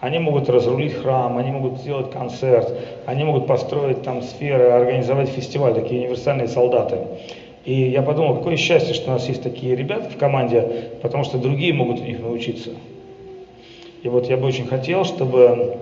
Они 0.00 0.18
могут 0.18 0.48
разрулить 0.48 0.94
храм, 0.94 1.38
они 1.38 1.50
могут 1.50 1.80
сделать 1.80 2.10
концерт, 2.10 2.72
они 3.06 3.24
могут 3.24 3.46
построить 3.46 4.02
там 4.02 4.22
сферы, 4.22 4.64
организовать 4.64 5.28
фестиваль, 5.28 5.74
такие 5.74 6.02
универсальные 6.02 6.48
солдаты. 6.48 6.98
И 7.64 7.90
я 7.90 8.02
подумал, 8.02 8.36
какое 8.36 8.56
счастье, 8.56 8.94
что 8.94 9.10
у 9.10 9.12
нас 9.14 9.28
есть 9.28 9.42
такие 9.42 9.74
ребята 9.74 10.08
в 10.08 10.16
команде, 10.16 10.90
потому 11.02 11.24
что 11.24 11.38
другие 11.38 11.74
могут 11.74 12.00
у 12.00 12.04
них 12.04 12.20
научиться. 12.20 12.70
И 14.02 14.08
вот 14.08 14.28
я 14.28 14.36
бы 14.36 14.46
очень 14.46 14.66
хотел, 14.66 15.04
чтобы 15.04 15.76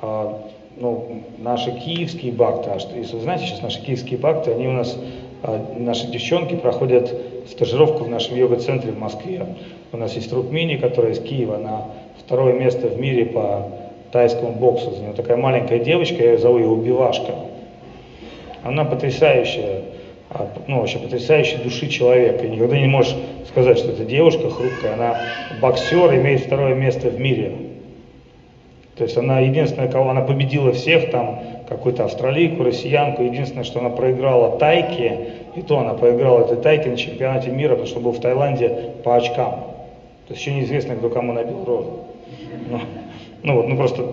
а, 0.00 0.40
ну, 0.76 1.22
наши 1.38 1.72
киевские 1.72 2.32
бакты, 2.32 2.70
а 2.70 2.78
что, 2.78 2.96
если 2.96 3.16
вы 3.16 3.22
знаете, 3.22 3.44
сейчас 3.44 3.62
наши 3.62 3.80
киевские 3.82 4.18
бакты, 4.18 4.52
они 4.52 4.66
у 4.66 4.72
нас, 4.72 4.98
наши 5.78 6.06
девчонки 6.08 6.54
проходят 6.54 7.14
стажировку 7.48 8.04
в 8.04 8.08
нашем 8.08 8.36
йога-центре 8.36 8.92
в 8.92 8.98
Москве. 8.98 9.46
У 9.92 9.96
нас 9.96 10.14
есть 10.14 10.32
Рукмини, 10.32 10.76
которая 10.76 11.12
из 11.12 11.20
Киева, 11.20 11.56
она 11.56 11.86
второе 12.18 12.52
место 12.52 12.88
в 12.88 13.00
мире 13.00 13.26
по 13.26 13.68
тайскому 14.12 14.52
боксу. 14.52 14.90
У 14.90 15.02
нее 15.02 15.12
такая 15.14 15.36
маленькая 15.36 15.78
девочка, 15.78 16.22
я 16.22 16.32
ее 16.32 16.38
зову 16.38 16.58
ее 16.58 16.66
Убивашка. 16.66 17.34
Она 18.62 18.84
потрясающая, 18.84 19.82
а, 20.28 20.48
ну, 20.66 20.80
вообще 20.80 20.98
потрясающей 20.98 21.58
души 21.58 21.88
человек. 21.88 22.44
И 22.44 22.48
никогда 22.48 22.78
не 22.78 22.86
можешь 22.86 23.16
сказать, 23.48 23.78
что 23.78 23.90
эта 23.90 24.04
девушка 24.04 24.50
хрупкая, 24.50 24.94
она 24.94 25.20
боксер, 25.60 26.14
имеет 26.14 26.42
второе 26.42 26.74
место 26.74 27.08
в 27.08 27.18
мире. 27.18 27.52
То 28.96 29.04
есть 29.04 29.16
она 29.16 29.40
единственная, 29.40 29.88
кого 29.88 30.10
она 30.10 30.20
победила 30.20 30.72
всех, 30.72 31.10
там 31.10 31.40
какую-то 31.70 32.04
австралийку, 32.04 32.64
россиянку, 32.64 33.22
единственное, 33.22 33.64
что 33.64 33.78
она 33.78 33.90
проиграла 33.90 34.58
тайке, 34.58 35.34
и 35.54 35.62
то 35.62 35.78
она 35.78 35.94
проиграла 35.94 36.40
этой 36.40 36.56
тайке 36.56 36.90
на 36.90 36.96
чемпионате 36.96 37.50
мира, 37.50 37.70
потому 37.70 37.86
что 37.86 38.00
был 38.00 38.10
в 38.10 38.20
Таиланде 38.20 38.94
по 39.04 39.16
очкам. 39.16 39.52
То 40.26 40.34
есть 40.34 40.42
еще 40.42 40.52
неизвестно, 40.52 40.96
кто 40.96 41.08
кому 41.08 41.32
набил 41.32 41.64
рожу. 41.64 42.00
Ну, 42.68 42.80
ну 43.42 43.54
вот, 43.54 43.68
ну 43.68 43.76
просто 43.76 44.04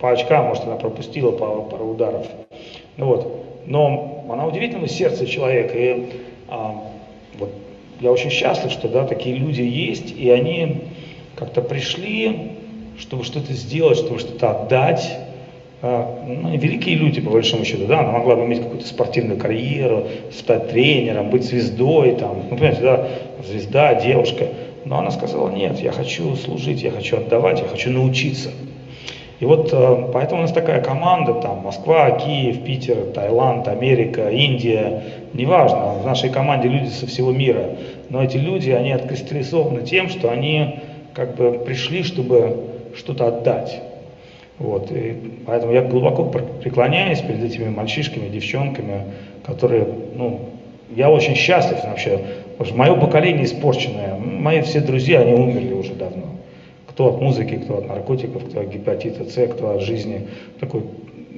по 0.00 0.10
очкам, 0.10 0.46
может, 0.46 0.64
она 0.64 0.76
пропустила 0.76 1.32
пару, 1.32 1.62
пару 1.62 1.86
ударов. 1.86 2.26
Ну 2.96 3.06
вот. 3.06 3.44
Но 3.66 4.24
она 4.30 4.46
удивительного 4.46 4.88
сердца 4.88 5.26
человека. 5.26 5.76
И 5.76 6.06
а, 6.48 6.74
вот 7.38 7.50
я 8.00 8.12
очень 8.12 8.30
счастлив, 8.30 8.70
что 8.70 8.88
да, 8.88 9.04
такие 9.04 9.36
люди 9.36 9.62
есть, 9.62 10.14
и 10.16 10.30
они 10.30 10.84
как-то 11.36 11.60
пришли 11.60 12.52
чтобы 12.98 13.24
что-то 13.24 13.52
сделать, 13.52 13.98
чтобы 13.98 14.18
что-то 14.18 14.50
отдать. 14.50 15.18
А, 15.80 16.24
ну, 16.26 16.56
великие 16.56 16.96
люди, 16.96 17.20
по 17.20 17.30
большому 17.30 17.64
счету, 17.64 17.86
да, 17.86 18.00
она 18.00 18.10
могла 18.10 18.34
бы 18.34 18.44
иметь 18.44 18.62
какую-то 18.62 18.86
спортивную 18.86 19.38
карьеру, 19.38 20.08
стать 20.32 20.70
тренером, 20.70 21.30
быть 21.30 21.44
звездой, 21.44 22.16
там, 22.16 22.42
ну, 22.50 22.56
понимаете, 22.56 22.80
да, 22.82 23.08
звезда, 23.46 23.94
девушка. 23.94 24.48
Но 24.84 24.98
она 24.98 25.10
сказала, 25.10 25.50
нет, 25.50 25.78
я 25.80 25.92
хочу 25.92 26.34
служить, 26.34 26.82
я 26.82 26.90
хочу 26.90 27.18
отдавать, 27.18 27.60
я 27.60 27.68
хочу 27.68 27.90
научиться. 27.90 28.50
И 29.38 29.44
вот 29.44 29.70
а, 29.72 30.10
поэтому 30.12 30.40
у 30.40 30.42
нас 30.42 30.52
такая 30.52 30.82
команда, 30.82 31.34
там, 31.34 31.58
Москва, 31.58 32.10
Киев, 32.10 32.64
Питер, 32.64 33.12
Таиланд, 33.14 33.68
Америка, 33.68 34.30
Индия, 34.30 35.04
неважно, 35.32 35.92
в 36.02 36.04
нашей 36.04 36.30
команде 36.30 36.66
люди 36.66 36.88
со 36.88 37.06
всего 37.06 37.30
мира. 37.30 37.76
Но 38.08 38.24
эти 38.24 38.36
люди, 38.36 38.70
они 38.70 38.90
откристаллизованы 38.90 39.82
тем, 39.82 40.08
что 40.08 40.30
они 40.30 40.80
как 41.14 41.36
бы 41.36 41.52
пришли, 41.64 42.02
чтобы 42.02 42.64
что-то 42.96 43.28
отдать. 43.28 43.80
Вот, 44.58 44.90
и 44.90 45.14
поэтому 45.46 45.72
я 45.72 45.82
глубоко 45.82 46.24
преклоняюсь 46.24 47.20
перед 47.20 47.44
этими 47.44 47.68
мальчишками, 47.68 48.28
девчонками, 48.28 49.04
которые, 49.44 49.86
ну, 50.16 50.40
я 50.94 51.10
очень 51.10 51.36
счастлив 51.36 51.78
вообще, 51.84 52.20
потому 52.56 52.66
что 52.66 52.76
мое 52.76 52.94
поколение 52.94 53.44
испорченное, 53.44 54.16
мои 54.16 54.62
все 54.62 54.80
друзья, 54.80 55.20
они 55.20 55.34
умерли 55.34 55.74
уже 55.74 55.94
давно. 55.94 56.24
Кто 56.88 57.10
от 57.10 57.20
музыки, 57.20 57.54
кто 57.54 57.78
от 57.78 57.88
наркотиков, 57.88 58.44
кто 58.48 58.60
от 58.60 58.68
гепатита 58.68 59.24
С, 59.24 59.46
кто 59.46 59.76
от 59.76 59.82
жизни. 59.82 60.26
Такой, 60.58 60.82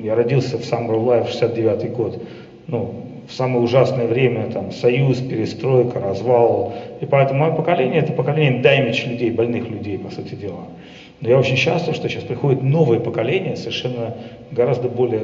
я 0.02 0.14
родился 0.14 0.56
в 0.56 0.62
Summer 0.62 0.96
Life, 0.96 1.28
69 1.28 1.92
год. 1.92 2.22
Ну, 2.68 2.94
в 3.28 3.32
самое 3.34 3.60
ужасное 3.60 4.06
время, 4.06 4.46
там, 4.50 4.72
союз, 4.72 5.18
перестройка, 5.18 6.00
развал. 6.00 6.72
И 7.00 7.06
поэтому 7.06 7.40
мое 7.40 7.52
поколение, 7.52 8.00
это 8.00 8.12
поколение 8.12 8.62
даймидж 8.62 9.06
людей, 9.06 9.30
больных 9.30 9.68
людей, 9.68 9.98
по 9.98 10.10
сути 10.10 10.34
дела. 10.34 10.64
Но 11.20 11.28
я 11.28 11.38
очень 11.38 11.56
счастлив, 11.56 11.94
что 11.94 12.08
сейчас 12.08 12.24
приходит 12.24 12.62
новое 12.62 12.98
поколение, 12.98 13.56
совершенно 13.56 14.14
гораздо 14.50 14.88
более 14.88 15.22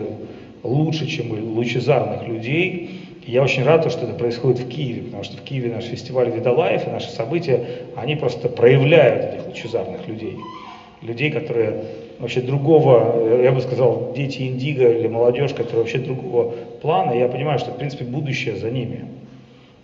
лучше, 0.63 1.07
чем 1.07 1.31
лучезарных 1.57 2.29
людей. 2.29 3.01
И 3.25 3.33
я 3.33 3.43
очень 3.43 3.65
рад, 3.65 3.91
что 3.91 4.05
это 4.05 4.15
происходит 4.15 4.61
в 4.61 4.69
Киеве, 4.69 5.03
потому 5.03 5.25
что 5.25 5.37
в 5.39 5.41
Киеве 5.41 5.71
наш 5.71 5.85
фестиваль 5.85 6.31
Видалаев 6.31 6.87
и 6.87 6.91
наши 6.91 7.11
события, 7.11 7.65
они 7.97 8.15
просто 8.15 8.49
проявляют 8.49 9.35
этих 9.35 9.47
лучезарных 9.47 10.07
людей. 10.07 10.37
Людей, 11.03 11.31
которые 11.31 11.85
вообще 12.19 12.41
другого, 12.41 13.43
я 13.43 13.53
бы 13.53 13.61
сказал, 13.61 14.13
дети 14.15 14.43
индиго 14.43 14.91
или 14.91 15.09
молодежь, 15.09 15.53
которые 15.53 15.79
вообще 15.79 15.99
другого 15.99 16.53
плана. 16.83 17.13
Я 17.13 17.29
понимаю, 17.29 17.59
что, 17.59 17.71
в 17.71 17.77
принципе, 17.77 18.05
будущее 18.05 18.57
за 18.57 18.71
ними 18.71 19.16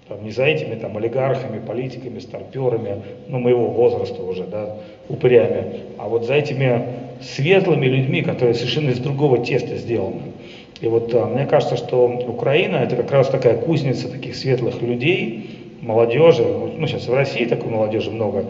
там, 0.09 0.25
не 0.25 0.31
за 0.31 0.45
этими 0.45 0.75
там, 0.75 0.97
олигархами, 0.97 1.61
политиками, 1.65 2.19
старперами, 2.19 3.03
ну, 3.29 3.39
моего 3.39 3.67
возраста 3.67 4.23
уже, 4.23 4.45
да, 4.45 4.77
упырями, 5.09 5.81
а 5.99 6.09
вот 6.09 6.25
за 6.25 6.35
этими 6.35 6.83
светлыми 7.21 7.87
людьми, 7.87 8.23
которые 8.23 8.55
совершенно 8.55 8.91
из 8.91 8.99
другого 8.99 9.39
теста 9.39 9.77
сделаны. 9.77 10.33
И 10.81 10.89
вот 10.89 11.15
а, 11.15 11.27
мне 11.27 11.47
кажется, 11.47 11.77
что 11.77 12.07
Украина 12.27 12.77
это 12.77 12.97
как 12.97 13.13
раз 13.13 13.29
такая 13.29 13.57
кузница 13.57 14.09
таких 14.09 14.35
светлых 14.35 14.83
людей, 14.83 15.61
молодежи, 15.81 16.43
ну 16.43 16.87
сейчас 16.87 17.07
в 17.07 17.15
России 17.15 17.45
такой 17.45 17.71
молодежи 17.71 18.11
много 18.11 18.47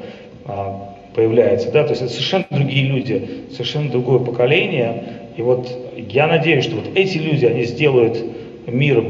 а, 0.46 0.94
появляется, 1.14 1.70
да, 1.70 1.84
то 1.84 1.90
есть 1.90 2.00
это 2.00 2.10
совершенно 2.10 2.46
другие 2.50 2.86
люди, 2.86 3.28
совершенно 3.50 3.90
другое 3.90 4.18
поколение, 4.18 5.02
и 5.36 5.42
вот 5.42 5.68
я 5.96 6.26
надеюсь, 6.26 6.64
что 6.64 6.76
вот 6.76 6.86
эти 6.94 7.18
люди, 7.18 7.44
они 7.44 7.64
сделают 7.64 8.18
мир 8.66 9.04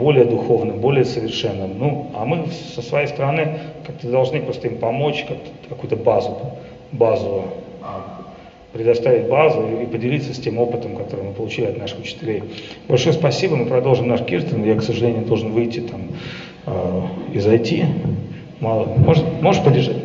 более 0.00 0.24
духовным, 0.24 0.80
более 0.80 1.04
совершенным. 1.04 1.78
Ну, 1.78 2.06
а 2.14 2.24
мы 2.24 2.46
со 2.74 2.82
своей 2.82 3.06
стороны 3.06 3.58
как-то 3.86 4.08
должны 4.10 4.40
просто 4.40 4.68
им 4.68 4.78
помочь, 4.78 5.24
как 5.28 5.36
какую-то 5.68 5.96
базу, 5.96 6.36
базу 6.90 7.44
а, 7.82 8.22
предоставить 8.72 9.28
базу 9.28 9.62
и 9.82 9.86
поделиться 9.86 10.34
с 10.34 10.38
тем 10.38 10.58
опытом, 10.58 10.96
который 10.96 11.26
мы 11.26 11.32
получили 11.32 11.66
от 11.66 11.78
наших 11.78 12.00
учителей. 12.00 12.42
Большое 12.88 13.12
спасибо, 13.12 13.56
мы 13.56 13.66
продолжим 13.66 14.08
наш 14.08 14.24
киртан. 14.24 14.64
Я, 14.64 14.76
к 14.76 14.82
сожалению, 14.82 15.24
должен 15.26 15.52
выйти 15.52 15.80
там 15.80 16.00
э, 16.66 17.02
и 17.34 17.38
зайти. 17.38 17.84
Мало. 18.60 18.86
Может, 18.96 19.24
можешь 19.42 19.62
подержать? 19.62 19.96